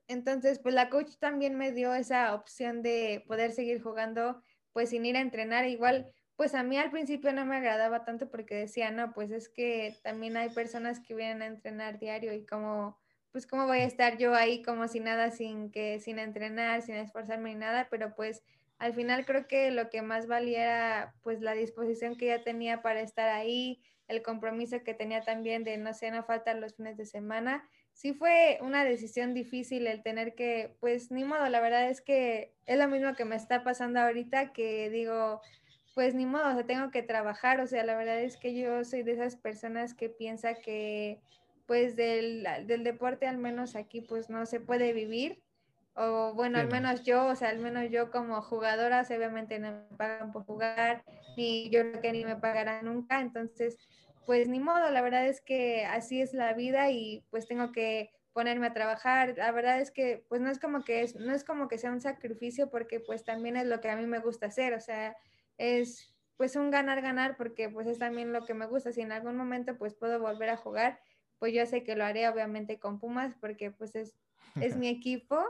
Entonces, 0.09 0.59
pues 0.59 0.75
la 0.75 0.91
coach 0.91 1.17
también 1.19 1.57
me 1.57 1.73
dio 1.73 1.95
esa 1.95 2.35
opción 2.35 2.83
de 2.83 3.25
poder 3.27 3.53
seguir 3.53 3.81
jugando 3.83 4.43
pues 4.73 4.91
sin 4.91 5.07
ir 5.07 5.17
a 5.17 5.21
entrenar. 5.21 5.67
Igual, 5.67 6.13
pues 6.37 6.55
a 6.55 6.63
mí 6.63 6.79
al 6.79 6.91
principio 6.91 7.33
no 7.33 7.45
me 7.45 7.57
agradaba 7.57 8.05
tanto 8.05 8.31
porque 8.31 8.55
decía, 8.55 8.91
no, 8.91 9.13
pues 9.13 9.31
es 9.31 9.49
que 9.49 9.95
también 10.03 10.37
hay 10.37 10.51
personas 10.51 11.01
que 11.01 11.15
vienen 11.15 11.43
a 11.43 11.47
entrenar 11.47 11.99
diario 11.99 12.33
y 12.33 12.47
como, 12.47 12.99
pues 13.31 13.47
cómo 13.47 13.67
voy 13.67 13.79
a 13.81 13.85
estar 13.85 14.17
yo 14.19 14.35
ahí 14.35 14.63
como 14.63 14.89
sin 14.89 15.05
nada, 15.05 15.31
sin 15.31 15.71
que, 15.71 16.01
sin 16.01 16.19
entrenar, 16.19 16.83
sin 16.83 16.97
esforzarme 16.97 17.51
ni 17.51 17.61
nada, 17.61 17.89
pero 17.91 18.15
pues 18.15 18.43
al 18.81 18.95
final 18.95 19.27
creo 19.27 19.47
que 19.47 19.71
lo 19.71 19.91
que 19.91 20.01
más 20.01 20.27
valía 20.27 20.63
era 20.65 21.15
pues 21.23 21.43
la 21.43 21.53
disposición 21.53 22.17
que 22.17 22.27
ya 22.27 22.43
tenía 22.43 22.81
para 22.81 23.03
estar 23.03 23.29
ahí, 23.29 23.83
el 24.09 24.23
compromiso 24.23 24.83
que 24.83 24.95
tenía 24.95 25.21
también 25.21 25.65
de 25.65 25.77
no 25.77 25.93
sé, 25.93 26.11
no 26.11 26.25
los 26.57 26.75
fines 26.75 26.97
de 26.97 27.05
semana. 27.05 27.69
Sí 27.93 28.15
fue 28.15 28.59
una 28.63 28.83
decisión 28.83 29.35
difícil 29.35 29.87
el 29.87 30.03
tener 30.03 30.35
que, 30.35 30.77
pues 30.81 31.11
ni 31.11 31.25
modo, 31.25 31.47
la 31.51 31.61
verdad 31.61 31.91
es 31.91 32.01
que 32.01 32.55
es 32.65 32.79
lo 32.79 32.89
mismo 32.89 33.15
que 33.15 33.27
me 33.27 33.37
está 33.37 33.63
pasando 33.63 34.01
ahorita, 34.01 34.55
que 34.55 34.89
digo, 34.89 35.43
pues 35.95 36.15
ni 36.15 36.25
modo, 36.25 36.49
o 36.49 36.55
sea, 36.55 36.65
tengo 36.65 36.91
que 36.91 37.03
trabajar, 37.03 37.61
o 37.61 37.67
sea, 37.67 37.85
la 37.85 37.97
verdad 37.97 38.19
es 38.21 38.39
que 38.39 38.55
yo 38.59 38.83
soy 38.85 39.03
de 39.03 39.13
esas 39.13 39.37
personas 39.37 39.93
que 39.93 40.09
piensa 40.09 40.55
que 40.55 41.21
pues 41.67 41.97
del, 41.97 42.49
del 42.67 42.83
deporte 42.83 43.27
al 43.27 43.37
menos 43.37 43.77
aquí 43.77 44.01
pues 44.01 44.31
no 44.31 44.47
se 44.47 44.59
puede 44.59 44.95
vivir, 44.95 45.43
o 45.95 46.33
bueno, 46.35 46.59
al 46.59 46.69
menos 46.69 47.03
yo, 47.03 47.27
o 47.27 47.37
sea, 47.37 47.51
al 47.51 47.59
menos 47.59 47.91
yo 47.91 48.11
como 48.11 48.41
jugadora, 48.43 49.03
obviamente 49.03 49.59
no 49.59 49.73
me 49.73 49.97
pagan 49.97 50.33
por 50.33 50.45
jugar, 50.45 51.05
ni 51.37 51.69
yo 51.71 51.81
creo 51.81 52.01
que 52.01 52.13
ni 52.13 52.25
me 52.25 52.37
pagarán 52.37 52.85
nunca, 52.85 53.21
entonces, 53.21 53.77
pues 54.27 54.49
ni 54.49 54.61
modo, 54.61 54.91
la 54.91 55.03
verdad 55.03 55.27
es 55.27 55.41
que 55.41 55.85
así 55.85 56.23
es 56.23 56.33
la 56.33 56.53
vida 56.55 56.91
y 56.91 57.25
pues 57.31 57.49
tengo 57.49 57.73
que 57.73 58.11
ponerme 58.33 58.69
a 58.69 58.73
trabajar. 58.73 59.35
La 59.37 59.51
verdad 59.53 59.81
es 59.81 59.91
que 59.91 60.25
pues 60.29 60.41
no 60.41 60.51
es 60.51 60.59
como 60.59 60.85
que 60.85 61.03
es, 61.03 61.17
no 61.17 61.35
es 61.35 61.45
como 61.45 61.69
que 61.69 61.79
sea 61.79 61.91
un 61.91 62.01
sacrificio 62.01 62.71
porque 62.71 63.01
pues 63.01 63.25
también 63.25 63.57
es 63.57 63.67
lo 63.67 63.81
que 63.81 63.91
a 63.91 63.97
mí 63.97 64.07
me 64.07 64.21
gusta 64.21 64.47
hacer, 64.47 64.75
o 64.75 64.81
sea, 64.81 65.17
es 65.59 66.15
pues 66.37 66.57
un 66.57 66.71
ganar 66.71 67.03
ganar 67.03 67.37
porque 67.37 67.69
pues 67.69 67.87
es 67.87 67.99
también 67.99 68.33
lo 68.33 68.47
que 68.47 68.55
me 68.55 68.67
gusta. 68.67 68.93
Si 68.93 69.01
en 69.01 69.13
algún 69.13 69.37
momento 69.37 69.77
pues 69.77 69.95
puedo 69.95 70.21
volver 70.21 70.51
a 70.51 70.57
jugar, 70.57 71.01
pues 71.39 71.53
yo 71.53 71.67
sé 71.67 71.83
que 71.83 71.97
lo 71.97 72.05
haré 72.05 72.29
obviamente 72.29 72.79
con 72.79 72.99
Pumas 72.99 73.35
porque 73.41 73.71
pues 73.71 73.95
es, 73.95 74.17
es 74.61 74.77
mi 74.77 74.89
equipo 74.89 75.45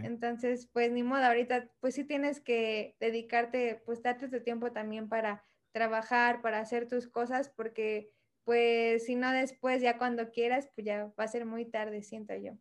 entonces, 0.00 0.68
pues 0.72 0.90
ni 0.92 1.02
modo, 1.02 1.24
ahorita 1.24 1.70
pues 1.80 1.94
sí 1.94 2.04
tienes 2.04 2.40
que 2.40 2.96
dedicarte, 3.00 3.82
pues 3.84 4.02
darte 4.02 4.28
tu 4.28 4.42
tiempo 4.42 4.72
también 4.72 5.08
para 5.08 5.44
trabajar, 5.72 6.40
para 6.42 6.60
hacer 6.60 6.88
tus 6.88 7.08
cosas, 7.08 7.50
porque 7.50 8.12
pues 8.44 9.04
si 9.06 9.16
no 9.16 9.32
después 9.32 9.82
ya 9.82 9.98
cuando 9.98 10.30
quieras, 10.30 10.70
pues 10.74 10.86
ya 10.86 11.06
va 11.18 11.24
a 11.24 11.28
ser 11.28 11.46
muy 11.46 11.70
tarde, 11.70 12.02
siento 12.02 12.34
yo. 12.36 12.52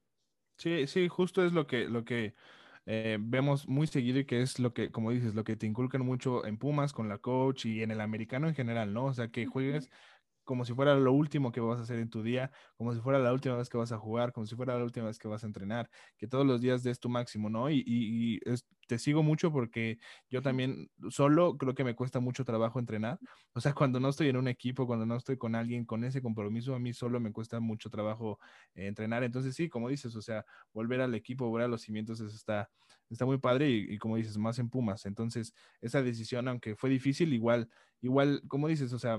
Sí, 0.58 0.88
sí, 0.88 1.08
justo 1.08 1.46
es 1.46 1.54
lo 1.54 1.68
que, 1.68 1.88
lo 1.88 2.04
que 2.04 2.34
eh, 2.88 3.18
vemos 3.22 3.68
muy 3.68 3.86
seguido 3.86 4.18
y 4.20 4.26
que 4.26 4.42
es 4.42 4.58
lo 4.60 4.74
que, 4.74 4.92
como 4.92 5.12
dices, 5.12 5.36
lo 5.36 5.44
que 5.44 5.56
te 5.56 5.68
inculcan 5.68 6.04
mucho 6.04 6.46
en 6.46 6.58
Pumas 6.58 6.94
con 6.94 7.10
la 7.10 7.20
coach 7.20 7.66
y 7.68 7.84
en 7.84 7.92
el 7.92 8.02
americano 8.02 8.48
en 8.48 8.56
general, 8.56 8.92
¿no? 8.94 9.06
O 9.06 9.14
sea, 9.14 9.28
que 9.30 9.46
juegues 9.46 9.92
como 10.48 10.64
si 10.64 10.74
fuera 10.74 10.96
lo 10.96 11.12
último 11.12 11.52
que 11.52 11.60
vas 11.60 11.78
a 11.78 11.84
hacer 11.84 12.00
en 12.00 12.10
tu 12.10 12.24
día, 12.24 12.52
como 12.78 12.94
si 12.94 13.02
fuera 13.02 13.20
la 13.20 13.34
última 13.34 13.58
vez 13.58 13.70
que 13.70 13.78
vas 13.78 13.92
a 13.92 13.98
jugar, 13.98 14.32
como 14.32 14.48
si 14.48 14.56
fuera 14.56 14.78
la 14.78 14.84
última 14.86 15.08
vez 15.08 15.20
que 15.20 15.28
vas 15.28 15.44
a 15.44 15.46
entrenar, 15.46 15.90
que 16.18 16.26
todos 16.26 16.46
los 16.46 16.62
días 16.62 16.84
des 16.84 17.02
tu 17.02 17.10
máximo, 17.10 17.50
¿no? 17.50 17.70
Y, 17.70 18.40
te 18.88 18.98
sigo 18.98 19.22
mucho 19.22 19.52
porque 19.52 20.00
yo 20.30 20.42
también 20.42 20.90
solo 21.10 21.58
creo 21.58 21.76
que 21.76 21.84
me 21.84 21.94
cuesta 21.96 22.22
mucho 22.22 22.46
trabajo 22.46 22.80
entrenar. 22.80 23.20
O 23.54 23.60
sea, 23.60 23.74
cuando 23.74 24.00
no 24.00 24.08
estoy 24.08 24.30
en 24.30 24.38
un 24.38 24.48
equipo, 24.48 24.88
cuando 24.88 25.06
no 25.06 25.18
estoy 25.18 25.38
con 25.38 25.56
alguien 25.56 25.84
con 25.84 26.06
ese 26.06 26.22
compromiso, 26.22 26.74
a 26.74 26.80
mí 26.80 26.94
solo 26.94 27.20
me 27.20 27.34
cuesta 27.34 27.60
mucho 27.60 27.90
trabajo 27.90 28.40
eh, 28.76 28.88
entrenar. 28.88 29.24
Entonces, 29.24 29.56
sí, 29.56 29.68
como 29.68 29.90
dices, 29.90 30.16
o 30.16 30.22
sea, 30.22 30.46
volver 30.72 31.02
al 31.02 31.14
equipo, 31.16 31.50
volver 31.50 31.66
a 31.66 31.68
los 31.68 31.82
cimientos, 31.82 32.22
eso 32.22 32.34
está, 32.34 32.70
está 33.10 33.26
muy 33.26 33.40
padre 33.40 33.70
y, 33.70 33.96
y 33.96 33.98
como 33.98 34.16
dices, 34.16 34.38
más 34.38 34.58
en 34.60 34.70
Pumas. 34.70 35.06
Entonces, 35.06 35.54
esa 35.82 36.02
decisión, 36.02 36.48
aunque 36.48 36.78
fue 36.78 36.90
difícil, 36.90 37.34
igual, 37.34 37.70
igual, 38.00 38.42
como 38.48 38.70
dices, 38.70 38.94
o 38.94 39.00
sea, 39.00 39.18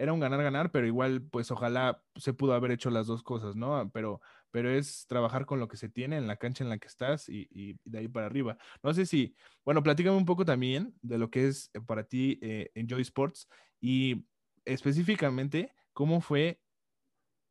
era 0.00 0.14
un 0.14 0.20
ganar-ganar, 0.20 0.72
pero 0.72 0.86
igual, 0.86 1.20
pues 1.30 1.50
ojalá 1.50 2.02
se 2.16 2.32
pudo 2.32 2.54
haber 2.54 2.70
hecho 2.70 2.88
las 2.88 3.06
dos 3.06 3.22
cosas, 3.22 3.54
¿no? 3.54 3.90
Pero, 3.92 4.22
pero 4.50 4.70
es 4.70 5.06
trabajar 5.06 5.44
con 5.44 5.60
lo 5.60 5.68
que 5.68 5.76
se 5.76 5.90
tiene 5.90 6.16
en 6.16 6.26
la 6.26 6.36
cancha 6.36 6.64
en 6.64 6.70
la 6.70 6.78
que 6.78 6.88
estás 6.88 7.28
y, 7.28 7.78
de 7.84 7.98
ahí 7.98 8.08
para 8.08 8.24
arriba. 8.24 8.56
No 8.82 8.94
sé 8.94 9.04
si, 9.04 9.36
bueno, 9.62 9.82
platícame 9.82 10.16
un 10.16 10.24
poco 10.24 10.46
también 10.46 10.94
de 11.02 11.18
lo 11.18 11.30
que 11.30 11.48
es 11.48 11.70
eh, 11.74 11.82
para 11.82 12.04
ti 12.04 12.38
eh, 12.40 12.70
Enjoy 12.74 13.02
Sports 13.02 13.46
y 13.78 14.24
específicamente 14.64 15.74
cómo 15.92 16.22
fue 16.22 16.62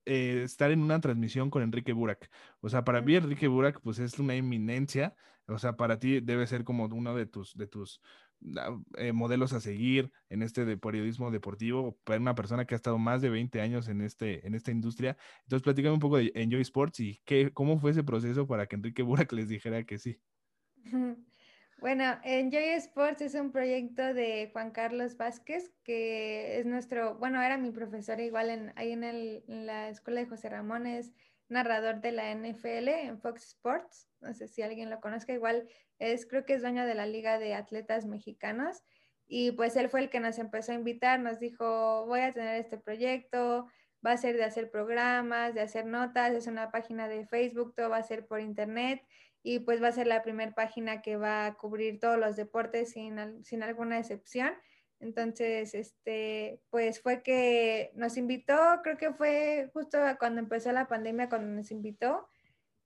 eh, 0.07 0.41
estar 0.43 0.71
en 0.71 0.81
una 0.81 0.99
transmisión 0.99 1.51
con 1.51 1.62
Enrique 1.62 1.93
Burak. 1.93 2.31
O 2.62 2.69
sea, 2.69 2.83
para 2.83 2.99
mí 2.99 3.15
Enrique 3.15 3.47
Burak, 3.47 3.79
pues 3.81 3.99
es 3.99 4.17
una 4.17 4.33
eminencia. 4.33 5.15
O 5.45 5.59
sea, 5.59 5.77
para 5.77 5.99
ti 5.99 6.19
debe 6.19 6.47
ser 6.47 6.63
como 6.63 6.85
uno 6.85 7.15
de 7.15 7.27
tus, 7.27 7.55
de 7.55 7.67
tus 7.67 8.01
eh, 8.97 9.12
modelos 9.12 9.54
a 9.54 9.60
seguir 9.60 10.12
en 10.30 10.41
este 10.43 10.78
periodismo 10.78 11.32
deportivo, 11.32 11.97
una 12.08 12.36
persona 12.36 12.65
que 12.65 12.75
ha 12.75 12.78
estado 12.78 12.97
más 12.97 13.21
de 13.21 13.30
20 13.30 13.62
años 13.62 13.88
en, 13.89 14.02
este, 14.02 14.45
en 14.47 14.56
esta 14.56 14.71
industria. 14.71 15.17
Entonces, 15.43 15.63
platícame 15.63 15.93
un 15.93 15.99
poco 15.99 16.17
de 16.17 16.32
Enjoy 16.36 16.62
Sports 16.62 16.99
y 17.02 17.21
qué, 17.25 17.52
cómo 17.54 17.80
fue 17.80 17.91
ese 17.91 18.04
proceso 18.04 18.47
para 18.47 18.67
que 18.67 18.75
Enrique 18.75 19.04
Burak 19.04 19.32
les 19.34 19.49
dijera 19.49 19.84
que 19.84 19.97
sí. 19.97 20.19
Bueno, 21.80 22.19
Enjoy 22.23 22.69
Sports 22.78 23.21
es 23.21 23.36
un 23.36 23.52
proyecto 23.52 24.13
de 24.13 24.49
Juan 24.52 24.71
Carlos 24.71 25.15
Vázquez, 25.17 25.71
que 25.84 26.60
es 26.60 26.65
nuestro, 26.65 27.17
bueno, 27.17 27.41
era 27.41 27.58
mi 27.58 27.71
profesor 27.71 28.19
igual 28.19 28.49
en, 28.49 28.73
ahí 28.75 28.91
en 28.91 29.65
la 29.65 29.89
escuela 29.89 30.21
de 30.21 30.28
José 30.28 30.49
Ramón, 30.49 30.88
es 30.88 31.13
narrador 31.49 32.02
de 32.02 32.12
la 32.12 32.32
NFL 32.32 32.89
en 32.89 33.19
Fox 33.19 33.45
Sports. 33.47 34.08
No 34.21 34.34
sé 34.34 34.47
si 34.47 34.62
alguien 34.62 34.89
lo 34.89 34.99
conozca, 34.99 35.34
igual 35.34 35.67
es, 35.99 36.25
creo 36.25 36.45
que 36.45 36.53
es 36.53 36.62
dueño 36.62 36.85
de 36.85 36.95
la 36.95 37.05
Liga 37.05 37.38
de 37.38 37.53
Atletas 37.53 38.05
Mexicanos. 38.05 38.83
Y 39.27 39.51
pues 39.51 39.75
él 39.75 39.89
fue 39.89 39.99
el 40.01 40.09
que 40.09 40.19
nos 40.19 40.39
empezó 40.39 40.71
a 40.71 40.75
invitar, 40.75 41.19
nos 41.19 41.39
dijo, 41.39 42.05
voy 42.07 42.21
a 42.21 42.33
tener 42.33 42.55
este 42.55 42.77
proyecto, 42.77 43.67
va 44.05 44.13
a 44.13 44.17
ser 44.17 44.35
de 44.38 44.43
hacer 44.43 44.71
programas, 44.71 45.53
de 45.53 45.62
hacer 45.62 45.85
notas, 45.85 46.31
es 46.31 46.47
una 46.47 46.71
página 46.71 47.07
de 47.07 47.27
Facebook, 47.27 47.75
todo 47.75 47.89
va 47.89 47.97
a 47.97 48.03
ser 48.03 48.25
por 48.25 48.39
internet 48.39 49.03
y 49.43 49.59
pues 49.59 49.81
va 49.81 49.89
a 49.89 49.91
ser 49.91 50.07
la 50.07 50.23
primera 50.23 50.53
página 50.53 51.01
que 51.01 51.15
va 51.15 51.45
a 51.45 51.53
cubrir 51.55 51.99
todos 51.99 52.17
los 52.17 52.35
deportes 52.35 52.91
sin, 52.91 53.43
sin 53.43 53.63
alguna 53.63 53.99
excepción. 53.99 54.53
Entonces, 54.99 55.73
este, 55.73 56.62
pues 56.69 57.01
fue 57.01 57.23
que 57.23 57.91
nos 57.95 58.17
invitó, 58.17 58.57
creo 58.83 58.97
que 58.97 59.13
fue 59.13 59.69
justo 59.73 59.97
cuando 60.19 60.41
empezó 60.41 60.71
la 60.71 60.88
pandemia, 60.88 61.29
cuando 61.29 61.47
nos 61.47 61.71
invitó, 61.71 62.27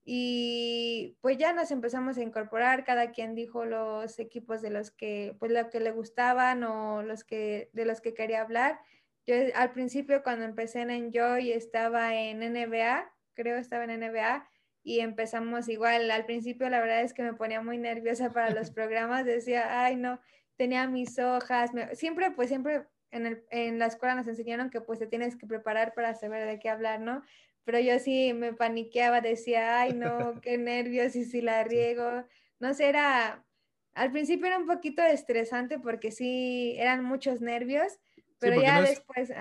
y 0.05 1.17
pues 1.21 1.37
ya 1.37 1.53
nos 1.53 1.71
empezamos 1.71 2.17
a 2.17 2.23
incorporar, 2.23 2.83
cada 2.83 3.11
quien 3.11 3.35
dijo 3.35 3.63
los 3.65 4.19
equipos 4.19 4.61
de 4.61 4.69
los 4.69 4.91
que, 4.91 5.35
pues 5.39 5.51
lo 5.51 5.69
que 5.69 5.79
le 5.79 5.91
gustaban 5.91 6.63
o 6.63 7.03
los 7.03 7.23
que, 7.23 7.69
de 7.73 7.85
los 7.85 8.01
que 8.01 8.13
quería 8.13 8.41
hablar. 8.41 8.79
Yo 9.25 9.35
al 9.55 9.71
principio 9.71 10.21
cuando 10.23 10.43
empecé 10.43 10.81
en 10.81 10.89
Enjoy 10.89 11.51
estaba 11.53 12.15
en 12.15 12.39
NBA, 12.39 13.09
creo 13.33 13.57
estaba 13.57 13.85
en 13.85 13.99
NBA, 14.01 14.45
y 14.83 14.99
empezamos 14.99 15.69
igual. 15.69 16.11
Al 16.11 16.25
principio 16.25 16.69
la 16.69 16.81
verdad 16.81 17.01
es 17.01 17.13
que 17.13 17.23
me 17.23 17.33
ponía 17.33 17.61
muy 17.61 17.77
nerviosa 17.77 18.33
para 18.33 18.49
los 18.49 18.71
programas, 18.71 19.25
decía, 19.25 19.85
ay 19.85 19.95
no, 19.95 20.19
tenía 20.57 20.87
mis 20.87 21.17
hojas, 21.19 21.71
siempre 21.93 22.31
pues 22.31 22.49
siempre 22.49 22.85
en, 23.11 23.25
el, 23.25 23.45
en, 23.51 23.79
la 23.79 23.85
escuela 23.85 24.15
nos 24.15 24.27
enseñaron 24.27 24.69
que 24.69 24.81
pues 24.81 24.99
te 24.99 25.07
tienes 25.07 25.37
que 25.37 25.47
preparar 25.47 25.93
para 25.93 26.13
saber 26.15 26.45
de 26.45 26.59
qué 26.59 26.69
hablar, 26.69 26.99
¿no? 26.99 27.23
Pero 27.63 27.79
yo 27.79 27.99
sí 27.99 28.33
me 28.33 28.53
paniqueaba, 28.53 29.21
decía, 29.21 29.81
ay 29.81 29.93
no, 29.93 30.07
qué 30.41 30.57
nervios 30.57 31.15
y 31.15 31.25
si 31.25 31.41
la 31.41 31.63
riego. 31.63 32.25
No 32.59 32.73
sé, 32.73 32.89
era, 32.89 33.45
al 33.93 34.11
principio 34.11 34.47
era 34.47 34.57
un 34.57 34.67
poquito 34.67 35.01
estresante 35.03 35.79
porque 35.79 36.11
sí, 36.11 36.75
eran 36.77 37.03
muchos 37.03 37.41
nervios, 37.41 37.99
pero 38.39 38.61
ya 38.61 38.81
después, 38.81 39.31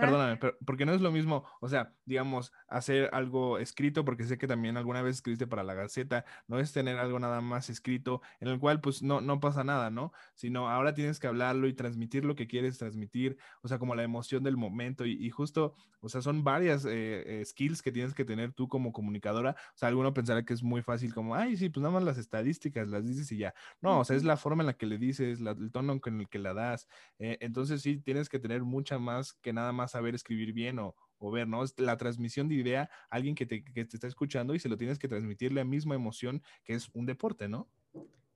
Perdóname, 0.00 0.36
pero 0.38 0.56
porque 0.66 0.84
no 0.84 0.92
es 0.92 1.00
lo 1.00 1.12
mismo, 1.12 1.44
o 1.60 1.68
sea, 1.68 1.94
digamos, 2.04 2.52
hacer 2.68 3.08
algo 3.12 3.58
escrito, 3.58 4.04
porque 4.04 4.24
sé 4.24 4.38
que 4.38 4.46
también 4.46 4.76
alguna 4.76 5.02
vez 5.02 5.16
escribiste 5.16 5.46
para 5.46 5.62
la 5.62 5.74
Gaceta, 5.74 6.24
no 6.48 6.58
es 6.58 6.72
tener 6.72 6.98
algo 6.98 7.18
nada 7.20 7.40
más 7.40 7.70
escrito 7.70 8.20
en 8.40 8.48
el 8.48 8.58
cual 8.58 8.80
pues 8.80 9.02
no, 9.02 9.20
no 9.20 9.40
pasa 9.40 9.62
nada, 9.62 9.90
¿no? 9.90 10.12
Sino 10.34 10.68
ahora 10.68 10.94
tienes 10.94 11.20
que 11.20 11.26
hablarlo 11.28 11.68
y 11.68 11.74
transmitir 11.74 12.24
lo 12.24 12.34
que 12.34 12.46
quieres 12.48 12.76
transmitir, 12.78 13.38
o 13.62 13.68
sea, 13.68 13.78
como 13.78 13.94
la 13.94 14.02
emoción 14.02 14.42
del 14.42 14.56
momento 14.56 15.06
y, 15.06 15.30
justo, 15.30 15.74
o 16.00 16.08
sea, 16.08 16.20
son 16.22 16.44
varias 16.44 16.84
eh, 16.84 17.40
eh, 17.40 17.44
skills 17.44 17.80
que 17.82 17.92
tienes 17.92 18.14
que 18.14 18.24
tener 18.24 18.52
tú 18.52 18.68
como 18.68 18.92
comunicadora, 18.92 19.52
o 19.52 19.76
sea, 19.78 19.88
alguno 19.88 20.12
pensará 20.12 20.44
que 20.44 20.54
es 20.54 20.62
muy 20.62 20.82
fácil 20.82 21.14
como, 21.14 21.34
ay, 21.34 21.56
sí, 21.56 21.68
pues 21.70 21.82
nada 21.82 21.94
más 21.94 22.04
las 22.04 22.18
estadísticas 22.18 22.88
las 22.88 23.06
dices 23.06 23.30
y 23.32 23.38
ya, 23.38 23.54
no, 23.80 24.00
o 24.00 24.04
sea, 24.04 24.16
es 24.16 24.24
la 24.24 24.36
forma 24.36 24.62
en 24.62 24.66
la 24.66 24.74
que 24.74 24.86
le 24.86 24.98
dices, 24.98 25.40
el 25.40 25.70
tono 25.72 26.00
con 26.00 26.20
el 26.20 26.28
que 26.28 26.38
la 26.38 26.52
das, 26.52 26.88
eh, 27.18 27.38
entonces 27.40 27.80
sí, 27.82 27.98
tienes 28.00 28.28
que 28.28 28.38
tener 28.38 28.62
mucha 28.64 28.98
más 28.98 29.32
que 29.34 29.52
nada 29.52 29.72
más 29.74 29.90
saber 29.92 30.14
escribir 30.14 30.52
bien 30.52 30.78
o, 30.78 30.94
o 31.18 31.30
ver, 31.30 31.46
¿no? 31.46 31.62
Es 31.62 31.78
la 31.78 31.96
transmisión 31.96 32.48
de 32.48 32.54
idea 32.56 32.90
a 33.10 33.16
alguien 33.16 33.34
que 33.34 33.46
te, 33.46 33.62
que 33.62 33.84
te 33.84 33.96
está 33.96 34.06
escuchando 34.06 34.54
y 34.54 34.58
se 34.58 34.68
lo 34.68 34.78
tienes 34.78 34.98
que 34.98 35.08
transmitir 35.08 35.52
la 35.52 35.64
misma 35.64 35.94
emoción 35.94 36.42
que 36.64 36.74
es 36.74 36.88
un 36.94 37.06
deporte, 37.06 37.48
¿no? 37.48 37.68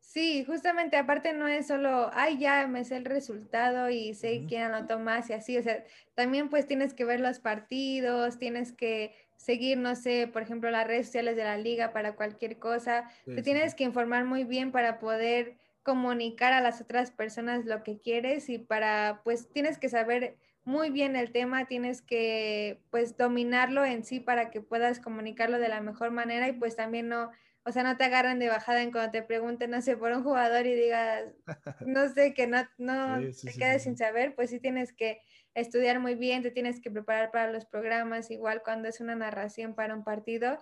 Sí, 0.00 0.42
justamente 0.44 0.96
aparte 0.96 1.34
no 1.34 1.46
es 1.48 1.66
solo, 1.66 2.10
ay, 2.14 2.38
ya 2.38 2.66
me 2.66 2.82
sé 2.84 2.96
el 2.96 3.04
resultado 3.04 3.90
y 3.90 4.14
sé 4.14 4.46
quién 4.48 4.62
anotó 4.62 4.98
más 4.98 5.28
y 5.28 5.34
así, 5.34 5.58
o 5.58 5.62
sea, 5.62 5.84
también 6.14 6.48
pues 6.48 6.66
tienes 6.66 6.94
que 6.94 7.04
ver 7.04 7.20
los 7.20 7.40
partidos, 7.40 8.38
tienes 8.38 8.72
que 8.72 9.14
seguir, 9.36 9.76
no 9.76 9.94
sé, 9.94 10.26
por 10.26 10.40
ejemplo, 10.40 10.70
las 10.70 10.86
redes 10.86 11.06
sociales 11.06 11.36
de 11.36 11.44
la 11.44 11.58
liga 11.58 11.92
para 11.92 12.16
cualquier 12.16 12.58
cosa, 12.58 13.10
te 13.26 13.42
tienes 13.42 13.74
que 13.74 13.84
informar 13.84 14.24
muy 14.24 14.44
bien 14.44 14.72
para 14.72 14.98
poder 14.98 15.58
comunicar 15.82 16.54
a 16.54 16.62
las 16.62 16.80
otras 16.80 17.10
personas 17.10 17.66
lo 17.66 17.82
que 17.82 17.98
quieres 17.98 18.48
y 18.48 18.58
para, 18.58 19.20
pues 19.24 19.50
tienes 19.50 19.76
que 19.76 19.90
saber 19.90 20.38
muy 20.68 20.90
bien 20.90 21.16
el 21.16 21.32
tema, 21.32 21.64
tienes 21.64 22.02
que 22.02 22.82
pues 22.90 23.16
dominarlo 23.16 23.86
en 23.86 24.04
sí 24.04 24.20
para 24.20 24.50
que 24.50 24.60
puedas 24.60 25.00
comunicarlo 25.00 25.58
de 25.58 25.70
la 25.70 25.80
mejor 25.80 26.10
manera 26.10 26.46
y 26.46 26.52
pues 26.52 26.76
también 26.76 27.08
no, 27.08 27.30
o 27.64 27.72
sea, 27.72 27.84
no 27.84 27.96
te 27.96 28.04
agarran 28.04 28.38
de 28.38 28.50
bajada 28.50 28.82
en 28.82 28.92
cuando 28.92 29.10
te 29.10 29.22
pregunten, 29.22 29.70
no 29.70 29.80
sé, 29.80 29.96
por 29.96 30.12
un 30.12 30.22
jugador 30.22 30.66
y 30.66 30.74
digas, 30.74 31.24
no 31.86 32.06
sé, 32.10 32.34
que 32.34 32.46
no, 32.46 32.68
no 32.76 33.18
te 33.46 33.56
quedes 33.56 33.84
sin 33.84 33.96
saber, 33.96 34.34
pues 34.34 34.50
sí 34.50 34.60
tienes 34.60 34.92
que 34.92 35.22
estudiar 35.54 36.00
muy 36.00 36.16
bien, 36.16 36.42
te 36.42 36.50
tienes 36.50 36.82
que 36.82 36.90
preparar 36.90 37.30
para 37.30 37.50
los 37.50 37.64
programas, 37.64 38.30
igual 38.30 38.60
cuando 38.62 38.88
es 38.88 39.00
una 39.00 39.14
narración 39.14 39.74
para 39.74 39.94
un 39.94 40.04
partido, 40.04 40.58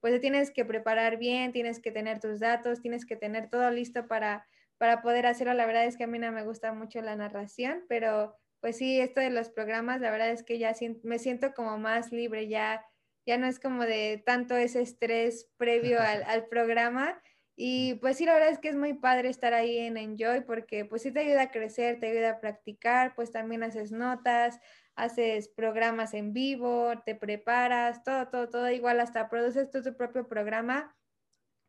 pues 0.00 0.14
te 0.14 0.20
tienes 0.20 0.50
que 0.50 0.64
preparar 0.64 1.18
bien, 1.18 1.52
tienes 1.52 1.80
que 1.80 1.92
tener 1.92 2.18
tus 2.18 2.40
datos, 2.40 2.80
tienes 2.80 3.04
que 3.04 3.16
tener 3.16 3.50
todo 3.50 3.70
listo 3.70 4.08
para, 4.08 4.46
para 4.78 5.02
poder 5.02 5.26
hacerlo. 5.26 5.52
La 5.52 5.66
verdad 5.66 5.84
es 5.84 5.98
que 5.98 6.04
a 6.04 6.06
mí 6.06 6.18
no 6.18 6.32
me 6.32 6.44
gusta 6.44 6.72
mucho 6.72 7.02
la 7.02 7.14
narración, 7.14 7.84
pero 7.90 8.39
pues 8.60 8.76
sí, 8.76 9.00
esto 9.00 9.20
de 9.20 9.30
los 9.30 9.48
programas, 9.48 10.00
la 10.00 10.10
verdad 10.10 10.30
es 10.30 10.42
que 10.42 10.58
ya 10.58 10.74
me 11.02 11.18
siento 11.18 11.54
como 11.54 11.78
más 11.78 12.12
libre, 12.12 12.48
ya, 12.48 12.84
ya 13.26 13.38
no 13.38 13.46
es 13.46 13.58
como 13.58 13.84
de 13.84 14.22
tanto 14.24 14.56
ese 14.56 14.82
estrés 14.82 15.50
previo 15.56 15.98
al, 16.26 16.46
programa. 16.46 17.20
Y 17.56 17.94
pues 17.96 18.16
sí, 18.16 18.24
la 18.24 18.34
verdad 18.34 18.50
es 18.50 18.58
que 18.58 18.68
es 18.68 18.76
muy 18.76 18.94
padre 18.94 19.28
estar 19.28 19.52
ahí 19.52 19.78
en 19.78 19.96
Enjoy 19.96 20.42
porque 20.42 20.84
pues 20.84 21.02
sí 21.02 21.12
te 21.12 21.20
ayuda 21.20 21.42
a 21.42 21.50
crecer, 21.50 22.00
te 22.00 22.10
ayuda 22.10 22.30
a 22.30 22.40
practicar, 22.40 23.14
pues 23.14 23.32
también 23.32 23.62
haces 23.62 23.92
notas, 23.92 24.58
haces 24.94 25.48
programas 25.48 26.14
en 26.14 26.32
vivo, 26.32 26.92
te 27.04 27.14
preparas, 27.14 28.02
todo, 28.02 28.28
todo, 28.28 28.48
todo 28.48 28.70
igual, 28.70 29.00
hasta 29.00 29.28
produces 29.28 29.70
tú 29.70 29.82
tu 29.82 29.94
propio 29.96 30.26
programa. 30.26 30.96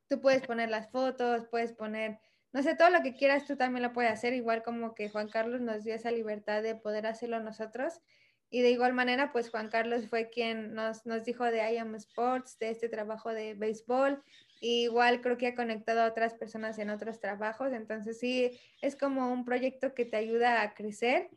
Tú 0.10 0.22
puedes 0.22 0.46
poner 0.46 0.70
las 0.70 0.90
fotos, 0.92 1.48
puedes 1.50 1.74
poner 1.74 2.20
no 2.54 2.64
sé, 2.64 2.76
todo 2.76 2.90
lo 2.90 3.02
que 3.02 3.14
quieras 3.14 3.46
tú 3.46 3.56
también 3.56 3.84
lo 3.84 3.94
puedes 3.94 4.12
hacer, 4.12 4.34
igual 4.34 4.64
como 4.64 4.94
que 4.94 5.10
Juan 5.10 5.30
Carlos 5.30 5.62
nos 5.62 5.84
dio 5.84 5.96
esa 5.96 6.12
libertad 6.12 6.62
de 6.62 6.76
poder 6.76 7.06
hacerlo 7.06 7.40
nosotros. 7.40 8.02
Y 8.54 8.62
de 8.62 8.72
igual 8.72 8.92
manera, 8.94 9.32
pues 9.32 9.50
Juan 9.50 9.70
Carlos 9.70 10.10
fue 10.10 10.30
quien 10.30 10.74
nos, 10.74 11.06
nos 11.06 11.24
dijo 11.24 11.46
de 11.46 11.74
I 11.74 11.78
Am 11.78 11.96
Sports, 11.96 12.60
de 12.60 12.70
este 12.70 12.90
trabajo 12.90 13.34
de 13.34 13.54
béisbol. 13.54 14.22
igual 14.60 15.22
creo 15.22 15.38
que 15.38 15.48
ha 15.48 15.56
conectado 15.56 16.02
a 16.02 16.08
otras 16.08 16.34
personas 16.34 16.78
en 16.78 16.90
otros 16.90 17.22
trabajos. 17.22 17.72
Entonces 17.72 18.20
sí, 18.20 18.60
es 18.82 18.98
como 18.98 19.32
un 19.32 19.46
proyecto 19.46 19.94
que 19.94 20.04
te 20.04 20.18
ayuda 20.18 20.62
a 20.62 20.74
crecer. 20.74 21.30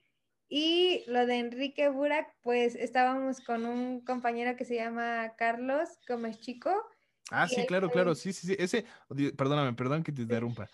Y 0.49 1.05
lo 1.07 1.25
de 1.25 1.37
Enrique 1.37 1.89
Burak, 1.89 2.35
pues 2.43 2.75
estábamos 2.75 3.41
con 3.41 3.65
un 3.65 4.05
compañero 4.05 4.57
que 4.57 4.65
se 4.65 4.75
llama 4.75 5.35
Carlos 5.37 6.01
Gómez 6.09 6.41
Chico. 6.41 6.75
Ah, 7.43 7.49
sí, 7.49 7.66
claro, 7.66 7.91
claro, 7.91 8.14
sí, 8.14 8.32
sí, 8.32 8.47
sí. 8.47 8.57
Ese, 8.59 8.85
perdóname, 9.37 9.72
perdón 9.74 10.03
que 10.03 10.12
te 10.12 10.22
interrumpa. 10.22 10.68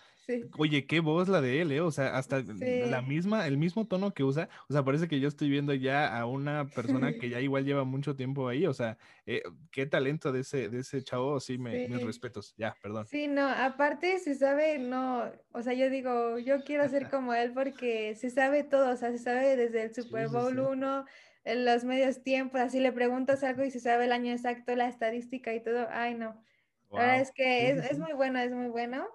Oye, 0.57 0.85
qué 0.85 0.99
voz 0.99 1.27
la 1.27 1.41
de 1.41 1.61
él, 1.61 1.71
¿eh? 1.71 1.81
O 1.81 1.91
sea, 1.91 2.17
hasta 2.17 2.41
la 2.41 3.01
misma, 3.01 3.47
el 3.47 3.57
mismo 3.57 3.85
tono 3.87 4.13
que 4.13 4.23
usa. 4.23 4.49
O 4.69 4.73
sea, 4.73 4.83
parece 4.83 5.07
que 5.07 5.19
yo 5.19 5.27
estoy 5.27 5.49
viendo 5.49 5.73
ya 5.73 6.17
a 6.17 6.25
una 6.25 6.67
persona 6.69 7.13
que 7.13 7.29
ya 7.29 7.39
igual 7.41 7.65
lleva 7.65 7.83
mucho 7.83 8.15
tiempo 8.15 8.47
ahí. 8.47 8.65
O 8.65 8.73
sea, 8.73 8.97
eh, 9.25 9.41
qué 9.71 9.85
talento 9.85 10.31
de 10.31 10.41
ese, 10.41 10.69
de 10.69 10.79
ese 10.79 11.03
chavo. 11.03 11.39
Sí, 11.39 11.57
me, 11.57 11.87
mis 11.87 12.03
respetos. 12.03 12.53
Ya, 12.57 12.75
perdón. 12.81 13.07
Sí, 13.07 13.27
no, 13.27 13.47
aparte 13.47 14.19
se 14.19 14.35
sabe, 14.35 14.77
no, 14.79 15.31
o 15.51 15.61
sea, 15.61 15.73
yo 15.73 15.89
digo, 15.89 16.37
yo 16.39 16.63
quiero 16.63 16.87
ser 16.87 17.09
como 17.11 17.33
él 17.33 17.51
porque 17.53 18.15
se 18.15 18.29
sabe 18.29 18.63
todo. 18.63 18.93
O 18.93 18.95
sea, 18.95 19.11
se 19.11 19.19
sabe 19.19 19.55
desde 19.55 19.83
el 19.83 19.93
Super 19.93 20.29
Bowl 20.29 20.59
1, 20.59 21.05
en 21.43 21.65
los 21.65 21.83
medios 21.83 22.23
tiempos. 22.23 22.61
Así 22.61 22.79
le 22.79 22.91
preguntas 22.91 23.43
algo 23.43 23.63
y 23.63 23.71
se 23.71 23.79
sabe 23.79 24.05
el 24.05 24.11
año 24.11 24.31
exacto, 24.31 24.75
la 24.75 24.87
estadística 24.87 25.53
y 25.53 25.61
todo. 25.61 25.87
Ay, 25.89 26.15
no. 26.15 26.41
La 26.93 27.01
verdad 27.01 27.21
es 27.21 27.31
que 27.31 27.69
es, 27.69 27.91
es 27.91 27.99
muy 27.99 28.13
bueno, 28.13 28.39
es 28.39 28.51
muy 28.51 28.67
bueno. 28.67 29.07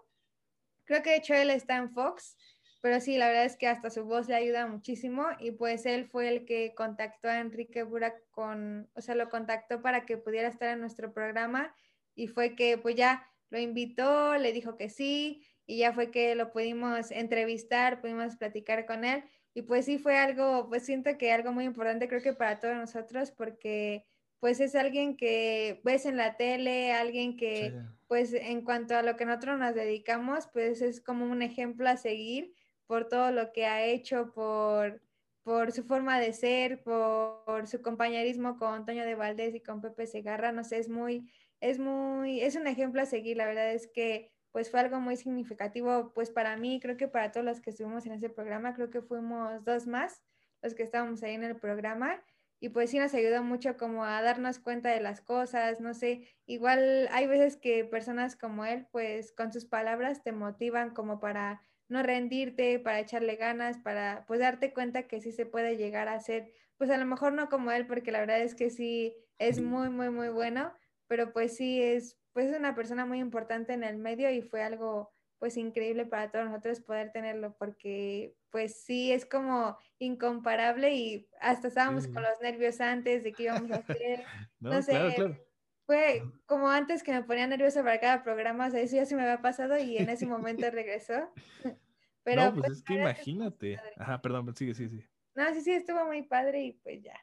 Creo 0.84 1.02
que 1.02 1.10
de 1.10 1.16
hecho 1.16 1.34
él 1.34 1.50
está 1.50 1.76
en 1.76 1.90
Fox, 1.90 2.36
pero 2.80 3.00
sí, 3.00 3.18
la 3.18 3.26
verdad 3.26 3.44
es 3.44 3.56
que 3.56 3.66
hasta 3.66 3.90
su 3.90 4.04
voz 4.04 4.28
le 4.28 4.36
ayuda 4.36 4.66
muchísimo 4.66 5.26
y 5.40 5.50
pues 5.50 5.86
él 5.86 6.06
fue 6.06 6.28
el 6.28 6.44
que 6.44 6.74
contactó 6.74 7.28
a 7.28 7.40
Enrique 7.40 7.82
Burak 7.82 8.14
con, 8.30 8.88
o 8.94 9.00
sea, 9.00 9.14
lo 9.16 9.28
contactó 9.28 9.82
para 9.82 10.06
que 10.06 10.16
pudiera 10.18 10.48
estar 10.48 10.68
en 10.68 10.80
nuestro 10.80 11.12
programa 11.12 11.74
y 12.14 12.28
fue 12.28 12.54
que 12.54 12.78
pues 12.78 12.94
ya 12.94 13.28
lo 13.50 13.58
invitó, 13.58 14.36
le 14.36 14.52
dijo 14.52 14.76
que 14.76 14.88
sí 14.88 15.44
y 15.66 15.78
ya 15.78 15.92
fue 15.92 16.10
que 16.10 16.34
lo 16.36 16.52
pudimos 16.52 17.10
entrevistar, 17.10 18.00
pudimos 18.00 18.36
platicar 18.36 18.86
con 18.86 19.04
él. 19.04 19.24
Y 19.52 19.62
pues 19.62 19.86
sí 19.86 19.98
fue 19.98 20.18
algo, 20.18 20.68
pues 20.68 20.84
siento 20.84 21.16
que 21.18 21.32
algo 21.32 21.50
muy 21.52 21.64
importante 21.64 22.08
creo 22.08 22.22
que 22.22 22.34
para 22.34 22.60
todos 22.60 22.76
nosotros 22.76 23.32
porque 23.32 24.06
pues 24.40 24.60
es 24.60 24.74
alguien 24.74 25.16
que 25.16 25.80
ves 25.84 26.06
en 26.06 26.16
la 26.16 26.36
tele, 26.36 26.92
alguien 26.92 27.36
que, 27.36 27.74
pues 28.06 28.32
en 28.32 28.62
cuanto 28.62 28.96
a 28.96 29.02
lo 29.02 29.16
que 29.16 29.24
nosotros 29.24 29.58
nos 29.58 29.74
dedicamos, 29.74 30.48
pues 30.52 30.82
es 30.82 31.00
como 31.00 31.24
un 31.26 31.42
ejemplo 31.42 31.88
a 31.88 31.96
seguir 31.96 32.54
por 32.86 33.08
todo 33.08 33.32
lo 33.32 33.52
que 33.52 33.66
ha 33.66 33.84
hecho, 33.84 34.32
por, 34.32 35.00
por 35.42 35.72
su 35.72 35.84
forma 35.84 36.20
de 36.20 36.32
ser, 36.32 36.82
por, 36.82 37.66
su 37.66 37.82
compañerismo 37.82 38.58
con 38.58 38.74
Antonio 38.74 39.04
de 39.04 39.14
Valdés 39.14 39.54
y 39.54 39.60
con 39.60 39.80
Pepe 39.80 40.06
Segarra, 40.06 40.52
no 40.52 40.64
sé, 40.64 40.78
es 40.78 40.88
muy, 40.88 41.30
es 41.60 41.78
muy, 41.78 42.40
es 42.40 42.56
un 42.56 42.66
ejemplo 42.66 43.02
a 43.02 43.06
seguir, 43.06 43.36
la 43.36 43.46
verdad 43.46 43.72
es 43.72 43.88
que 43.88 44.30
pues 44.52 44.70
fue 44.70 44.80
algo 44.80 45.00
muy 45.00 45.16
significativo, 45.16 46.12
pues 46.14 46.30
para 46.30 46.56
mí, 46.56 46.80
creo 46.80 46.96
que 46.96 47.08
para 47.08 47.30
todos 47.30 47.44
los 47.44 47.60
que 47.60 47.70
estuvimos 47.70 48.06
en 48.06 48.12
ese 48.12 48.30
programa, 48.30 48.74
creo 48.74 48.88
que 48.88 49.02
fuimos 49.02 49.62
dos 49.64 49.86
más 49.86 50.22
los 50.62 50.74
que 50.74 50.82
estábamos 50.82 51.22
ahí 51.22 51.34
en 51.34 51.44
el 51.44 51.56
programa 51.56 52.22
y 52.60 52.70
pues 52.70 52.90
sí 52.90 52.98
nos 52.98 53.14
ayudó 53.14 53.42
mucho 53.42 53.76
como 53.76 54.04
a 54.04 54.22
darnos 54.22 54.58
cuenta 54.58 54.90
de 54.90 55.00
las 55.00 55.20
cosas, 55.20 55.80
no 55.80 55.94
sé, 55.94 56.28
igual 56.46 57.08
hay 57.12 57.26
veces 57.26 57.56
que 57.56 57.84
personas 57.84 58.36
como 58.36 58.64
él 58.64 58.86
pues 58.90 59.32
con 59.32 59.52
sus 59.52 59.66
palabras 59.66 60.22
te 60.22 60.32
motivan 60.32 60.94
como 60.94 61.20
para 61.20 61.62
no 61.88 62.02
rendirte, 62.02 62.78
para 62.78 63.00
echarle 63.00 63.36
ganas, 63.36 63.78
para 63.78 64.24
pues 64.26 64.40
darte 64.40 64.72
cuenta 64.72 65.06
que 65.06 65.20
sí 65.20 65.32
se 65.32 65.46
puede 65.46 65.76
llegar 65.76 66.08
a 66.08 66.18
ser, 66.20 66.52
pues 66.78 66.90
a 66.90 66.96
lo 66.96 67.06
mejor 67.06 67.32
no 67.32 67.48
como 67.48 67.70
él, 67.70 67.86
porque 67.86 68.10
la 68.12 68.20
verdad 68.20 68.40
es 68.40 68.54
que 68.54 68.70
sí 68.70 69.16
es 69.38 69.60
muy, 69.60 69.90
muy, 69.90 70.10
muy 70.10 70.28
bueno, 70.28 70.72
pero 71.06 71.32
pues 71.32 71.56
sí 71.56 71.80
es 71.82 72.18
pues 72.32 72.56
una 72.56 72.74
persona 72.74 73.06
muy 73.06 73.18
importante 73.18 73.72
en 73.72 73.84
el 73.84 73.96
medio 73.98 74.30
y 74.30 74.42
fue 74.42 74.62
algo 74.62 75.12
pues 75.38 75.56
increíble 75.56 76.06
para 76.06 76.30
todos 76.30 76.46
nosotros 76.46 76.80
poder 76.80 77.12
tenerlo 77.12 77.56
porque 77.58 78.34
pues 78.56 78.80
sí 78.80 79.12
es 79.12 79.26
como 79.26 79.76
incomparable 79.98 80.94
y 80.94 81.28
hasta 81.42 81.68
estábamos 81.68 82.06
con 82.06 82.22
los 82.22 82.40
nervios 82.40 82.80
antes 82.80 83.22
de 83.22 83.34
qué 83.34 83.42
íbamos 83.42 83.70
a 83.70 83.76
hacer. 83.76 84.24
no, 84.60 84.80
sé, 84.80 85.36
fue 85.84 86.22
como 86.46 86.70
antes 86.70 87.02
que 87.02 87.12
me 87.12 87.22
ponía 87.22 87.46
nerviosa 87.46 87.82
para 87.82 88.00
cada 88.00 88.22
programa, 88.22 88.68
o 88.68 88.70
sea, 88.70 88.80
eso 88.80 88.96
ya 88.96 89.04
se 89.04 89.14
me 89.14 89.24
había 89.24 89.42
pasado 89.42 89.76
y 89.76 89.98
en 89.98 90.08
ese 90.08 90.24
momento 90.24 90.70
regresó. 90.70 91.30
Pero, 92.24 92.44
no, 92.46 92.54
pues, 92.54 92.64
pues 92.64 92.78
es 92.78 92.82
que 92.82 92.94
imagínate. 92.94 93.78
Ajá, 93.98 94.22
perdón, 94.22 94.56
sigue, 94.56 94.72
sigue, 94.72 94.88
sigue. 94.88 95.10
No, 95.34 95.52
sí, 95.52 95.60
sí, 95.60 95.72
estuvo 95.72 96.06
muy 96.06 96.22
padre 96.22 96.62
y 96.62 96.72
pues 96.72 97.02
ya. 97.02 97.22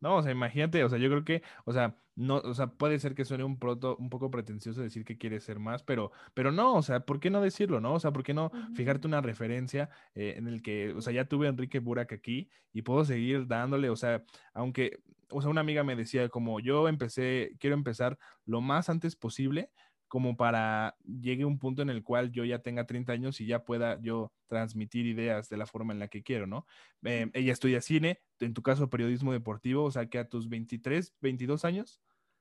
No, 0.00 0.16
o 0.16 0.22
sea, 0.22 0.32
imagínate, 0.32 0.84
o 0.84 0.88
sea, 0.88 0.98
yo 0.98 1.08
creo 1.08 1.24
que, 1.24 1.42
o 1.64 1.72
sea, 1.72 1.96
no, 2.14 2.36
o 2.36 2.54
sea, 2.54 2.66
puede 2.68 2.98
ser 2.98 3.14
que 3.14 3.24
suene 3.24 3.44
un 3.44 3.58
proto, 3.58 3.96
un 3.98 4.10
poco 4.10 4.30
pretencioso 4.30 4.82
decir 4.82 5.04
que 5.04 5.18
quieres 5.18 5.44
ser 5.44 5.58
más, 5.58 5.82
pero, 5.82 6.12
pero 6.34 6.52
no, 6.52 6.74
o 6.74 6.82
sea, 6.82 7.00
¿por 7.00 7.18
qué 7.20 7.30
no 7.30 7.40
decirlo, 7.40 7.80
no? 7.80 7.94
O 7.94 8.00
sea, 8.00 8.12
¿por 8.12 8.22
qué 8.22 8.34
no 8.34 8.50
fijarte 8.74 9.06
una 9.06 9.20
referencia 9.22 9.90
eh, 10.14 10.34
en 10.36 10.48
el 10.48 10.62
que, 10.62 10.92
o 10.92 11.00
sea, 11.00 11.12
ya 11.12 11.26
tuve 11.26 11.46
a 11.46 11.50
Enrique 11.50 11.78
Burak 11.78 12.12
aquí 12.12 12.50
y 12.72 12.82
puedo 12.82 13.04
seguir 13.04 13.46
dándole, 13.46 13.90
o 13.90 13.96
sea, 13.96 14.24
aunque, 14.54 15.00
o 15.30 15.40
sea, 15.40 15.50
una 15.50 15.60
amiga 15.62 15.82
me 15.82 15.96
decía 15.96 16.28
como 16.28 16.60
yo 16.60 16.88
empecé, 16.88 17.56
quiero 17.58 17.74
empezar 17.74 18.18
lo 18.44 18.60
más 18.60 18.88
antes 18.88 19.16
posible, 19.16 19.70
como 20.08 20.36
para 20.36 20.96
llegue 21.04 21.44
un 21.44 21.58
punto 21.58 21.82
en 21.82 21.90
el 21.90 22.02
cual 22.02 22.30
yo 22.32 22.44
ya 22.44 22.60
tenga 22.60 22.86
30 22.86 23.12
años 23.12 23.40
y 23.40 23.46
ya 23.46 23.64
pueda 23.64 24.00
yo 24.00 24.32
transmitir 24.46 25.06
ideas 25.06 25.48
de 25.48 25.56
la 25.56 25.66
forma 25.66 25.92
en 25.92 25.98
la 25.98 26.08
que 26.08 26.22
quiero, 26.22 26.46
¿no? 26.46 26.66
Eh, 27.04 27.30
ella 27.34 27.52
estudia 27.52 27.80
cine, 27.80 28.20
en 28.40 28.54
tu 28.54 28.62
caso 28.62 28.88
periodismo 28.88 29.32
deportivo, 29.32 29.84
o 29.84 29.90
sea 29.90 30.06
que 30.06 30.18
a 30.18 30.28
tus 30.28 30.48
23, 30.48 31.14
22 31.20 31.64
años. 31.64 32.00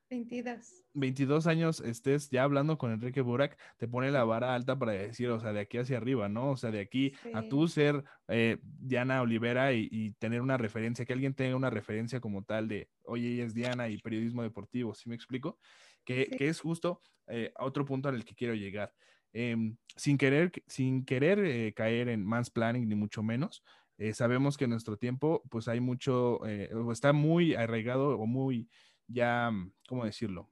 22. 0.09 0.83
22 0.93 1.47
años 1.47 1.81
estés 1.81 2.29
ya 2.29 2.43
hablando 2.43 2.77
con 2.77 2.91
Enrique 2.91 3.21
Burak, 3.21 3.57
te 3.77 3.87
pone 3.87 4.11
la 4.11 4.23
vara 4.23 4.53
alta 4.53 4.77
para 4.77 4.91
decir, 4.91 5.29
o 5.29 5.39
sea, 5.39 5.51
de 5.51 5.61
aquí 5.61 5.79
hacia 5.79 5.97
arriba, 5.97 6.29
¿no? 6.29 6.51
O 6.51 6.57
sea, 6.57 6.69
de 6.71 6.79
aquí 6.79 7.13
a 7.33 7.41
tú 7.47 7.67
ser 7.67 8.03
eh, 8.27 8.59
Diana 8.61 9.21
Olivera 9.21 9.73
y, 9.73 10.11
tener 10.19 10.41
una 10.41 10.57
referencia, 10.57 11.05
que 11.05 11.13
alguien 11.13 11.33
tenga 11.33 11.55
una 11.55 11.71
referencia 11.71 12.19
como 12.19 12.43
tal 12.43 12.67
de, 12.67 12.89
oye, 13.03 13.33
ella 13.33 13.45
es 13.45 13.53
Diana 13.53 13.89
y 13.89 13.97
periodismo 13.97 14.43
deportivo, 14.43 14.93
¿sí 14.93 15.09
me 15.09 15.15
explico? 15.15 15.57
Que, 16.05 16.27
que 16.27 16.47
es 16.47 16.61
justo 16.61 17.01
eh, 17.27 17.51
otro 17.59 17.85
punto 17.85 18.09
al 18.09 18.23
que 18.23 18.35
quiero 18.35 18.53
llegar. 18.53 18.93
Em, 19.33 19.77
sin 19.95 20.17
querer, 20.17 20.51
sin 20.67 21.03
querer 21.05 21.39
eh, 21.39 21.73
caer 21.73 22.09
en 22.09 22.25
mansplaining 22.25 22.87
ni 22.87 22.95
mucho 22.95 23.23
menos, 23.23 23.63
eh, 23.97 24.13
sabemos 24.13 24.57
que 24.57 24.65
en 24.65 24.71
nuestro 24.71 24.97
tiempo 24.97 25.43
pues 25.49 25.67
hay 25.67 25.79
mucho, 25.79 26.37
o 26.37 26.91
está 26.91 27.13
muy 27.13 27.55
arraigado 27.55 28.17
o 28.17 28.25
muy 28.25 28.69
ya, 29.07 29.51
¿cómo 29.87 30.05
decirlo? 30.05 30.51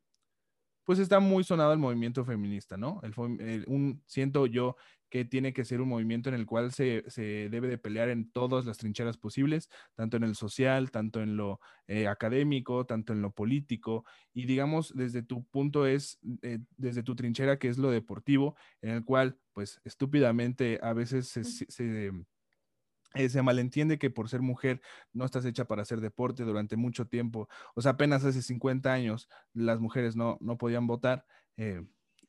Pues 0.83 0.99
está 0.99 1.19
muy 1.19 1.43
sonado 1.43 1.71
el 1.71 1.79
movimiento 1.79 2.25
feminista, 2.25 2.75
¿no? 2.75 2.99
El, 3.03 3.63
un, 3.67 4.03
siento 4.05 4.47
yo 4.47 4.75
que 5.13 5.25
tiene 5.25 5.53
que 5.53 5.63
ser 5.63 5.79
un 5.79 5.89
movimiento 5.89 6.29
en 6.29 6.33
el 6.33 6.47
cual 6.47 6.71
se, 6.71 7.03
debe 7.15 7.67
de 7.67 7.77
pelear 7.77 8.09
en 8.09 8.31
todas 8.31 8.65
las 8.65 8.79
trincheras 8.79 9.15
posibles, 9.15 9.69
tanto 9.93 10.17
en 10.17 10.23
el 10.23 10.33
social, 10.35 10.89
tanto 10.89 11.21
en 11.21 11.37
lo 11.37 11.59
eh, 11.85 12.07
académico, 12.07 12.87
tanto 12.87 13.13
en 13.13 13.21
lo 13.21 13.29
político, 13.29 14.05
y 14.33 14.47
digamos, 14.47 14.91
desde 14.95 15.21
tu 15.21 15.43
punto 15.45 15.85
es, 15.85 16.17
eh, 16.41 16.57
desde 16.77 17.03
tu 17.03 17.15
trinchera, 17.15 17.59
que 17.59 17.67
es 17.67 17.77
lo 17.77 17.91
deportivo, 17.91 18.55
en 18.81 18.89
el 18.89 19.05
cual, 19.05 19.37
pues, 19.53 19.79
estúpidamente 19.83 20.79
a 20.81 20.93
veces 20.93 21.27
se, 21.27 22.11
eh, 23.13 23.29
se 23.29 23.41
malentiende 23.43 23.99
que 23.99 24.09
por 24.09 24.29
ser 24.29 24.41
mujer 24.41 24.81
no 25.11 25.25
estás 25.25 25.45
hecha 25.45 25.65
para 25.65 25.83
hacer 25.83 26.01
deporte 26.01 26.41
durante 26.41 26.75
mucho 26.75 27.05
tiempo. 27.05 27.47
O 27.75 27.83
sea, 27.83 27.91
apenas 27.91 28.25
hace 28.25 28.41
50 28.41 28.91
años 28.91 29.29
las 29.53 29.79
mujeres 29.79 30.15
no, 30.15 30.39
no 30.41 30.57
podían 30.57 30.87
votar 30.87 31.23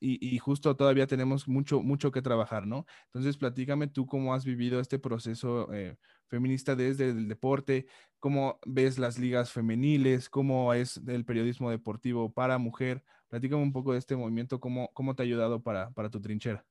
y, 0.00 0.38
justo 0.38 0.76
todavía 0.76 1.06
tenemos 1.06 1.48
mucho, 1.48 1.82
mucho 1.82 2.10
que 2.12 2.22
trabajar, 2.22 2.66
¿no? 2.66 2.86
Entonces, 3.06 3.36
platícame 3.36 3.86
tú 3.86 4.06
cómo 4.06 4.34
has 4.34 4.44
vivido 4.44 4.80
este 4.80 4.98
proceso 4.98 5.72
eh, 5.72 5.96
feminista 6.28 6.76
desde 6.76 7.10
el 7.10 7.28
deporte, 7.28 7.86
cómo 8.18 8.58
ves 8.66 8.98
las 8.98 9.18
ligas 9.18 9.52
femeniles, 9.52 10.28
cómo 10.28 10.74
es 10.74 11.00
el 11.06 11.24
periodismo 11.24 11.70
deportivo 11.70 12.32
para 12.32 12.58
mujer. 12.58 13.02
Platícame 13.28 13.62
un 13.62 13.72
poco 13.72 13.92
de 13.92 13.98
este 13.98 14.16
movimiento, 14.16 14.60
cómo, 14.60 14.90
cómo 14.94 15.14
te 15.14 15.22
ha 15.22 15.24
ayudado 15.24 15.62
para, 15.62 15.90
para 15.90 16.10
tu 16.10 16.20
trinchera. 16.20 16.64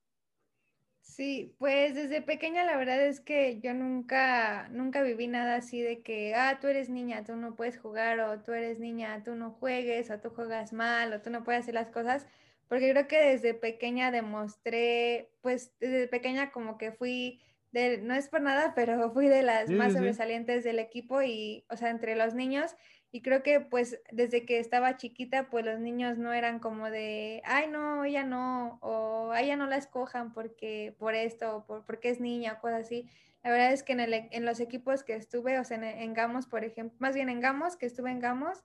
Sí, 1.03 1.53
pues 1.59 1.93
desde 1.93 2.21
pequeña 2.21 2.63
la 2.63 2.77
verdad 2.77 3.05
es 3.05 3.19
que 3.19 3.59
yo 3.59 3.73
nunca, 3.73 4.69
nunca 4.69 5.03
viví 5.03 5.27
nada 5.27 5.57
así 5.57 5.81
de 5.81 6.01
que, 6.01 6.33
ah, 6.33 6.57
tú 6.59 6.67
eres 6.67 6.89
niña, 6.89 7.23
tú 7.23 7.35
no 7.35 7.55
puedes 7.55 7.77
jugar, 7.77 8.19
o 8.21 8.39
tú 8.39 8.53
eres 8.53 8.79
niña, 8.79 9.21
tú 9.23 9.35
no 9.35 9.51
juegues, 9.51 10.09
o 10.09 10.19
tú 10.19 10.29
juegas 10.29 10.73
mal, 10.73 11.13
o 11.13 11.21
tú 11.21 11.29
no 11.29 11.43
puedes 11.43 11.63
hacer 11.63 11.75
las 11.75 11.89
cosas 11.89 12.25
porque 12.67 12.91
creo 12.91 13.07
que 13.07 13.19
desde 13.19 13.53
pequeña 13.53 14.11
demostré, 14.11 15.29
pues 15.41 15.73
desde 15.79 16.07
pequeña 16.07 16.51
como 16.51 16.77
que 16.77 16.91
fui, 16.91 17.41
de, 17.71 17.97
no 17.99 18.13
es 18.13 18.29
por 18.29 18.41
nada, 18.41 18.73
pero 18.75 19.11
fui 19.11 19.27
de 19.27 19.43
las 19.43 19.69
más 19.69 19.93
sobresalientes 19.93 20.63
del 20.63 20.79
equipo 20.79 21.21
y, 21.21 21.65
o 21.69 21.77
sea, 21.77 21.89
entre 21.89 22.15
los 22.15 22.33
niños. 22.33 22.75
Y 23.11 23.21
creo 23.21 23.43
que 23.43 23.59
pues 23.59 24.01
desde 24.11 24.43
que 24.43 24.59
estaba 24.59 24.97
chiquita, 24.97 25.49
pues 25.51 25.63
los 25.63 25.79
niños 25.79 26.17
no 26.17 26.33
eran 26.33 26.57
como 26.57 26.89
de, 26.89 27.43
ay 27.45 27.67
no, 27.67 28.05
ella 28.05 28.23
no, 28.23 28.79
o 28.81 29.29
a 29.31 29.41
ella 29.41 29.55
no 29.55 29.67
la 29.67 29.77
escojan 29.77 30.33
porque 30.33 30.95
por 30.97 31.13
esto, 31.13 31.63
por, 31.67 31.85
porque 31.85 32.09
es 32.09 32.19
niña, 32.19 32.53
o 32.53 32.61
cosas 32.61 32.85
así. 32.85 33.07
La 33.43 33.51
verdad 33.51 33.71
es 33.71 33.83
que 33.83 33.93
en, 33.93 33.99
el, 33.99 34.13
en 34.13 34.45
los 34.45 34.59
equipos 34.59 35.03
que 35.03 35.13
estuve, 35.13 35.59
o 35.59 35.63
sea, 35.63 35.77
en, 35.77 35.83
en 35.83 36.13
Gamos, 36.13 36.47
por 36.47 36.63
ejemplo, 36.63 36.95
más 36.99 37.13
bien 37.13 37.29
en 37.29 37.39
Gamos, 37.39 37.75
que 37.75 37.85
estuve 37.85 38.09
en 38.09 38.19
Gamos, 38.19 38.63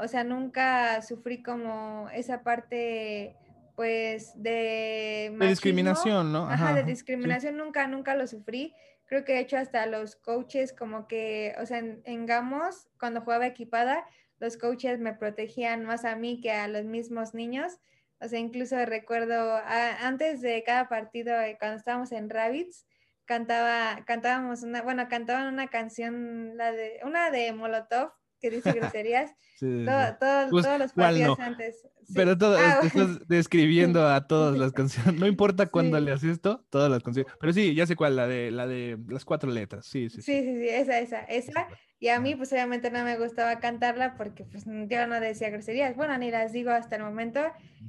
o 0.00 0.08
sea, 0.08 0.24
nunca 0.24 1.02
sufrí 1.02 1.42
como 1.42 2.08
esa 2.10 2.42
parte 2.42 3.36
pues 3.76 4.32
de... 4.34 5.34
discriminación, 5.40 6.32
¿no? 6.32 6.46
Ajá, 6.46 6.74
de 6.74 6.82
discriminación 6.82 7.56
nunca, 7.56 7.86
nunca 7.86 8.14
lo 8.14 8.26
sufrí. 8.26 8.74
Creo 9.06 9.24
que 9.24 9.32
de 9.32 9.40
hecho 9.40 9.56
hasta 9.56 9.86
los 9.86 10.16
coaches 10.16 10.72
como 10.72 11.08
que, 11.08 11.54
o 11.58 11.66
sea, 11.66 11.78
en, 11.78 12.26
Gamos, 12.26 12.88
cuando 12.98 13.22
jugaba 13.22 13.46
equipada, 13.46 14.04
los 14.38 14.56
coaches 14.56 15.00
me 15.00 15.14
protegían 15.14 15.84
más 15.84 16.04
a 16.04 16.14
mí 16.14 16.40
que 16.42 16.52
a 16.52 16.68
los 16.68 16.84
mismos 16.84 17.32
niños. 17.32 17.78
O 18.20 18.28
sea, 18.28 18.38
incluso 18.38 18.76
recuerdo 18.84 19.56
antes 19.64 20.42
de 20.42 20.62
cada 20.62 20.88
partido, 20.88 21.40
eh, 21.40 21.56
cuando 21.58 21.78
estábamos 21.78 22.12
en 22.12 22.28
Rabbits, 22.28 22.86
cantaba, 23.24 24.04
cantábamos 24.04 24.62
una, 24.62 24.82
bueno, 24.82 25.08
cantaban 25.08 25.46
una 25.52 25.68
canción, 25.68 26.56
la 26.56 26.70
de, 26.72 27.00
una 27.02 27.30
de 27.30 27.52
Molotov, 27.54 28.12
que 28.40 28.50
dice 28.50 28.72
groserías. 28.72 29.32
Pues, 29.60 30.64
todos 30.64 30.78
los 30.78 30.92
partidos 30.94 31.38
antes. 31.38 31.86
Pero 32.14 32.36
todo, 32.38 32.56
ah, 32.58 32.80
estás 32.82 33.18
describiendo 33.28 34.08
a 34.08 34.26
todas 34.26 34.56
las 34.56 34.72
canciones. 34.72 35.20
No 35.20 35.26
importa 35.26 35.66
cuándo 35.66 36.00
le 36.00 36.12
haces 36.12 36.32
esto, 36.32 36.64
todas 36.70 36.90
las 36.90 37.02
canciones. 37.02 37.30
Pero 37.38 37.52
sí, 37.52 37.74
ya 37.74 37.86
sé 37.86 37.94
cuál, 37.94 38.16
la 38.16 38.26
de, 38.26 38.50
la 38.50 38.66
de 38.66 38.98
las 39.08 39.26
cuatro 39.26 39.50
letras. 39.50 39.84
Sí, 39.86 40.08
sí, 40.08 40.22
sí. 40.22 40.32
Sí, 40.32 40.42
sí, 40.42 40.68
esa, 40.68 40.98
esa, 40.98 41.20
esa. 41.24 41.68
Y 41.98 42.08
a 42.08 42.18
mí, 42.20 42.34
pues 42.34 42.50
obviamente 42.52 42.90
no 42.90 43.04
me 43.04 43.18
gustaba 43.18 43.60
cantarla 43.60 44.16
porque 44.16 44.44
pues 44.44 44.64
yo 44.64 45.06
no 45.06 45.20
decía 45.20 45.50
groserías. 45.50 45.94
Bueno, 45.94 46.16
ni 46.16 46.30
las 46.30 46.52
digo 46.52 46.70
hasta 46.70 46.96
el 46.96 47.02
momento. 47.02 47.40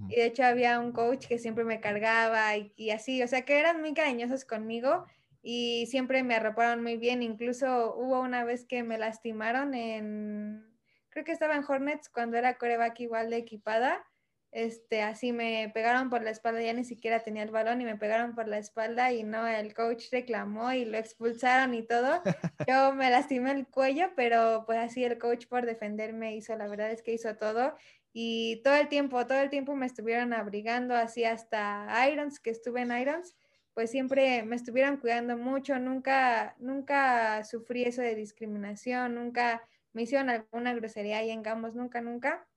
Y 0.10 0.18
de 0.18 0.26
hecho 0.26 0.44
había 0.44 0.80
un 0.80 0.92
coach 0.92 1.28
que 1.28 1.40
siempre 1.40 1.64
me 1.64 1.80
cargaba 1.80 2.58
y, 2.58 2.74
y 2.76 2.90
así. 2.90 3.24
O 3.24 3.28
sea, 3.28 3.44
que 3.44 3.58
eran 3.58 3.80
muy 3.80 3.94
cariñosos 3.94 4.44
conmigo 4.44 5.06
y 5.42 5.88
siempre 5.88 6.24
me 6.24 6.36
arroparon 6.36 6.84
muy 6.84 6.98
bien. 6.98 7.24
Incluso 7.24 7.96
hubo 7.96 8.22
una 8.22 8.44
vez 8.44 8.66
que 8.66 8.84
me 8.84 8.98
lastimaron 8.98 9.74
en, 9.74 10.66
creo 11.10 11.26
que 11.26 11.32
estaba 11.32 11.56
en 11.56 11.66
Hornets 11.68 12.10
cuando 12.10 12.38
era 12.38 12.58
coreback 12.58 13.00
igual 13.00 13.30
de 13.30 13.38
equipada. 13.38 14.06
Este, 14.52 15.02
así 15.02 15.32
me 15.32 15.72
pegaron 15.74 16.10
por 16.10 16.24
la 16.24 16.30
espalda, 16.30 16.62
ya 16.62 16.74
ni 16.74 16.84
siquiera 16.84 17.24
tenía 17.24 17.44
el 17.44 17.52
balón 17.52 17.80
y 17.80 17.86
me 17.86 17.96
pegaron 17.96 18.36
por 18.36 18.50
la 18.50 18.58
espalda 18.58 19.14
y 19.14 19.24
no, 19.24 19.48
el 19.48 19.74
coach 19.74 20.12
reclamó 20.12 20.74
y 20.74 20.84
lo 20.84 20.98
expulsaron 20.98 21.74
y 21.74 21.84
todo. 21.84 22.22
Yo 22.68 22.94
me 22.94 23.10
lastimé 23.10 23.52
el 23.52 23.66
cuello, 23.66 24.12
pero 24.18 24.66
pues 24.66 24.78
así 24.78 25.06
el 25.06 25.18
coach 25.18 25.48
por 25.48 25.66
defenderme 25.66 26.36
hizo, 26.36 26.56
la 26.58 26.68
verdad 26.68 26.92
es 26.92 27.02
que 27.02 27.14
hizo 27.14 27.38
todo 27.38 27.76
y 28.12 28.62
todo 28.62 28.76
el 28.76 28.90
tiempo, 28.90 29.26
todo 29.26 29.40
el 29.40 29.50
tiempo 29.50 29.74
me 29.74 29.86
estuvieron 29.86 30.34
abrigando 30.34 30.96
así 30.96 31.24
hasta 31.24 31.88
Irons, 32.10 32.42
que 32.42 32.50
estuve 32.50 32.82
en 32.82 32.92
Irons 32.92 33.38
pues 33.74 33.92
siempre 33.92 34.44
me 34.44 34.56
estuvieron 34.56 34.98
cuidando 34.98 35.38
mucho, 35.38 35.80
nunca, 35.80 36.56
nunca 36.60 37.44
sufrí 37.44 37.84
eso 37.84 38.02
de 38.02 38.16
discriminación, 38.16 39.16
nunca 39.16 39.64
me 39.94 40.04
hicieron 40.04 40.30
alguna 40.30 40.74
grosería 40.74 41.18
ahí 41.20 41.32
en 41.32 41.44
Gamos, 41.44 41.76
nunca, 41.76 42.02
nunca. 42.02 42.48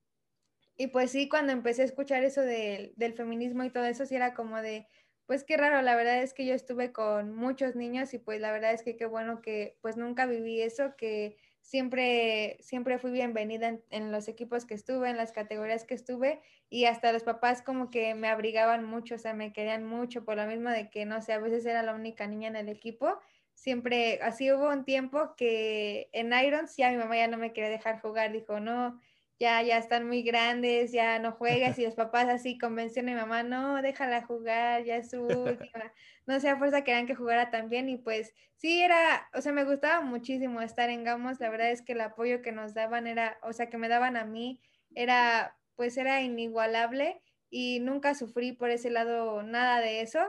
Y 0.76 0.88
pues 0.88 1.12
sí, 1.12 1.28
cuando 1.28 1.52
empecé 1.52 1.82
a 1.82 1.84
escuchar 1.86 2.24
eso 2.24 2.42
del 2.42 3.14
feminismo 3.16 3.64
y 3.64 3.70
todo 3.70 3.84
eso, 3.84 4.06
sí 4.06 4.16
era 4.16 4.34
como 4.34 4.60
de, 4.60 4.88
pues 5.26 5.44
qué 5.44 5.56
raro, 5.56 5.80
la 5.82 5.96
verdad 5.96 6.22
es 6.22 6.34
que 6.34 6.46
yo 6.46 6.54
estuve 6.54 6.92
con 6.92 7.34
muchos 7.34 7.76
niños 7.76 8.12
y 8.14 8.18
pues 8.18 8.40
la 8.40 8.52
verdad 8.52 8.72
es 8.72 8.82
que 8.82 8.96
qué 8.96 9.06
bueno 9.06 9.40
que 9.40 9.78
pues 9.82 9.96
nunca 9.96 10.26
viví 10.26 10.60
eso, 10.62 10.96
que 10.96 11.36
siempre, 11.64 12.58
siempre 12.60 12.98
fui 12.98 13.10
bienvenida 13.10 13.78
en, 13.90 14.12
los 14.12 14.28
equipos 14.28 14.66
que 14.66 14.74
estuve, 14.74 15.08
en 15.08 15.16
las 15.16 15.32
categorías 15.32 15.84
que 15.84 15.94
estuve 15.94 16.40
y 16.68 16.84
hasta 16.84 17.10
los 17.10 17.22
papás 17.22 17.62
como 17.62 17.90
que 17.90 18.14
me 18.14 18.28
abrigaban 18.28 18.84
mucho, 18.84 19.14
o 19.14 19.18
sea, 19.18 19.32
me 19.32 19.52
querían 19.52 19.84
mucho 19.84 20.24
por 20.26 20.36
lo 20.36 20.46
mismo 20.46 20.68
de 20.68 20.90
que, 20.90 21.06
no 21.06 21.22
sé, 21.22 21.32
a 21.32 21.38
veces 21.38 21.64
era 21.64 21.82
la 21.82 21.94
única 21.94 22.26
niña 22.26 22.48
en 22.48 22.56
el 22.56 22.68
equipo. 22.68 23.18
Siempre, 23.54 24.20
así 24.22 24.52
hubo 24.52 24.68
un 24.68 24.84
tiempo 24.84 25.34
que 25.36 26.10
en 26.12 26.34
Irons 26.34 26.76
ya 26.76 26.90
mi 26.90 26.98
mamá 26.98 27.16
ya 27.16 27.28
no 27.28 27.38
me 27.38 27.54
quería 27.54 27.70
dejar 27.70 28.00
jugar, 28.00 28.30
dijo, 28.30 28.60
no, 28.60 29.00
ya, 29.38 29.62
ya 29.62 29.78
están 29.78 30.06
muy 30.06 30.22
grandes, 30.22 30.92
ya 30.92 31.18
no 31.18 31.32
juegas 31.32 31.78
y 31.78 31.84
los 31.84 31.94
papás 31.94 32.28
así 32.28 32.58
convencieron 32.58 33.10
a 33.10 33.14
mi 33.14 33.20
mamá, 33.20 33.42
no, 33.42 33.82
déjala 33.82 34.22
jugar, 34.26 34.84
ya 34.84 34.96
es 34.96 35.10
su 35.10 35.22
última, 35.68 35.92
no 36.26 36.40
sea 36.40 36.56
fuerza 36.56 36.82
querían 36.84 37.06
que 37.06 37.14
jugara 37.14 37.50
también 37.50 37.88
y 37.88 37.98
pues 37.98 38.32
sí 38.56 38.82
era, 38.82 39.28
o 39.34 39.40
sea, 39.40 39.52
me 39.52 39.64
gustaba 39.64 40.00
muchísimo 40.02 40.60
estar 40.60 40.90
en 40.90 41.04
Gamos, 41.04 41.40
la 41.40 41.50
verdad 41.50 41.70
es 41.70 41.82
que 41.82 41.92
el 41.92 42.00
apoyo 42.00 42.42
que 42.42 42.52
nos 42.52 42.74
daban 42.74 43.06
era, 43.06 43.38
o 43.42 43.52
sea, 43.52 43.68
que 43.68 43.78
me 43.78 43.88
daban 43.88 44.16
a 44.16 44.24
mí 44.24 44.60
era 44.94 45.58
pues 45.76 45.96
era 45.96 46.22
inigualable 46.22 47.22
y 47.50 47.80
nunca 47.80 48.14
sufrí 48.14 48.52
por 48.52 48.70
ese 48.70 48.90
lado 48.90 49.42
nada 49.42 49.80
de 49.80 50.00
eso. 50.00 50.20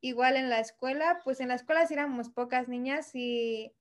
Igual 0.00 0.36
en 0.36 0.50
la 0.50 0.58
escuela, 0.60 1.20
pues 1.24 1.40
en 1.40 1.48
la 1.48 1.54
escuela 1.54 1.86
sí 1.86 1.94
éramos 1.94 2.30
pocas 2.30 2.68
niñas 2.68 3.10
y 3.14 3.72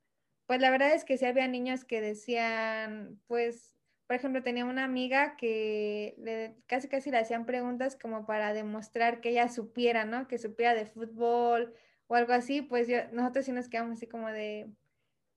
pues 0.46 0.62
la 0.62 0.70
verdad 0.70 0.94
es 0.94 1.06
que 1.06 1.18
sí 1.18 1.26
había 1.26 1.48
niños 1.48 1.86
que 1.86 2.02
decían, 2.02 3.22
pues, 3.28 3.71
por 4.12 4.18
ejemplo, 4.18 4.44
tenía 4.44 4.66
una 4.66 4.84
amiga 4.84 5.38
que 5.38 6.16
le, 6.18 6.58
casi 6.68 6.90
casi 6.90 7.12
le 7.12 7.18
hacían 7.20 7.46
preguntas 7.46 7.96
como 7.96 8.26
para 8.26 8.52
demostrar 8.52 9.22
que 9.22 9.30
ella 9.30 9.48
supiera, 9.48 10.04
¿no? 10.04 10.28
Que 10.28 10.38
supiera 10.38 10.74
de 10.74 10.86
fútbol 10.86 11.74
o 12.08 12.16
algo 12.16 12.34
así, 12.34 12.62
pues 12.62 12.90
yo, 12.90 12.98
nosotros 13.14 13.46
sí 13.46 13.54
nos 13.54 13.70
quedamos 13.70 13.94
así 13.94 14.08
como 14.08 14.28
de, 14.28 14.70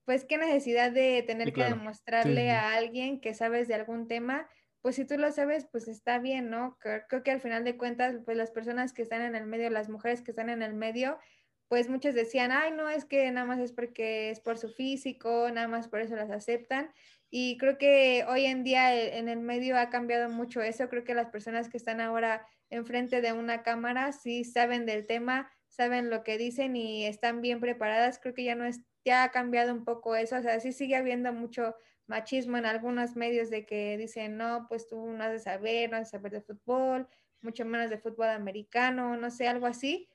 pues 0.05 0.25
qué 0.25 0.39
necesidad 0.39 0.91
de 0.91 1.23
tener 1.23 1.53
que 1.53 1.63
demostrarle 1.63 2.51
a 2.51 2.75
alguien 2.75 3.21
que 3.21 3.33
sabes 3.33 3.69
de 3.69 3.75
algún 3.75 4.09
tema, 4.09 4.49
pues 4.83 4.97
si 4.97 5.05
tú 5.05 5.19
lo 5.19 5.31
sabes, 5.31 5.69
pues 5.71 5.87
está 5.87 6.19
bien, 6.19 6.51
¿no? 6.51 6.77
Creo, 6.81 7.03
creo, 7.09 7.23
que 7.23 7.31
al 7.31 7.41
final 7.41 7.63
de 7.63 7.77
cuentas, 7.77 8.17
pues 8.25 8.37
las 8.37 8.51
personas 8.51 8.93
que 8.93 9.03
están 9.03 9.23
en 9.23 9.37
el 9.37 9.47
medio, 9.47 9.71
las 9.71 9.89
mujeres 9.89 10.21
que 10.21 10.33
están 10.33 10.49
en 10.49 10.63
el 10.63 10.75
medio, 10.75 11.21
pues 11.69 11.89
muchos 11.89 12.15
decían, 12.15 12.53
ay, 12.53 12.73
no, 12.73 12.89
es 12.89 13.05
que 13.05 13.31
nada 13.31 13.47
más 13.47 13.59
es 13.59 13.73
porque 13.73 14.31
es 14.31 14.41
por 14.41 14.59
su 14.59 14.69
físico, 14.69 15.51
nada 15.51 15.69
más 15.69 15.89
por 15.89 16.01
eso 16.01 16.17
las 16.17 16.31
aceptan. 16.31 16.93
Y 17.31 17.57
creo 17.59 17.79
que 17.79 18.25
hoy 18.29 18.45
en 18.45 18.63
día 18.63 18.95
eh, 18.95 19.19
en 19.19 19.29
el 19.29 19.41
medio 19.41 19.77
ha 19.77 19.91
cambiado 19.91 20.29
mucho 20.29 20.63
eso. 20.63 20.89
Creo 20.89 21.05
que 21.05 21.15
las 21.15 21.31
personas 21.31 21.69
que 21.69 21.77
están 21.77 22.01
ahora 22.01 22.47
enfrente 22.71 23.21
de 23.21 23.33
una 23.33 23.63
cámara 23.63 24.13
sí 24.13 24.45
saben 24.45 24.87
del 24.87 25.07
tema, 25.07 25.51
saben 25.69 26.11
lo 26.11 26.23
que 26.23 26.39
dicen 26.39 26.77
y 26.77 27.07
están 27.07 27.41
bien 27.41 27.61
preparadas. 27.61 28.19
Creo 28.21 28.35
que 28.35 28.45
ya 28.45 28.55
no 28.55 28.65
es, 28.65 28.81
ya 29.05 29.25
ha 29.25 29.31
cambiado 29.31 29.73
un 29.73 29.85
poco 29.85 30.15
eso. 30.15 30.37
O 30.37 30.43
sea, 30.43 30.61
sí 30.61 30.73
sigue 30.73 30.97
habiendo 30.97 31.33
mucho 31.33 31.75
machismo 32.07 32.57
en 32.57 32.67
algunos 32.67 33.17
medios 33.17 33.51
de 33.51 33.65
que 33.67 33.97
dicen, 33.97 34.37
no, 34.37 34.67
pues 34.69 34.87
tú 34.87 35.07
no 35.07 35.25
has 35.25 35.33
de 35.33 35.39
saber, 35.41 35.91
no 35.91 35.97
has 35.97 36.05
de 36.05 36.19
saber 36.19 36.33
de 36.33 36.43
fútbol, 36.43 37.09
mucho 37.41 37.65
menos 37.65 37.91
de 37.91 37.99
fútbol 37.99 38.29
americano, 38.29 39.17
no 39.17 39.31
sé, 39.31 39.49
algo 39.49 39.67
así. 39.67 40.09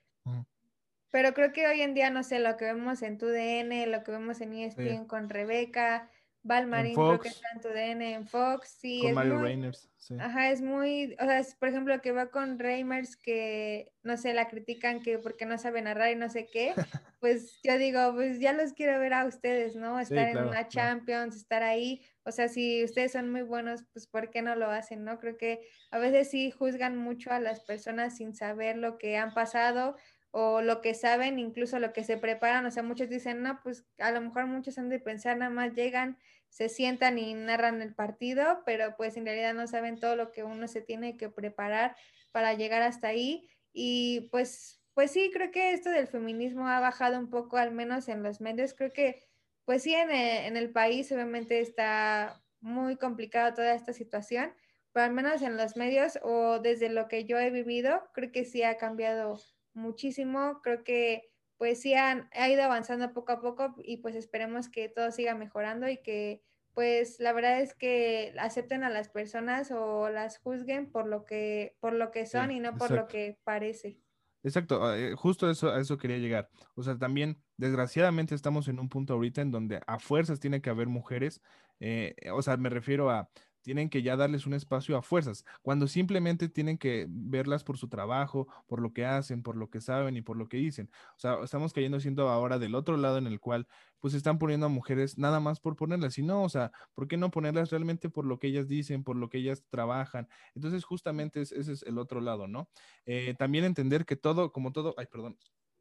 Pero 1.12 1.34
creo 1.34 1.52
que 1.52 1.68
hoy 1.68 1.82
en 1.82 1.94
día, 1.94 2.10
no 2.10 2.24
sé, 2.24 2.40
lo 2.40 2.56
que 2.58 2.66
vemos 2.66 3.02
en 3.02 3.18
TUDN, 3.18 3.92
lo 3.92 4.04
que 4.04 4.12
vemos 4.12 4.42
en 4.42 4.54
ESPN 4.54 5.06
con 5.06 5.30
Rebeca, 5.30 6.10
Valmarín 6.42 6.96
creo 6.96 7.20
que 7.20 7.28
está 7.28 7.48
en 7.54 7.62
TUDN, 7.62 8.02
en 8.02 8.28
Fox, 8.28 8.78
sí. 8.80 9.02
Con 9.02 9.14
Mario 9.14 9.40
Reiners, 9.40 9.90
sí. 9.98 10.16
Ajá, 10.20 10.52
es 10.52 10.62
muy, 10.62 11.16
o 11.20 11.26
sea, 11.26 11.40
es, 11.40 11.56
por 11.56 11.68
ejemplo, 11.68 12.00
que 12.02 12.12
va 12.12 12.32
con 12.32 12.60
Reimers 12.60 13.18
que, 13.18 13.92
no 14.04 14.16
sé, 14.16 14.34
la 14.34 14.48
critican 14.48 15.02
que 15.02 15.20
porque 15.20 15.46
no 15.46 15.58
sabe 15.58 15.82
narrar 15.82 16.12
y 16.12 16.16
no 16.16 16.30
sé 16.30 16.48
qué, 16.48 16.74
pues 17.20 17.60
yo 17.64 17.78
digo, 17.78 18.14
pues 18.14 18.40
ya 18.40 18.54
los 18.54 18.74
quiero 18.74 19.00
ver 19.00 19.14
a 19.14 19.26
ustedes, 19.26 19.76
¿no? 19.76 20.00
Estar 20.00 20.30
en 20.30 20.38
una 20.38 20.68
Champions, 20.70 21.36
estar 21.36 21.62
ahí, 21.62 22.06
o 22.24 22.32
sea, 22.32 22.48
si 22.48 22.84
ustedes 22.84 23.12
son 23.12 23.30
muy 23.30 23.42
buenos, 23.42 23.84
pues 23.92 24.08
¿por 24.08 24.30
qué 24.30 24.42
no 24.42 24.56
lo 24.56 24.70
hacen, 24.70 25.04
no? 25.04 25.20
Creo 25.20 25.38
que 25.38 25.68
a 25.92 26.00
veces 26.00 26.30
sí 26.30 26.52
juzgan 26.52 26.96
mucho 26.96 27.32
a 27.32 27.40
las 27.40 27.60
personas 27.60 28.16
sin 28.16 28.34
saber 28.34 28.78
lo 28.78 28.98
que 28.98 29.18
han 29.18 29.34
pasado 29.34 29.98
o 30.32 30.62
lo 30.62 30.82
que 30.82 30.94
saben, 30.94 31.40
incluso 31.40 31.80
lo 31.80 31.94
que 31.94 32.04
se 32.04 32.18
preparan, 32.18 32.66
o 32.66 32.72
sea, 32.72 32.84
muchos 32.84 33.10
dicen, 33.10 33.42
no, 33.42 33.60
pues 33.64 33.86
a 33.98 34.12
lo 34.12 34.22
mejor 34.22 34.46
muchos 34.46 34.78
han 34.78 34.90
de 34.90 35.00
pensar, 35.00 35.38
nada 35.38 35.52
más 35.52 35.74
llegan, 35.74 36.18
se 36.50 36.70
sientan 36.70 37.18
y 37.18 37.34
narran 37.34 37.82
el 37.82 37.96
partido, 37.96 38.62
pero 38.66 38.96
pues 38.98 39.18
en 39.18 39.26
realidad 39.26 39.54
no 39.54 39.68
saben 39.68 40.00
todo 40.00 40.16
lo 40.16 40.32
que 40.32 40.44
uno 40.44 40.68
se 40.68 40.82
tiene 40.82 41.18
que 41.18 41.30
preparar 41.30 41.96
para 42.32 42.54
llegar 42.54 42.82
hasta 42.82 43.08
ahí. 43.08 43.50
Y 43.74 44.30
pues, 44.32 44.82
pues 44.94 45.12
sí, 45.12 45.32
creo 45.34 45.52
que 45.52 45.74
esto 45.74 45.90
del 45.90 46.08
feminismo 46.08 46.68
ha 46.68 46.80
bajado 46.80 47.20
un 47.20 47.30
poco, 47.30 47.58
al 47.58 47.72
menos 47.72 48.08
en 48.08 48.24
los 48.24 48.42
medios, 48.42 48.74
creo 48.74 48.92
que 48.92 49.30
pues 49.70 49.84
sí, 49.84 49.94
en 49.94 50.10
el, 50.10 50.46
en 50.48 50.58
el 50.58 50.72
país 50.72 51.12
obviamente 51.12 51.60
está 51.60 52.42
muy 52.60 52.96
complicado 52.96 53.54
toda 53.54 53.76
esta 53.76 53.94
situación, 53.94 54.52
pero 54.92 55.06
al 55.06 55.14
menos 55.14 55.44
en 55.44 55.58
los 55.58 55.78
medios 55.78 56.18
o 56.24 56.58
desde 56.58 56.90
lo 56.90 57.08
que 57.08 57.26
yo 57.26 57.38
he 57.38 57.52
vivido, 57.52 58.02
creo 58.16 58.32
que 58.32 58.46
sí 58.46 58.64
ha 58.64 58.78
cambiado 58.78 59.38
muchísimo. 59.74 60.62
Creo 60.62 60.84
que 60.84 61.30
pues 61.58 61.82
sí 61.82 61.94
han, 61.94 62.30
ha 62.34 62.50
ido 62.50 62.64
avanzando 62.64 63.14
poco 63.14 63.34
a 63.34 63.42
poco 63.42 63.76
y 63.84 63.98
pues 63.98 64.16
esperemos 64.16 64.70
que 64.70 64.88
todo 64.88 65.12
siga 65.12 65.36
mejorando 65.36 65.90
y 65.90 65.98
que 65.98 66.42
pues 66.74 67.20
la 67.20 67.34
verdad 67.34 67.60
es 67.60 67.74
que 67.74 68.34
acepten 68.40 68.84
a 68.84 68.90
las 68.90 69.10
personas 69.10 69.72
o 69.72 70.10
las 70.10 70.38
juzguen 70.38 70.90
por 70.90 71.08
lo 71.08 71.26
que, 71.26 71.76
por 71.82 71.94
lo 71.94 72.12
que 72.12 72.26
son 72.26 72.52
y 72.52 72.60
no 72.62 72.78
por 72.78 72.92
lo 72.92 73.08
que 73.08 73.38
parece. 73.44 74.00
Exacto, 74.42 74.86
ah, 74.86 74.98
eh, 74.98 75.16
justo 75.16 75.50
eso, 75.50 75.70
a 75.70 75.82
eso 75.82 75.98
quería 75.98 76.18
llegar. 76.18 76.50
O 76.76 76.84
sea, 76.84 76.98
también, 76.98 77.44
desgraciadamente, 77.58 78.36
estamos 78.36 78.70
en 78.70 78.80
un 78.80 78.88
punto 78.88 79.14
ahorita 79.14 79.42
en 79.42 79.52
donde 79.52 79.82
a 79.86 80.00
fuerzas 80.00 80.40
tiene 80.40 80.62
que 80.62 80.70
haber 80.70 80.88
mujeres. 80.88 81.42
Eh, 81.82 82.16
o 82.32 82.42
sea, 82.42 82.56
me 82.56 82.70
refiero 82.70 83.10
a 83.10 83.30
tienen 83.62 83.90
que 83.90 84.02
ya 84.02 84.16
darles 84.16 84.46
un 84.46 84.54
espacio 84.54 84.98
a 84.98 85.02
fuerzas, 85.02 85.46
cuando 85.62 85.88
simplemente 85.88 86.50
tienen 86.50 86.78
que 86.78 87.06
verlas 87.10 87.64
por 87.64 87.78
su 87.78 87.88
trabajo, 87.90 88.48
por 88.68 88.82
lo 88.82 88.94
que 88.94 89.06
hacen, 89.06 89.44
por 89.44 89.56
lo 89.56 89.70
que 89.70 89.82
saben 89.82 90.18
y 90.18 90.22
por 90.22 90.38
lo 90.38 90.48
que 90.48 90.58
dicen. 90.58 90.90
O 91.16 91.20
sea, 91.20 91.44
estamos 91.44 91.74
cayendo 91.74 92.00
siendo 92.00 92.30
ahora 92.30 92.60
del 92.60 92.76
otro 92.76 92.98
lado 92.98 93.18
en 93.18 93.28
el 93.28 93.40
cual 93.40 93.68
pues 94.00 94.14
están 94.14 94.40
poniendo 94.40 94.66
a 94.68 94.70
mujeres 94.70 95.18
nada 95.18 95.40
más 95.40 95.60
por 95.60 95.76
ponerlas, 95.76 96.18
y 96.18 96.24
no, 96.24 96.44
o 96.44 96.50
sea, 96.50 96.72
¿por 96.94 97.08
qué 97.08 97.18
no 97.18 97.32
ponerlas 97.32 97.70
realmente 97.72 98.10
por 98.10 98.26
lo 98.26 98.40
que 98.40 98.48
ellas 98.48 98.68
dicen, 98.68 99.04
por 99.04 99.16
lo 99.18 99.30
que 99.30 99.40
ellas 99.40 99.64
trabajan? 99.70 100.28
Entonces, 100.56 100.86
justamente 100.86 101.42
ese 101.42 101.60
es 101.60 101.84
el 101.84 101.98
otro 101.98 102.22
lado, 102.22 102.48
¿no? 102.48 102.70
Eh, 103.06 103.36
también 103.38 103.66
entender 103.66 104.06
que 104.06 104.16
todo, 104.16 104.52
como 104.52 104.72
todo, 104.72 104.96
ay, 104.98 105.08
perdón, 105.12 105.38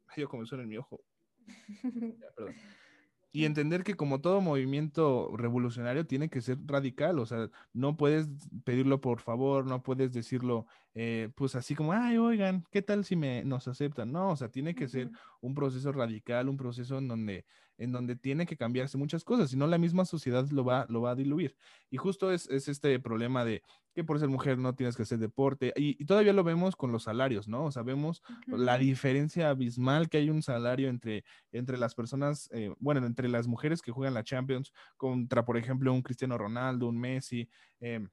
yo 0.17 0.27
comenzó 0.29 0.55
en 0.55 0.67
mi 0.67 0.77
ojo. 0.77 1.01
Ya, 2.19 2.27
perdón 2.35 2.55
y 3.31 3.45
entender 3.45 3.83
que 3.83 3.95
como 3.95 4.21
todo 4.21 4.41
movimiento 4.41 5.31
revolucionario 5.35 6.05
tiene 6.07 6.29
que 6.29 6.41
ser 6.41 6.57
radical, 6.65 7.19
o 7.19 7.25
sea, 7.25 7.49
no 7.73 7.95
puedes 7.95 8.27
pedirlo 8.63 9.01
por 9.01 9.19
favor, 9.19 9.65
no 9.65 9.83
puedes 9.83 10.11
decirlo 10.13 10.65
eh, 10.95 11.29
pues 11.35 11.55
así 11.55 11.75
como, 11.75 11.93
ay, 11.93 12.17
oigan, 12.17 12.65
¿qué 12.71 12.81
tal 12.81 13.05
si 13.05 13.15
me, 13.15 13.43
nos 13.45 13.67
aceptan? 13.67 14.11
No, 14.11 14.31
o 14.31 14.35
sea, 14.35 14.49
tiene 14.49 14.73
que 14.73 14.87
ser 14.87 15.09
un 15.41 15.53
proceso 15.53 15.91
radical, 15.91 16.49
un 16.49 16.57
proceso 16.57 16.97
en 16.97 17.07
donde, 17.07 17.45
en 17.79 17.91
donde 17.91 18.15
tiene 18.15 18.45
que 18.45 18.57
cambiarse 18.57 18.97
muchas 18.97 19.23
cosas, 19.23 19.49
si 19.49 19.57
no 19.57 19.65
la 19.65 19.77
misma 19.77 20.05
sociedad 20.05 20.47
lo 20.51 20.63
va, 20.63 20.85
lo 20.89 21.01
va 21.01 21.11
a 21.11 21.15
diluir. 21.15 21.55
Y 21.89 21.97
justo 21.97 22.31
es, 22.31 22.47
es 22.49 22.67
este 22.67 22.99
problema 22.99 23.43
de 23.43 23.63
que 23.95 24.03
por 24.03 24.19
ser 24.19 24.29
mujer 24.29 24.57
no 24.57 24.75
tienes 24.75 24.95
que 24.95 25.03
hacer 25.03 25.17
deporte, 25.17 25.73
y, 25.75 26.05
todavía 26.05 26.33
lo 26.33 26.43
vemos 26.43 26.75
con 26.75 26.91
los 26.91 27.03
salarios, 27.03 27.47
¿no? 27.47 27.65
O 27.65 27.71
sea, 27.71 27.81
vemos 27.83 28.21
la 28.47 28.77
diferencia 28.77 29.49
abismal 29.49 30.09
que 30.09 30.17
hay 30.17 30.29
un 30.29 30.43
salario 30.43 30.89
entre, 30.89 31.23
entre 31.51 31.77
las 31.77 31.95
personas, 31.95 32.49
eh, 32.51 32.73
bueno, 32.79 33.05
entre 33.05 33.29
las 33.29 33.47
mujeres 33.47 33.81
que 33.81 33.91
juegan 33.91 34.13
la 34.13 34.23
Champions 34.23 34.71
contra, 34.97 35.43
por 35.45 35.57
ejemplo, 35.57 35.91
un 35.93 36.01
Cristiano 36.01 36.37
Ronaldo, 36.37 36.87
un 36.87 36.99
Messi. 36.99 37.49
Eh, 37.79 38.07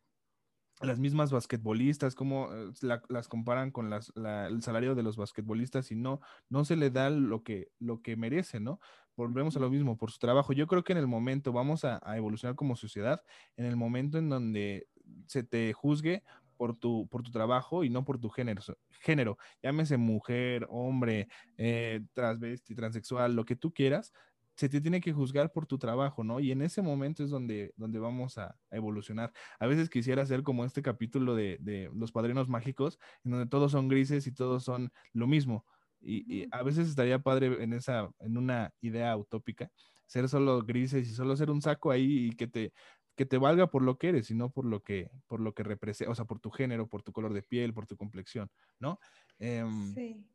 las 0.80 0.98
mismas 0.98 1.32
basquetbolistas, 1.32 2.14
cómo 2.14 2.48
eh, 2.52 2.72
las 3.08 3.28
comparan 3.28 3.70
con 3.70 3.88
las, 3.88 4.12
el 4.16 4.62
salario 4.62 4.94
de 4.94 5.02
los 5.02 5.16
basquetbolistas 5.16 5.90
y 5.90 5.96
no, 5.96 6.20
no 6.50 6.64
se 6.64 6.76
le 6.76 6.90
da 6.90 7.08
lo 7.10 7.42
que, 7.42 7.68
lo 7.78 8.02
que 8.02 8.16
merece, 8.16 8.60
¿no? 8.60 8.78
Volvemos 9.16 9.56
a 9.56 9.60
lo 9.60 9.70
mismo, 9.70 9.96
por 9.96 10.10
su 10.10 10.18
trabajo. 10.18 10.52
Yo 10.52 10.66
creo 10.66 10.84
que 10.84 10.92
en 10.92 10.98
el 10.98 11.06
momento, 11.06 11.52
vamos 11.52 11.84
a, 11.84 12.00
evolucionar 12.16 12.54
como 12.56 12.76
sociedad, 12.76 13.22
en 13.56 13.64
el 13.64 13.76
momento 13.76 14.18
en 14.18 14.28
donde 14.28 14.88
se 15.26 15.42
te 15.42 15.72
juzgue 15.72 16.22
por 16.58 16.76
tu, 16.76 17.08
por 17.08 17.22
tu 17.22 17.30
trabajo 17.30 17.84
y 17.84 17.90
no 17.90 18.04
por 18.04 18.18
tu 18.18 18.28
género, 18.28 18.62
género 19.00 19.38
llámese 19.62 19.96
mujer, 19.96 20.66
hombre, 20.68 21.28
eh, 21.56 22.02
transvesti, 22.12 22.74
transexual, 22.74 23.34
lo 23.34 23.44
que 23.44 23.56
tú 23.56 23.72
quieras, 23.72 24.12
se 24.56 24.68
te 24.70 24.80
tiene 24.80 25.00
que 25.00 25.12
juzgar 25.12 25.52
por 25.52 25.66
tu 25.66 25.78
trabajo, 25.78 26.24
¿no? 26.24 26.40
Y 26.40 26.50
en 26.50 26.62
ese 26.62 26.80
momento 26.80 27.22
es 27.22 27.30
donde, 27.30 27.74
donde 27.76 27.98
vamos 27.98 28.38
a, 28.38 28.58
evolucionar. 28.70 29.32
A 29.58 29.66
veces 29.66 29.88
quisiera 29.88 30.22
hacer 30.22 30.42
como 30.42 30.64
este 30.64 30.82
capítulo 30.82 31.34
de, 31.34 31.90
los 31.94 32.10
padrinos 32.10 32.48
mágicos, 32.48 32.98
en 33.24 33.32
donde 33.32 33.46
todos 33.46 33.72
son 33.72 33.88
grises 33.88 34.26
y 34.26 34.32
todos 34.32 34.64
son 34.64 34.90
lo 35.12 35.26
mismo. 35.26 35.64
Y, 36.00 36.46
a 36.52 36.62
veces 36.62 36.88
estaría 36.88 37.18
padre 37.18 37.62
en 37.62 37.72
esa, 37.72 38.10
en 38.20 38.36
una 38.36 38.72
idea 38.80 39.16
utópica, 39.16 39.70
ser 40.06 40.28
solo 40.28 40.62
grises 40.62 41.08
y 41.08 41.14
solo 41.14 41.36
ser 41.36 41.50
un 41.50 41.60
saco 41.60 41.90
ahí 41.90 42.28
y 42.28 42.30
que 42.30 42.46
te, 42.46 42.72
que 43.14 43.26
te 43.26 43.38
valga 43.38 43.68
por 43.68 43.82
lo 43.82 43.98
que 43.98 44.08
eres 44.08 44.30
y 44.30 44.34
no 44.34 44.50
por 44.50 44.64
lo 44.64 44.82
que, 44.82 45.10
por 45.26 45.40
lo 45.40 45.54
que 45.54 45.64
representa, 45.64 46.10
o 46.10 46.14
sea, 46.14 46.24
por 46.24 46.40
tu 46.40 46.50
género, 46.50 46.88
por 46.88 47.02
tu 47.02 47.12
color 47.12 47.32
de 47.34 47.42
piel, 47.42 47.74
por 47.74 47.86
tu 47.86 47.96
complexión, 47.96 48.50
¿no? 48.78 48.98
Em, 49.38 49.94
sí. 49.94 50.26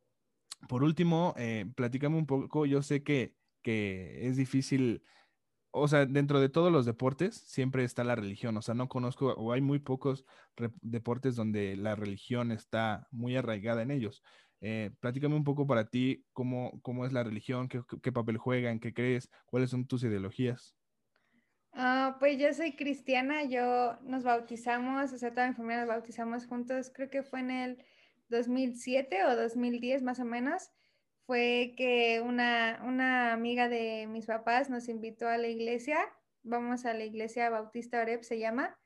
Por 0.68 0.84
último, 0.84 1.34
eh, 1.36 1.66
platícame 1.74 2.16
un 2.16 2.26
poco, 2.26 2.66
yo 2.66 2.82
sé 2.82 3.02
que 3.02 3.34
que 3.62 4.26
es 4.26 4.36
difícil, 4.36 5.02
o 5.70 5.88
sea, 5.88 6.06
dentro 6.06 6.40
de 6.40 6.48
todos 6.48 6.70
los 6.70 6.84
deportes 6.84 7.36
siempre 7.36 7.84
está 7.84 8.04
la 8.04 8.14
religión, 8.14 8.56
o 8.56 8.62
sea, 8.62 8.74
no 8.74 8.88
conozco 8.88 9.32
o 9.34 9.52
hay 9.52 9.60
muy 9.60 9.78
pocos 9.78 10.26
deportes 10.82 11.36
donde 11.36 11.76
la 11.76 11.94
religión 11.94 12.52
está 12.52 13.06
muy 13.10 13.36
arraigada 13.36 13.82
en 13.82 13.90
ellos. 13.90 14.22
Eh, 14.60 14.90
platícame 15.00 15.34
un 15.34 15.42
poco 15.42 15.66
para 15.66 15.90
ti 15.90 16.24
cómo, 16.32 16.80
cómo 16.82 17.04
es 17.04 17.12
la 17.12 17.24
religión, 17.24 17.68
qué, 17.68 18.12
papel 18.12 18.36
juega, 18.36 18.70
en 18.70 18.78
qué 18.78 18.94
crees, 18.94 19.28
cuáles 19.46 19.70
son 19.70 19.86
tus 19.86 20.04
ideologías. 20.04 20.76
Ah, 21.72 22.16
pues 22.20 22.38
yo 22.38 22.52
soy 22.52 22.76
cristiana, 22.76 23.44
yo 23.44 23.98
nos 24.02 24.22
bautizamos, 24.22 25.12
o 25.12 25.18
sea, 25.18 25.32
toda 25.32 25.48
mi 25.48 25.54
familia 25.54 25.80
nos 25.80 25.88
bautizamos 25.88 26.46
juntos, 26.46 26.92
creo 26.94 27.10
que 27.10 27.22
fue 27.22 27.40
en 27.40 27.50
el 27.50 27.84
2007 28.28 29.24
o 29.24 29.34
2010 29.34 30.02
más 30.02 30.20
o 30.20 30.24
menos 30.24 30.70
fue 31.26 31.74
que 31.76 32.20
una, 32.20 32.80
una 32.84 33.32
amiga 33.32 33.68
de 33.68 34.06
mis 34.06 34.26
papás 34.26 34.70
nos 34.70 34.88
invitó 34.88 35.28
a 35.28 35.38
la 35.38 35.48
iglesia, 35.48 35.98
vamos 36.42 36.84
a 36.84 36.94
la 36.94 37.04
iglesia 37.04 37.50
Bautista 37.50 38.00
Oreb 38.00 38.22
se 38.22 38.38
llama, 38.38 38.76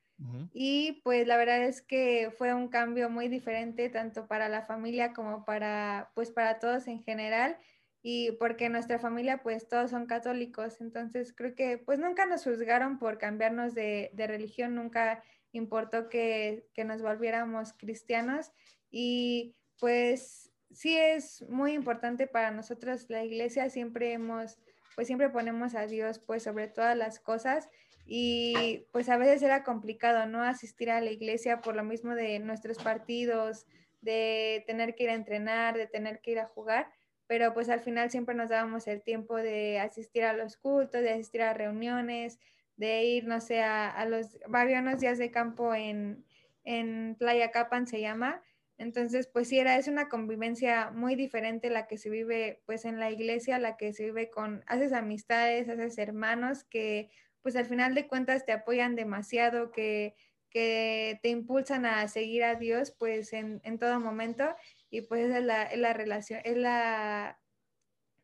Y 0.55 1.03
pues 1.05 1.27
la 1.27 1.37
verdad 1.37 1.63
es 1.63 1.83
que 1.83 2.33
fue 2.39 2.55
un 2.55 2.69
cambio 2.69 3.11
muy 3.11 3.29
diferente 3.29 3.91
tanto 3.91 4.27
para 4.27 4.49
la 4.49 4.63
familia 4.63 5.13
como 5.13 5.45
para 5.45 6.11
pues 6.15 6.31
para 6.31 6.59
todos 6.59 6.89
en 6.89 7.03
general 7.03 7.59
y 8.03 8.31
porque 8.33 8.69
nuestra 8.69 8.99
familia 8.99 9.43
pues 9.43 9.69
todos 9.69 9.91
son 9.91 10.07
católicos, 10.07 10.81
entonces 10.81 11.35
creo 11.35 11.55
que 11.55 11.77
pues 11.77 11.99
nunca 11.99 12.25
nos 12.25 12.45
juzgaron 12.45 12.99
por 12.99 13.19
cambiarnos 13.19 13.75
de, 13.75 14.11
de 14.15 14.27
religión, 14.27 14.75
nunca 14.75 15.23
importó 15.53 16.09
que, 16.09 16.69
que, 16.73 16.85
nos 16.85 17.03
volviéramos 17.03 17.73
cristianos 17.73 18.53
y 18.91 19.57
pues 19.81 20.53
sí 20.77 20.97
es 20.97 21.43
muy 21.49 21.73
importante 21.73 22.27
para 22.27 22.51
nosotros 22.51 23.07
la 23.09 23.25
iglesia, 23.25 23.71
siempre 23.71 24.13
hemos 24.13 24.59
pues 24.95 25.07
siempre 25.07 25.29
ponemos 25.29 25.75
a 25.75 25.87
Dios 25.87 26.19
pues 26.19 26.43
sobre 26.43 26.69
todas 26.69 26.97
las 26.97 27.21
cosas 27.21 27.69
y 28.07 28.87
pues 28.93 29.09
a 29.09 29.19
veces 29.19 29.43
era 29.43 29.63
complicado, 29.63 30.27
¿no? 30.27 30.43
Asistir 30.43 30.91
a 30.91 31.01
la 31.01 31.11
iglesia 31.11 31.61
por 31.61 31.77
lo 31.77 31.85
mismo 31.85 32.15
de 32.15 32.39
nuestros 32.39 32.79
partidos, 32.79 33.67
de 34.01 34.65
tener 34.67 34.95
que 34.95 35.05
ir 35.05 35.11
a 35.11 35.15
entrenar, 35.15 35.77
de 35.77 35.87
tener 35.87 36.21
que 36.21 36.31
ir 36.31 36.39
a 36.39 36.47
jugar, 36.47 36.91
pero 37.27 37.53
pues 37.53 37.69
al 37.69 37.81
final 37.81 38.11
siempre 38.11 38.35
nos 38.35 38.49
dábamos 38.49 38.87
el 38.87 39.03
tiempo 39.03 39.37
de 39.37 39.81
asistir 39.81 40.25
a 40.25 40.33
los 40.33 40.57
cultos, 40.57 41.03
de 41.03 41.11
asistir 41.11 41.43
a 41.43 41.53
reuniones, 41.53 42.39
de 42.77 43.05
ir, 43.05 43.27
no 43.27 43.41
sé, 43.41 43.63
a, 43.63 44.05
los, 44.07 44.39
había 44.53 44.81
unos 44.81 45.01
días 45.01 45.19
de 45.19 45.31
campo 45.31 45.75
en, 45.75 46.25
en 46.65 47.17
Playa 47.19 47.51
Capan 47.51 47.87
se 47.87 48.01
llama, 48.01 48.43
entonces, 48.79 49.27
pues 49.27 49.49
sí, 49.49 49.59
era, 49.59 49.77
es 49.79 49.89
una 49.89 50.09
convivencia 50.09 50.91
muy 50.91 51.15
diferente 51.15 51.71
la 51.71 51.87
que 51.87 51.97
se 51.97 52.11
vive 52.11 52.63
pues 52.67 52.85
en 52.85 53.01
la 53.01 53.11
iglesia, 53.11 53.59
la 53.59 53.77
que 53.77 53.93
se 53.93 54.05
vive 54.05 54.31
con, 54.31 54.65
haces 54.67 54.93
amistades, 54.93 55.69
haces 55.69 55.97
hermanos 55.99 56.65
que 56.65 57.11
pues 57.43 57.57
al 57.57 57.65
final 57.67 57.95
de 57.95 58.07
cuentas 58.07 58.45
te 58.45 58.53
apoyan 58.53 58.97
demasiado, 58.97 59.71
que, 59.71 60.15
que 60.51 61.19
te 61.23 61.31
impulsan 61.31 61.87
a 61.87 62.07
seguir 62.09 62.45
a 62.45 62.57
Dios 62.57 62.91
pues 62.99 63.33
en, 63.33 63.61
en 63.65 63.79
todo 63.79 63.99
momento. 64.01 64.55
Y 64.91 65.03
pues 65.03 65.27
esa 65.27 65.39
es 65.39 65.45
la, 65.45 65.63
es 65.63 65.79
la 65.79 65.93
relación, 65.93 66.41
es 66.45 66.57
la, 66.57 67.41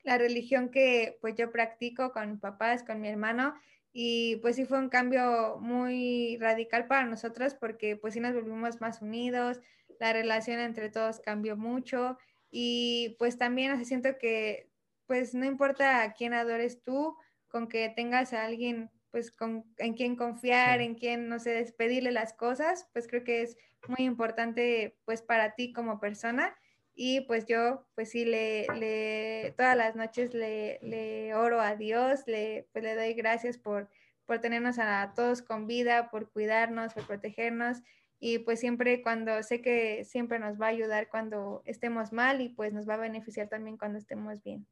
la 0.03 0.19
religión 0.19 0.71
que 0.71 1.19
pues 1.21 1.35
yo 1.37 1.51
practico 1.51 2.13
con 2.13 2.41
papás, 2.41 2.83
con 2.83 3.01
mi 3.01 3.09
hermano. 3.09 3.55
Y 3.93 4.37
pues 4.37 4.57
sí 4.57 4.65
fue 4.65 4.79
un 4.79 4.89
cambio 4.89 5.59
muy 5.61 6.39
radical 6.41 6.87
para 6.87 7.05
nosotros 7.07 7.55
porque 7.55 7.97
pues 7.97 8.15
sí 8.15 8.21
nos 8.21 8.35
volvimos 8.35 8.81
más 8.81 9.03
unidos, 9.03 9.61
la 10.03 10.13
relación 10.13 10.59
entre 10.59 10.91
todos 10.91 11.21
cambió 11.21 11.57
mucho 11.57 12.19
y 12.51 13.15
pues 13.21 13.39
también 13.39 13.85
siento 13.85 14.19
que 14.19 14.69
pues 15.07 15.33
no 15.33 15.45
importa 15.45 16.03
a 16.03 16.13
quién 16.13 16.35
adores 16.35 16.83
tú, 16.83 17.17
con 17.47 17.69
que 17.69 17.89
tengas 17.89 18.33
a 18.33 18.45
alguien 18.45 18.91
pues 19.13 19.31
con, 19.31 19.65
en 19.77 19.95
quien 19.95 20.17
confiar, 20.17 20.81
en 20.81 20.97
quien, 20.97 21.29
no 21.29 21.39
sé, 21.39 21.51
despedirle 21.51 22.11
las 22.11 22.33
cosas, 22.33 22.89
pues 22.93 23.07
creo 23.07 23.23
que 23.23 23.43
es 23.43 23.57
muy 23.87 24.05
importante 24.05 24.97
pues 25.05 25.23
para 25.23 25.55
ti 25.55 25.73
como 25.73 26.01
persona. 26.01 26.53
Y 26.95 27.21
pues 27.21 27.47
yo, 27.47 27.87
pues 27.95 28.11
sí, 28.11 28.25
le, 28.25 28.67
le 28.75 29.55
todas 29.57 29.77
las 29.77 29.95
noches 29.95 30.35
le, 30.35 30.81
le, 30.83 31.33
oro 31.37 31.61
a 31.61 31.77
Dios, 31.77 32.25
le, 32.27 32.69
pues 32.73 32.83
le 32.83 32.97
doy 32.97 33.15
gracias 33.15 33.57
por, 33.57 33.89
por 34.27 34.41
tenernos 34.41 34.81
a 34.81 35.13
todos 35.15 35.43
con 35.43 35.69
vida, 35.69 36.11
por 36.11 36.29
cuidarnos, 36.33 36.93
por 36.93 37.07
protegernos. 37.07 37.83
Y 38.25 38.39
pues 38.39 38.61
siempre 38.61 39.03
cuando 39.03 39.43
sé 39.43 39.61
que 39.61 40.05
siempre 40.05 40.39
nos 40.39 40.57
va 40.61 40.67
a 40.67 40.69
ayudar 40.69 41.09
cuando 41.09 41.61
estemos 41.65 42.13
mal 42.13 42.41
y 42.41 42.51
pues 42.51 42.73
nos 42.73 42.89
va 42.89 42.95
a 42.95 42.99
beneficiar 42.99 43.49
también 43.49 43.77
cuando 43.77 43.99
estemos 43.99 44.41
bien. 44.45 44.65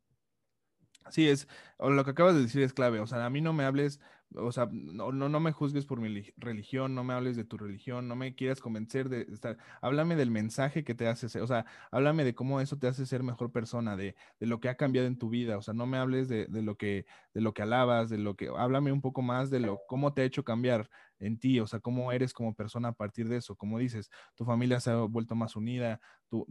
Sí, 1.11 1.29
es, 1.29 1.49
lo 1.81 2.05
que 2.05 2.13
acabas 2.13 2.37
de 2.37 2.43
decir 2.43 2.63
es 2.63 2.73
clave. 2.73 3.01
O 3.01 3.09
sea, 3.09 3.25
a 3.25 3.31
mí 3.31 3.41
no 3.41 3.53
me 3.53 3.65
hables 3.65 3.99
o 4.37 4.53
sea, 4.53 4.69
no, 4.71 5.13
no, 5.13 5.29
no 5.29 5.41
me 5.41 5.53
juzgues 5.53 5.87
por 5.87 6.01
mi 6.01 6.23
religión, 6.37 6.95
no 6.95 7.05
me 7.05 7.15
hables 7.15 7.37
de 7.37 7.45
tu 7.45 7.57
religión, 7.59 8.09
no 8.09 8.17
me 8.17 8.35
quieras 8.35 8.61
convencer 8.61 9.09
de 9.09 9.23
estar, 9.33 9.57
háblame 9.81 10.17
del 10.17 10.31
mensaje 10.31 10.85
que 10.85 10.95
te 10.95 11.09
hace 11.09 11.29
ser, 11.29 11.43
o 11.43 11.47
sea, 11.47 11.67
háblame 11.91 12.25
de 12.25 12.35
cómo 12.35 12.61
eso 12.61 12.79
te 12.79 12.87
hace 12.87 13.07
ser 13.07 13.23
mejor 13.23 13.51
persona, 13.53 13.97
de, 13.97 14.15
de 14.39 14.47
lo 14.47 14.61
que 14.61 14.69
ha 14.69 14.77
cambiado 14.77 15.09
en 15.09 15.19
tu 15.19 15.31
vida, 15.31 15.59
o 15.59 15.63
sea, 15.63 15.75
no 15.75 15.87
me 15.87 15.99
hables 15.99 16.29
de, 16.29 16.47
de, 16.47 16.63
lo 16.63 16.77
que, 16.77 17.07
de 17.35 17.41
lo 17.41 17.53
que 17.55 17.63
alabas, 17.63 18.09
de 18.11 18.19
lo 18.19 18.37
que, 18.37 18.49
háblame 18.57 18.93
un 18.93 19.01
poco 19.01 19.23
más 19.23 19.51
de 19.51 19.61
lo, 19.61 19.81
cómo 19.89 20.13
te 20.13 20.23
ha 20.23 20.25
hecho 20.25 20.45
cambiar 20.45 20.89
en 21.19 21.39
ti, 21.39 21.61
o 21.61 21.67
sea, 21.67 21.81
cómo 21.81 22.13
eres 22.13 22.33
como 22.33 22.55
persona 22.55 22.89
a 22.89 22.93
partir 22.93 23.29
de 23.29 23.37
eso, 23.37 23.57
como 23.57 23.79
dices, 23.79 24.11
tu 24.37 24.45
familia 24.45 24.81
se 24.81 24.91
ha 24.91 24.97
vuelto 24.97 25.35
más 25.35 25.57
unida, 25.57 26.01
tu, 26.29 26.47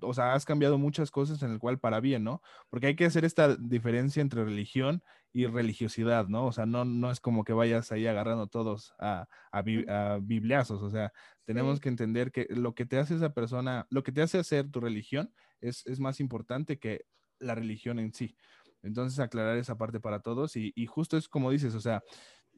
o 0.00 0.14
sea, 0.14 0.34
has 0.34 0.44
cambiado 0.44 0.78
muchas 0.78 1.10
cosas 1.10 1.42
en 1.42 1.50
el 1.52 1.58
cual 1.58 1.78
para 1.78 2.00
bien, 2.00 2.24
¿no? 2.24 2.42
Porque 2.70 2.86
hay 2.88 2.96
que 2.96 3.04
hacer 3.04 3.24
esta 3.24 3.56
diferencia 3.56 4.20
entre 4.20 4.44
religión 4.44 5.02
y 5.32 5.46
religiosidad, 5.46 6.28
¿no? 6.28 6.46
O 6.46 6.52
sea, 6.52 6.66
no, 6.66 6.84
no 6.84 7.10
es 7.10 7.20
como 7.20 7.44
que 7.44 7.52
vayas 7.52 7.90
ahí 7.92 8.06
agarrando 8.06 8.48
todos 8.48 8.94
a, 8.98 9.26
a, 9.50 10.18
bibliazos, 10.20 10.82
o 10.82 10.90
sea, 10.90 11.12
tenemos 11.44 11.80
que 11.80 11.88
entender 11.88 12.32
que 12.32 12.46
lo 12.50 12.74
que 12.74 12.86
te 12.86 12.98
hace 12.98 13.14
esa 13.16 13.32
persona, 13.32 13.86
lo 13.90 14.02
que 14.02 14.12
te 14.12 14.22
hace 14.22 14.38
hacer 14.38 14.70
tu 14.70 14.80
religión 14.80 15.34
es, 15.60 15.86
es 15.86 16.00
más 16.00 16.20
importante 16.20 16.78
que 16.78 17.06
la 17.38 17.54
religión 17.54 17.98
en 17.98 18.12
sí. 18.12 18.36
Entonces, 18.82 19.18
aclarar 19.20 19.56
esa 19.56 19.78
parte 19.78 20.00
para 20.00 20.20
todos 20.20 20.56
y, 20.56 20.72
y 20.74 20.86
justo 20.86 21.16
es 21.16 21.28
como 21.28 21.50
dices, 21.50 21.74
o 21.74 21.80
sea, 21.80 22.02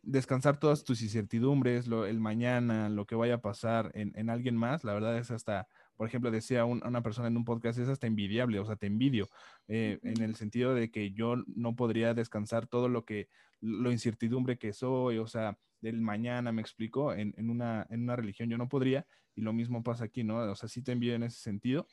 descansar 0.03 0.59
todas 0.59 0.85
tus 0.85 1.03
incertidumbres, 1.03 1.87
lo, 1.87 2.07
el 2.07 2.21
mañana, 2.21 2.89
lo 2.89 3.07
que 3.07 3.15
vaya 3.15 3.35
a 3.35 3.41
pasar 3.41 3.91
en, 3.95 4.13
en 4.17 4.31
alguien 4.31 4.57
más, 4.57 4.85
la 4.85 4.95
verdad 4.95 5.17
es 5.19 5.31
hasta 5.31 5.69
por 5.97 6.09
ejemplo, 6.09 6.31
decía 6.31 6.65
una 6.65 7.03
persona 7.03 7.29
en 7.29 7.37
un 7.37 7.45
podcast, 7.45 7.79
es 7.79 7.89
hasta 7.89 8.07
envidiable, 8.07 8.59
o 8.59 8.67
sea, 8.67 8.77
te 8.77 8.87
envidio, 8.87 9.31
eh, 9.69 10.01
en 10.03 10.23
el 10.23 10.35
sentido 10.35 10.75
de 10.75 10.91
que 10.91 11.13
yo 11.13 11.37
no 11.47 11.77
podría 11.77 12.15
descansar 12.15 12.67
todo 12.67 12.89
lo 12.89 13.05
que, 13.05 13.29
lo 13.61 13.93
incertidumbre 13.93 14.59
que 14.59 14.73
soy, 14.73 15.19
o 15.19 15.27
sea, 15.27 15.57
del 15.81 16.01
mañana, 16.01 16.51
me 16.51 16.63
explico, 16.63 17.13
en, 17.13 17.35
una, 17.49 17.87
en 17.91 18.03
una 18.03 18.17
religión 18.17 18.49
yo 18.49 18.59
no 18.59 18.69
podría, 18.69 19.07
y 19.37 19.43
lo 19.43 19.53
mismo 19.53 19.83
pasa 19.83 20.05
aquí, 20.05 20.25
¿no? 20.25 20.39
O 20.39 20.55
sea, 20.57 20.69
sí 20.69 20.83
te 20.83 20.93
envidio 20.93 21.15
en 21.15 21.25
ese 21.25 21.41
sentido. 21.41 21.87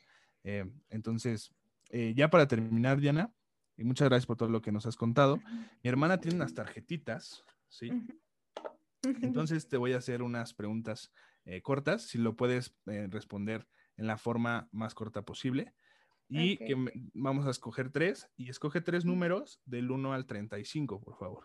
Eh, 0.44 0.64
entonces, 0.90 1.54
eh, 1.90 2.12
ya 2.16 2.30
para 2.30 2.48
terminar, 2.48 3.00
Diana, 3.00 3.32
y 3.76 3.84
muchas 3.84 4.08
gracias 4.08 4.26
por 4.26 4.36
todo 4.36 4.48
lo 4.48 4.62
que 4.62 4.72
nos 4.72 4.86
has 4.86 4.96
contado, 4.96 5.40
mi 5.82 5.90
hermana 5.90 6.20
tiene 6.20 6.36
unas 6.36 6.54
tarjetitas, 6.54 7.44
¿sí? 7.68 7.90
Entonces 9.20 9.68
te 9.68 9.76
voy 9.76 9.92
a 9.92 9.98
hacer 9.98 10.22
unas 10.22 10.54
preguntas 10.54 11.12
cortas, 11.62 12.02
si 12.02 12.18
lo 12.18 12.36
puedes 12.36 12.74
responder 12.86 13.66
en 14.02 14.08
la 14.08 14.18
forma 14.18 14.68
más 14.72 14.94
corta 14.94 15.22
posible. 15.22 15.72
Y 16.28 16.56
que 16.56 16.74
vamos 17.14 17.46
a 17.46 17.50
escoger 17.50 17.90
tres. 17.90 18.28
Y 18.36 18.48
escoge 18.50 18.80
tres 18.80 19.04
números 19.04 19.60
del 19.64 19.90
1 19.90 20.12
al 20.12 20.26
35, 20.26 21.00
por 21.00 21.16
favor. 21.18 21.44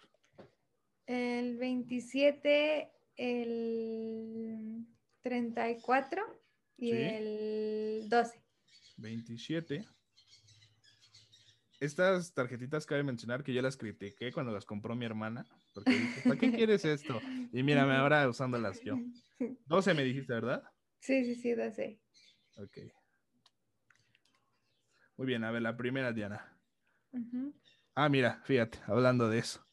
El 1.05 1.58
27, 1.58 2.91
el 3.18 4.86
34 5.22 6.22
y 6.78 6.91
el 6.91 8.08
12. 8.10 8.43
27. 8.97 9.86
Estas 11.80 12.34
tarjetitas 12.34 12.86
cabe 12.88 13.03
mencionar 13.03 13.43
que 13.43 13.53
yo 13.53 13.62
las 13.62 13.78
critiqué 13.78 14.32
cuando 14.32 14.51
las 14.51 14.66
compró 14.66 14.95
mi 14.95 15.05
hermana. 15.05 15.45
Porque 15.76 15.91
dije, 15.91 16.22
¿para 16.24 16.39
qué 16.39 16.51
quieres 16.51 16.86
esto? 16.86 17.22
Y 17.53 17.62
mírame 17.62 17.93
ahora 17.93 18.28
usándolas 18.28 18.82
yo. 18.82 18.95
12 19.66 19.93
me 19.93 20.03
dijiste, 20.03 20.34
¿verdad? 20.34 20.64
Sí, 20.99 21.24
sí, 21.26 21.36
sí, 21.36 21.51
12. 21.53 21.99
Ok. 22.58 22.78
Muy 25.18 25.28
bien, 25.28 25.43
a 25.43 25.51
ver, 25.51 25.62
la 25.62 25.78
primera, 25.78 26.12
Diana. 26.12 26.58
Ah, 27.95 28.10
mira, 28.10 28.41
fíjate, 28.45 28.80
hablando 28.86 29.30
de 29.30 29.39
eso. 29.39 29.66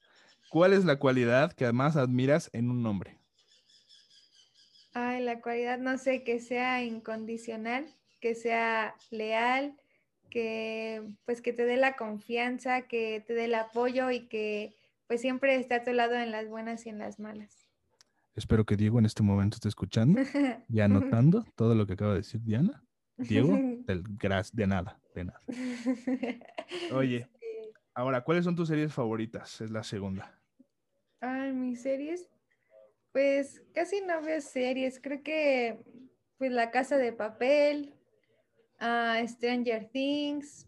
¿Cuál 0.50 0.72
es 0.72 0.84
la 0.84 0.98
cualidad 0.98 1.52
que 1.52 1.70
más 1.72 1.96
admiras 1.96 2.48
en 2.52 2.70
un 2.70 2.86
hombre? 2.86 3.18
Ay, 4.94 5.22
la 5.22 5.40
cualidad, 5.40 5.78
no 5.78 5.98
sé, 5.98 6.22
que 6.22 6.40
sea 6.40 6.82
incondicional, 6.84 7.86
que 8.20 8.34
sea 8.34 8.94
leal, 9.10 9.76
que 10.30 11.02
pues 11.24 11.42
que 11.42 11.52
te 11.52 11.64
dé 11.64 11.76
la 11.76 11.96
confianza, 11.96 12.82
que 12.82 13.22
te 13.26 13.34
dé 13.34 13.46
el 13.46 13.54
apoyo 13.54 14.10
y 14.10 14.28
que 14.28 14.74
pues 15.06 15.20
siempre 15.20 15.56
esté 15.56 15.74
a 15.74 15.84
tu 15.84 15.92
lado 15.92 16.14
en 16.14 16.30
las 16.30 16.48
buenas 16.48 16.86
y 16.86 16.90
en 16.90 16.98
las 16.98 17.18
malas. 17.18 17.63
Espero 18.34 18.64
que 18.64 18.76
Diego 18.76 18.98
en 18.98 19.06
este 19.06 19.22
momento 19.22 19.56
esté 19.56 19.68
escuchando 19.68 20.20
y 20.68 20.80
anotando 20.80 21.44
todo 21.54 21.74
lo 21.74 21.86
que 21.86 21.92
acaba 21.92 22.12
de 22.12 22.18
decir 22.18 22.40
Diana. 22.42 22.84
Diego, 23.16 23.56
del 23.86 24.02
gras, 24.18 24.54
de 24.54 24.66
nada, 24.66 25.00
de 25.14 25.24
nada. 25.24 25.40
Oye, 26.92 27.28
ahora, 27.94 28.22
¿cuáles 28.24 28.44
son 28.44 28.56
tus 28.56 28.68
series 28.68 28.92
favoritas? 28.92 29.60
Es 29.60 29.70
la 29.70 29.84
segunda. 29.84 30.40
Ay, 31.20 31.52
mis 31.52 31.82
series, 31.82 32.28
pues 33.12 33.62
casi 33.72 34.00
no 34.00 34.20
veo 34.20 34.40
series. 34.40 35.00
Creo 35.00 35.22
que, 35.22 35.84
pues, 36.36 36.50
La 36.50 36.70
Casa 36.70 36.98
de 36.98 37.12
Papel, 37.12 37.94
uh, 38.80 39.26
Stranger 39.26 39.88
Things, 39.90 40.66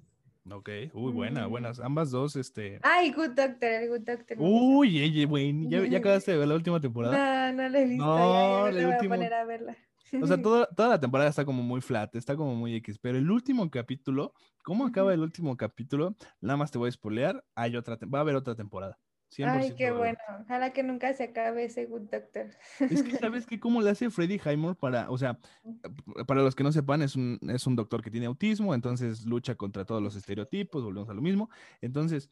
Ok, 0.50 0.68
uy, 0.92 1.12
buena, 1.12 1.46
mm. 1.46 1.50
buenas. 1.50 1.80
Ambas 1.80 2.10
dos, 2.10 2.36
este. 2.36 2.78
Ay, 2.82 3.10
Good 3.10 3.30
Doctor, 3.30 3.68
el 3.68 3.88
Good 3.88 4.00
Doctor. 4.02 4.36
Uy, 4.38 5.00
ey, 5.00 5.24
güey, 5.24 5.68
¿Ya, 5.68 5.84
¿Ya, 5.84 5.98
acabaste 5.98 6.32
de 6.32 6.38
ver 6.38 6.48
la 6.48 6.54
última 6.54 6.80
temporada? 6.80 7.52
No, 7.52 7.62
no 7.62 7.68
la 7.68 7.80
he 7.80 7.84
visto. 7.84 8.04
No, 8.04 8.70
ya, 8.70 8.86
voy 8.86 8.94
a 8.94 9.08
poner 9.08 9.34
a 9.34 9.44
verla. 9.44 9.76
O 10.22 10.26
sea, 10.26 10.40
toda, 10.42 10.66
toda 10.66 10.90
la 10.90 11.00
temporada 11.00 11.28
está 11.30 11.44
como 11.44 11.62
muy 11.62 11.80
flat, 11.80 12.14
está 12.14 12.36
como 12.36 12.54
muy 12.54 12.74
X, 12.76 12.98
pero 12.98 13.18
el 13.18 13.28
último 13.28 13.68
capítulo, 13.70 14.34
¿cómo 14.62 14.86
acaba 14.86 15.12
el 15.12 15.20
último 15.20 15.56
capítulo? 15.56 16.14
Nada 16.40 16.56
más 16.56 16.70
te 16.70 16.78
voy 16.78 16.88
a 16.88 16.92
spoilear, 16.92 17.44
hay 17.56 17.76
otra, 17.76 17.98
va 18.12 18.18
a 18.18 18.22
haber 18.22 18.36
otra 18.36 18.54
temporada. 18.54 18.98
Ay, 19.44 19.74
qué 19.76 19.90
bueno. 19.90 20.18
Ojalá 20.42 20.72
que 20.72 20.82
nunca 20.82 21.12
se 21.12 21.24
acabe 21.24 21.64
ese 21.64 21.86
Good 21.86 22.10
Doctor. 22.10 22.46
Es 22.80 23.02
que, 23.02 23.10
¿sabes 23.30 23.46
qué? 23.46 23.60
¿Cómo 23.60 23.82
le 23.82 23.90
hace 23.90 24.10
Freddy 24.10 24.40
Highmore 24.44 24.76
para, 24.76 25.10
o 25.10 25.18
sea, 25.18 25.38
para 26.26 26.42
los 26.42 26.54
que 26.54 26.62
no 26.64 26.72
sepan, 26.72 27.02
es 27.02 27.16
un, 27.16 27.38
es 27.50 27.66
un 27.66 27.76
doctor 27.76 28.02
que 28.02 28.10
tiene 28.10 28.26
autismo, 28.26 28.74
entonces 28.74 29.26
lucha 29.26 29.54
contra 29.54 29.84
todos 29.84 30.02
los 30.02 30.16
estereotipos, 30.16 30.84
volvemos 30.84 31.08
a 31.08 31.14
lo 31.14 31.22
mismo. 31.22 31.50
Entonces, 31.80 32.30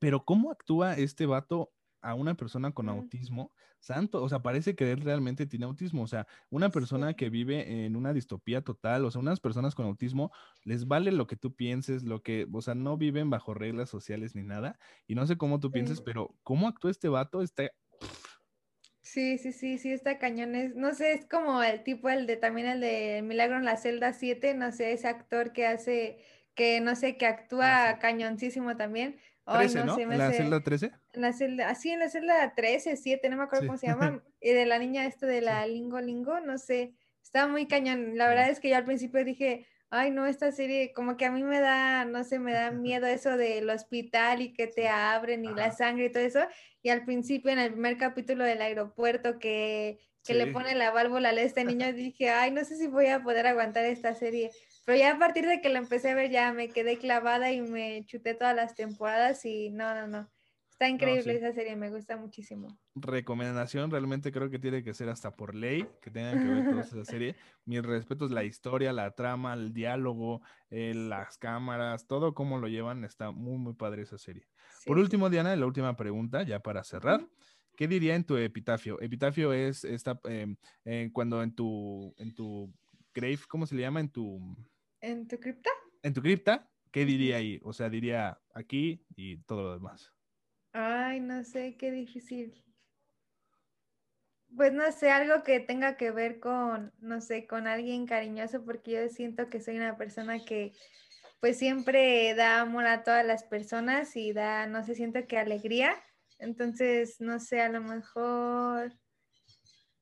pero 0.00 0.24
¿cómo 0.24 0.50
actúa 0.50 0.96
este 0.96 1.26
vato 1.26 1.72
a 2.02 2.14
una 2.14 2.34
persona 2.34 2.72
con 2.72 2.88
autismo, 2.88 3.52
santo, 3.80 4.22
o 4.22 4.28
sea, 4.28 4.40
parece 4.42 4.74
que 4.74 4.92
él 4.92 5.00
realmente 5.00 5.46
tiene 5.46 5.64
autismo, 5.64 6.02
o 6.02 6.06
sea, 6.06 6.26
una 6.50 6.70
persona 6.70 7.14
que 7.14 7.30
vive 7.30 7.84
en 7.84 7.96
una 7.96 8.12
distopía 8.12 8.62
total, 8.62 9.04
o 9.04 9.10
sea, 9.10 9.20
unas 9.20 9.40
personas 9.40 9.74
con 9.74 9.86
autismo 9.86 10.32
les 10.64 10.86
vale 10.86 11.12
lo 11.12 11.26
que 11.26 11.36
tú 11.36 11.54
pienses, 11.54 12.04
lo 12.04 12.22
que, 12.22 12.46
o 12.52 12.60
sea, 12.60 12.74
no 12.74 12.96
viven 12.96 13.30
bajo 13.30 13.54
reglas 13.54 13.88
sociales 13.88 14.34
ni 14.34 14.42
nada, 14.42 14.78
y 15.06 15.14
no 15.14 15.26
sé 15.26 15.36
cómo 15.36 15.60
tú 15.60 15.70
pienses, 15.70 16.00
pero 16.00 16.34
cómo 16.42 16.68
actúa 16.68 16.90
este 16.90 17.08
vato, 17.08 17.42
está... 17.42 17.70
Sí, 19.00 19.36
sí, 19.36 19.52
sí, 19.52 19.78
sí, 19.78 19.90
está 19.90 20.18
cañón. 20.18 20.52
no 20.76 20.94
sé, 20.94 21.12
es 21.12 21.26
como 21.26 21.62
el 21.62 21.82
tipo, 21.82 22.08
el 22.08 22.26
de 22.26 22.36
también 22.36 22.68
el 22.68 22.80
de 22.80 23.20
Milagro 23.22 23.58
en 23.58 23.64
la 23.64 23.76
celda 23.76 24.12
7, 24.12 24.54
no 24.54 24.70
sé, 24.70 24.92
ese 24.92 25.08
actor 25.08 25.52
que 25.52 25.66
hace, 25.66 26.18
que 26.54 26.80
no 26.80 26.94
sé, 26.94 27.16
que 27.16 27.26
actúa 27.26 27.90
ah, 27.90 27.98
cañoncísimo 27.98 28.76
también. 28.76 29.18
13, 29.44 29.84
¿no? 29.84 29.98
¿En 29.98 30.18
la 30.18 30.32
celda 30.32 30.62
13? 30.62 30.92
En 31.12 31.22
la 31.22 31.32
celda, 31.32 31.68
así 31.68 31.90
en 31.90 31.98
la 31.98 32.08
celda 32.08 32.54
13, 32.54 32.96
7, 32.96 33.28
no 33.28 33.36
me 33.36 33.44
acuerdo 33.44 33.66
cómo 33.66 33.78
se 33.78 33.88
llama. 33.88 34.22
Y 34.40 34.50
de 34.50 34.66
la 34.66 34.78
niña 34.78 35.06
esta 35.06 35.26
de 35.26 35.40
la 35.40 35.66
Lingo 35.66 36.00
Lingo, 36.00 36.40
no 36.40 36.58
sé. 36.58 36.94
Estaba 37.22 37.46
muy 37.46 37.66
cañón. 37.66 38.16
La 38.16 38.28
verdad 38.28 38.50
es 38.50 38.60
que 38.60 38.68
yo 38.68 38.76
al 38.76 38.84
principio 38.84 39.24
dije, 39.24 39.66
ay, 39.90 40.10
no, 40.10 40.26
esta 40.26 40.50
serie, 40.52 40.92
como 40.94 41.16
que 41.16 41.26
a 41.26 41.30
mí 41.30 41.44
me 41.44 41.60
da, 41.60 42.04
no 42.06 42.24
sé, 42.24 42.38
me 42.38 42.52
da 42.52 42.70
miedo 42.72 43.06
eso 43.06 43.36
del 43.36 43.68
hospital 43.70 44.40
y 44.40 44.52
que 44.52 44.66
te 44.66 44.88
abren 44.88 45.44
y 45.44 45.54
la 45.54 45.70
sangre 45.70 46.06
y 46.06 46.12
todo 46.12 46.22
eso. 46.22 46.40
Y 46.82 46.88
al 46.88 47.04
principio, 47.04 47.52
en 47.52 47.58
el 47.58 47.72
primer 47.72 47.98
capítulo 47.98 48.44
del 48.44 48.62
aeropuerto, 48.62 49.38
que, 49.38 50.00
que 50.24 50.34
le 50.34 50.46
pone 50.48 50.74
la 50.74 50.90
válvula 50.90 51.28
a 51.28 51.40
este 51.40 51.64
niño, 51.64 51.92
dije, 51.92 52.30
ay, 52.30 52.50
no 52.50 52.64
sé 52.64 52.76
si 52.76 52.86
voy 52.86 53.06
a 53.06 53.22
poder 53.22 53.46
aguantar 53.46 53.84
esta 53.84 54.14
serie. 54.14 54.50
Pero 54.84 54.98
ya 54.98 55.12
a 55.12 55.18
partir 55.18 55.46
de 55.46 55.60
que 55.60 55.68
la 55.68 55.78
empecé 55.78 56.10
a 56.10 56.14
ver, 56.14 56.30
ya 56.30 56.52
me 56.52 56.68
quedé 56.68 56.98
clavada 56.98 57.52
y 57.52 57.60
me 57.60 58.04
chuté 58.04 58.34
todas 58.34 58.54
las 58.56 58.74
temporadas 58.74 59.44
y 59.44 59.70
no, 59.70 59.94
no, 59.94 60.08
no. 60.08 60.28
Está 60.82 60.88
increíble 60.88 61.36
esa 61.36 61.52
serie, 61.52 61.76
me 61.76 61.90
gusta 61.90 62.16
muchísimo. 62.16 62.66
Recomendación, 62.96 63.90
realmente 63.92 64.32
creo 64.32 64.50
que 64.50 64.58
tiene 64.58 64.82
que 64.82 64.94
ser 64.94 65.10
hasta 65.10 65.36
por 65.36 65.54
ley 65.54 65.86
que 66.00 66.10
tengan 66.10 66.40
que 66.40 66.48
ver 66.48 66.70
toda 66.70 66.82
esa 66.82 67.04
serie. 67.04 67.36
Mis 67.66 67.84
respetos, 67.84 68.32
la 68.32 68.42
historia, 68.42 68.92
la 68.92 69.12
trama, 69.12 69.54
el 69.54 69.72
diálogo, 69.72 70.42
eh, 70.70 70.92
las 70.92 71.38
cámaras, 71.38 72.08
todo 72.08 72.34
cómo 72.34 72.58
lo 72.58 72.66
llevan, 72.66 73.04
está 73.04 73.30
muy, 73.30 73.58
muy 73.58 73.74
padre 73.74 74.02
esa 74.02 74.18
serie. 74.18 74.48
Por 74.84 74.98
último, 74.98 75.30
Diana, 75.30 75.54
la 75.54 75.66
última 75.66 75.94
pregunta, 75.94 76.42
ya 76.42 76.58
para 76.58 76.82
cerrar. 76.82 77.28
¿Qué 77.76 77.86
diría 77.86 78.16
en 78.16 78.24
tu 78.24 78.36
epitafio? 78.36 79.00
Epitafio 79.00 79.52
es 79.52 79.84
esta, 79.84 80.18
em, 80.24 80.56
eh, 80.84 81.10
cuando 81.12 81.44
en 81.44 81.54
tu, 81.54 82.12
en 82.18 82.34
tu 82.34 82.74
grave, 83.14 83.38
¿cómo 83.48 83.66
se 83.66 83.76
le 83.76 83.82
llama? 83.82 84.00
En 84.00 84.10
tu 84.10 84.56
¿En 85.02 85.26
tu 85.26 85.38
cripta? 85.38 85.70
En 86.04 86.14
tu 86.14 86.22
cripta, 86.22 86.70
¿qué 86.92 87.04
diría 87.04 87.36
ahí? 87.36 87.60
O 87.64 87.72
sea, 87.72 87.90
diría 87.90 88.40
aquí 88.54 89.04
y 89.16 89.38
todo 89.38 89.62
lo 89.62 89.72
demás. 89.74 90.12
Ay, 90.72 91.18
no 91.18 91.42
sé, 91.42 91.76
qué 91.76 91.90
difícil. 91.90 92.64
Pues 94.56 94.72
no 94.72 94.90
sé, 94.92 95.10
algo 95.10 95.42
que 95.42 95.58
tenga 95.58 95.96
que 95.96 96.12
ver 96.12 96.38
con, 96.38 96.92
no 97.00 97.20
sé, 97.20 97.48
con 97.48 97.66
alguien 97.66 98.06
cariñoso, 98.06 98.64
porque 98.64 98.92
yo 98.92 99.08
siento 99.08 99.50
que 99.50 99.60
soy 99.60 99.76
una 99.76 99.96
persona 99.96 100.44
que 100.44 100.72
pues 101.40 101.58
siempre 101.58 102.34
da 102.34 102.60
amor 102.60 102.86
a 102.86 103.02
todas 103.02 103.26
las 103.26 103.42
personas 103.42 104.14
y 104.14 104.32
da, 104.32 104.66
no 104.68 104.84
sé, 104.84 104.94
siento 104.94 105.26
que 105.26 105.38
alegría. 105.38 106.00
Entonces, 106.38 107.20
no 107.20 107.40
sé, 107.40 107.60
a 107.60 107.68
lo 107.68 107.80
mejor 107.80 108.92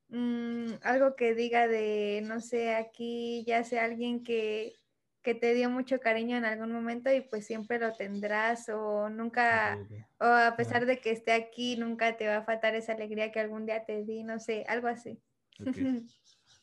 mm, 0.08 0.72
algo 0.82 1.16
que 1.16 1.34
diga 1.34 1.68
de, 1.68 2.22
no 2.26 2.40
sé, 2.40 2.74
aquí 2.74 3.44
ya 3.46 3.64
sea 3.64 3.84
alguien 3.84 4.22
que 4.22 4.74
que 5.22 5.34
te 5.34 5.54
dio 5.54 5.68
mucho 5.68 6.00
cariño 6.00 6.36
en 6.36 6.44
algún 6.44 6.72
momento 6.72 7.12
y 7.12 7.20
pues 7.20 7.46
siempre 7.46 7.78
lo 7.78 7.92
tendrás 7.92 8.68
o 8.68 9.08
nunca, 9.10 9.78
o 10.18 10.24
a 10.24 10.56
pesar 10.56 10.86
de 10.86 10.98
que 10.98 11.10
esté 11.10 11.32
aquí, 11.32 11.76
nunca 11.76 12.16
te 12.16 12.26
va 12.26 12.38
a 12.38 12.44
faltar 12.44 12.74
esa 12.74 12.92
alegría 12.92 13.30
que 13.30 13.40
algún 13.40 13.66
día 13.66 13.84
te 13.84 14.04
di, 14.04 14.22
no 14.22 14.38
sé, 14.38 14.64
algo 14.68 14.88
así. 14.88 15.20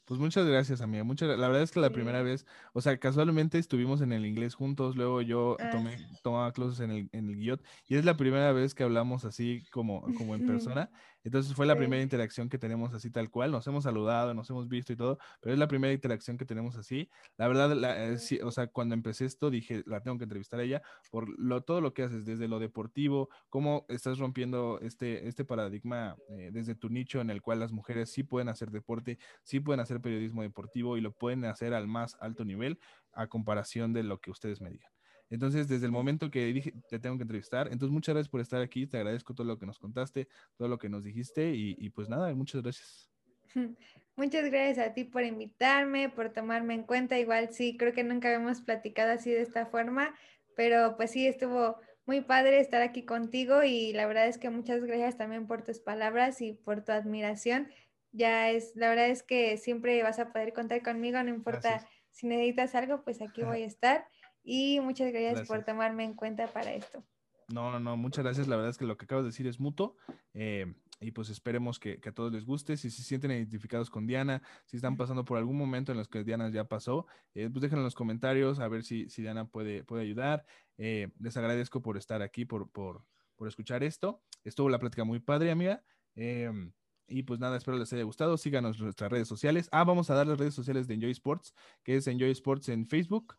Pues 0.08 0.22
muchas 0.22 0.46
gracias, 0.48 0.80
amiga. 0.80 1.04
Muchas, 1.04 1.38
la 1.38 1.50
verdad 1.50 1.64
es 1.64 1.72
que 1.72 1.82
la 1.82 1.90
primera 1.90 2.22
vez, 2.22 2.46
o 2.72 2.80
sea, 2.80 2.98
casualmente 2.98 3.58
estuvimos 3.58 4.00
en 4.00 4.14
el 4.14 4.26
inglés 4.26 4.56
juntos, 4.56 4.96
luego 4.96 5.22
yo 5.22 5.58
ah, 5.60 5.70
tomé, 5.70 5.98
tomaba 6.24 6.54
clases 6.54 6.80
en 6.80 6.92
el, 6.92 7.10
en 7.12 7.28
el 7.28 7.36
guiot 7.36 7.62
y 7.90 7.98
es 7.98 8.06
la 8.06 8.16
primera 8.16 8.54
vez 8.54 8.74
que 8.74 8.84
hablamos 8.84 9.26
así 9.26 9.66
como, 9.70 10.04
como 10.16 10.34
en 10.34 10.46
persona. 10.48 10.90
Entonces 11.24 11.54
fue 11.54 11.66
la 11.66 11.76
primera 11.76 12.02
interacción 12.02 12.50
que 12.50 12.58
tenemos 12.58 12.94
así 12.94 13.10
tal 13.10 13.30
cual. 13.30 13.52
Nos 13.52 13.68
hemos 13.68 13.84
saludado, 13.84 14.34
nos 14.34 14.50
hemos 14.50 14.68
visto 14.68 14.94
y 14.94 14.96
todo, 14.96 15.18
pero 15.42 15.54
es 15.54 15.60
la 15.60 15.68
primera 15.68 15.94
interacción 15.94 16.38
que 16.38 16.46
tenemos 16.46 16.78
así. 16.78 17.10
La 17.38 17.48
verdad, 17.48 17.72
eh, 18.12 18.18
o 18.44 18.52
sea, 18.52 18.68
cuando 18.68 18.96
empecé 18.96 19.26
esto 19.26 19.50
dije, 19.50 19.84
la 19.86 20.02
tengo 20.02 20.18
que 20.18 20.24
entrevistar 20.24 20.60
a 20.60 20.64
ella 20.64 20.82
por 21.12 21.28
lo, 21.40 21.62
todo 21.62 21.82
lo 21.82 21.94
que 21.94 22.04
haces, 22.04 22.26
desde 22.26 22.48
lo 22.48 22.60
deportivo, 22.60 23.30
cómo 23.50 23.86
estás 23.90 24.20
rompiendo 24.20 24.80
este, 24.82 25.28
este 25.28 25.46
paradigma 25.46 26.16
eh, 26.30 26.50
desde 26.52 26.76
tu 26.76 26.90
nicho 26.90 27.22
en 27.22 27.30
el 27.30 27.42
cual 27.42 27.60
las 27.60 27.72
mujeres 27.72 28.12
sí 28.12 28.24
pueden 28.24 28.50
hacer 28.50 28.72
deporte, 28.72 29.20
sí 29.44 29.60
pueden 29.60 29.80
hacer 29.80 30.02
periodismo 30.02 30.42
deportivo 30.42 30.98
y 30.98 31.02
lo 31.02 31.12
pueden 31.12 31.46
hacer 31.46 31.74
al 31.74 31.88
más 31.88 32.18
alto 32.20 32.46
nivel 32.46 32.80
a 33.14 33.28
comparación 33.28 33.94
de 33.94 34.04
lo 34.04 34.20
que 34.20 34.32
ustedes 34.32 34.62
me 34.62 34.70
digan. 34.70 34.97
Entonces, 35.30 35.68
desde 35.68 35.86
el 35.86 35.92
momento 35.92 36.32
que 36.32 36.46
dije, 36.46 36.74
te 36.90 37.00
tengo 37.00 37.18
que 37.18 37.24
entrevistar, 37.24 37.68
entonces 37.68 37.92
muchas 37.92 38.16
gracias 38.16 38.30
por 38.30 38.42
estar 38.42 38.62
aquí, 38.62 38.88
te 38.88 38.98
agradezco 38.98 39.34
todo 39.34 39.46
lo 39.46 39.60
que 39.60 39.66
nos 39.66 39.80
contaste, 39.80 40.28
todo 40.56 40.68
lo 40.68 40.78
que 40.78 40.90
nos 40.90 41.04
dijiste 41.04 41.54
y, 41.54 41.90
pues 41.90 42.10
nada, 42.10 42.34
muchas 42.34 42.62
gracias. 42.62 43.12
Muchas 44.16 44.50
gracias 44.50 44.80
a 44.80 44.94
ti 44.94 45.04
por 45.04 45.24
invitarme, 45.24 46.10
por 46.10 46.34
tomarme 46.34 46.74
en 46.74 46.84
cuenta. 46.84 47.20
Igual 47.20 47.54
sí, 47.54 47.78
creo 47.78 47.94
que 47.94 48.04
nunca 48.04 48.30
habíamos 48.30 48.62
platicado 48.62 49.12
así 49.12 49.30
de 49.30 49.42
esta 49.42 49.68
forma, 49.68 50.16
pero 50.56 50.98
pues 50.98 51.12
sí, 51.12 51.28
estuvo 51.28 51.78
muy 52.08 52.22
padre 52.22 52.60
estar 52.60 52.82
aquí 52.82 53.06
contigo 53.06 53.64
y 53.64 53.94
la 53.94 54.08
verdad 54.08 54.28
es 54.28 54.38
que 54.38 54.50
muchas 54.50 54.84
gracias 54.84 55.18
también 55.18 55.46
por 55.46 55.64
tus 55.64 55.80
palabras 55.80 56.42
y 56.42 56.54
por 56.54 56.84
tu 56.84 56.94
admiración. 56.94 57.70
Ya 58.12 58.50
es, 58.50 58.76
la 58.76 58.90
verdad 58.90 59.10
es 59.10 59.22
que 59.22 59.58
siempre 59.58 60.02
vas 60.02 60.18
a 60.18 60.32
poder 60.32 60.54
contar 60.54 60.82
conmigo, 60.82 61.22
no 61.22 61.30
importa 61.30 61.86
si 62.10 62.26
necesitas 62.26 62.74
algo, 62.74 63.04
pues 63.04 63.22
aquí 63.22 63.44
voy 63.44 63.62
a 63.62 63.66
estar. 63.68 64.08
Y 64.50 64.80
muchas 64.80 65.12
gracias, 65.12 65.46
por 65.46 65.66
tomarme 65.66 66.06
en 66.06 66.14
cuenta 66.14 66.48
para 66.48 66.72
esto. 66.74 67.04
No, 67.50 67.70
no, 67.70 67.82
no, 67.82 67.98
muchas 67.98 68.24
gracias. 68.24 68.48
La 68.48 68.56
verdad 68.56 68.72
es 68.72 68.78
que 68.78 68.86
lo 68.86 68.96
que 68.96 69.04
acabas 69.04 69.26
de 69.26 69.32
decir 69.32 69.46
es 69.46 69.60
mutuo. 69.60 69.98
Eh, 70.34 70.74
y 71.02 71.12
pues 71.12 71.30
esperemos 71.30 71.80
que, 71.80 72.00
a 72.06 72.12
todos 72.14 72.32
les 72.32 72.46
guste. 72.46 72.78
Si 72.78 72.90
se 72.90 73.04
sienten 73.04 73.32
identificados 73.32 73.90
con 73.90 74.08
Diana, 74.08 74.42
si 74.64 74.78
están 74.78 74.96
pasando 74.96 75.26
por 75.26 75.38
algún 75.38 75.58
momento 75.58 75.92
en 75.92 75.98
los 75.98 76.08
que 76.08 76.24
Diana 76.24 76.50
ya 76.50 76.64
pasó, 76.64 77.08
eh, 77.36 77.50
pues 77.52 77.62
déjenlo 77.62 77.82
en 77.82 77.86
los 77.88 77.94
comentarios 77.94 78.60
a 78.60 78.70
ver 78.70 78.86
si, 78.86 79.10
si 79.10 79.22
Diana 79.22 79.50
puede, 79.50 79.84
puede 79.84 80.04
ayudar. 80.04 80.46
Eh, 80.78 81.10
les 81.20 81.36
agradezco 81.36 81.82
por 81.82 81.98
estar 81.98 82.22
aquí, 82.22 82.46
por, 82.46 82.70
por, 82.72 83.04
por, 83.36 83.50
escuchar 83.50 83.84
esto. 83.84 84.22
Estuvo 84.46 84.70
la 84.70 84.80
plática 84.80 85.04
muy 85.04 85.20
padre, 85.20 85.52
amiga. 85.52 85.84
y 86.16 87.24
pues 87.24 87.42
nada, 87.42 87.58
espero 87.58 87.78
les 87.78 87.92
haya 87.92 88.04
gustado. 88.04 88.38
Síganos 88.38 88.78
en 88.78 88.86
nuestras 88.86 89.12
redes 89.12 89.28
sociales. 89.28 89.68
Ah, 89.74 89.84
vamos 89.84 90.10
a 90.10 90.16
dar 90.16 90.26
las 90.26 90.40
redes 90.40 90.54
sociales 90.54 90.88
de 90.88 90.94
Enjoy 90.94 91.12
Sports, 91.12 91.54
que 91.84 91.98
es 91.98 92.08
Enjoy 92.08 92.32
Sports 92.32 92.70
en 92.70 92.88
Facebook, 92.88 93.36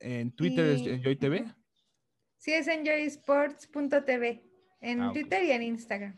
en 0.00 0.32
Twitter 0.32 0.66
es 0.66 0.86
Enjoy 0.86 1.16
TV. 1.16 1.44
Sí, 2.38 2.52
es 2.52 2.68
enjoysports.tv. 2.68 4.42
En 4.80 5.02
ah, 5.02 5.12
Twitter 5.12 5.44
y 5.44 5.50
en 5.52 5.62
Instagram. 5.62 6.14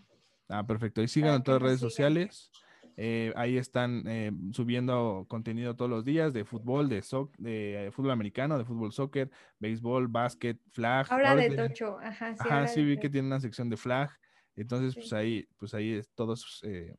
Ah, 0.48 0.66
perfecto. 0.66 1.02
Y 1.02 1.08
sigan 1.08 1.34
en 1.34 1.42
todas 1.42 1.60
las 1.60 1.68
redes 1.68 1.80
sociales. 1.80 2.50
Eh, 2.96 3.32
ahí 3.36 3.56
están 3.56 4.04
eh, 4.06 4.30
subiendo 4.52 5.24
contenido 5.28 5.74
todos 5.74 5.90
los 5.90 6.04
días 6.04 6.32
de 6.32 6.44
fútbol, 6.44 6.88
de, 6.88 7.02
de 7.38 7.90
fútbol 7.92 8.10
americano, 8.10 8.58
de 8.58 8.64
fútbol 8.64 8.92
soccer, 8.92 9.30
béisbol, 9.58 10.08
básquet, 10.08 10.58
flag. 10.72 11.06
Ahora 11.10 11.34
de 11.34 11.50
tocho, 11.50 11.98
ajá. 12.00 12.34
Sí, 12.34 12.40
ajá, 12.40 12.66
sí 12.68 12.84
vi 12.84 12.98
que 12.98 13.08
tiene 13.08 13.28
una 13.28 13.40
sección 13.40 13.70
de 13.70 13.76
flag. 13.76 14.10
Entonces, 14.56 14.94
pues 14.94 15.12
ahí, 15.12 15.48
pues 15.56 15.72
ahí 15.72 16.00
todos 16.14 16.60
eh, 16.64 16.94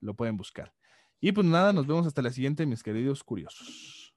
lo 0.00 0.14
pueden 0.14 0.36
buscar. 0.36 0.72
Y 1.20 1.32
pues 1.32 1.46
nada, 1.46 1.72
nos 1.72 1.86
vemos 1.86 2.06
hasta 2.06 2.22
la 2.22 2.30
siguiente, 2.30 2.66
mis 2.66 2.82
queridos 2.82 3.24
curiosos. 3.24 4.07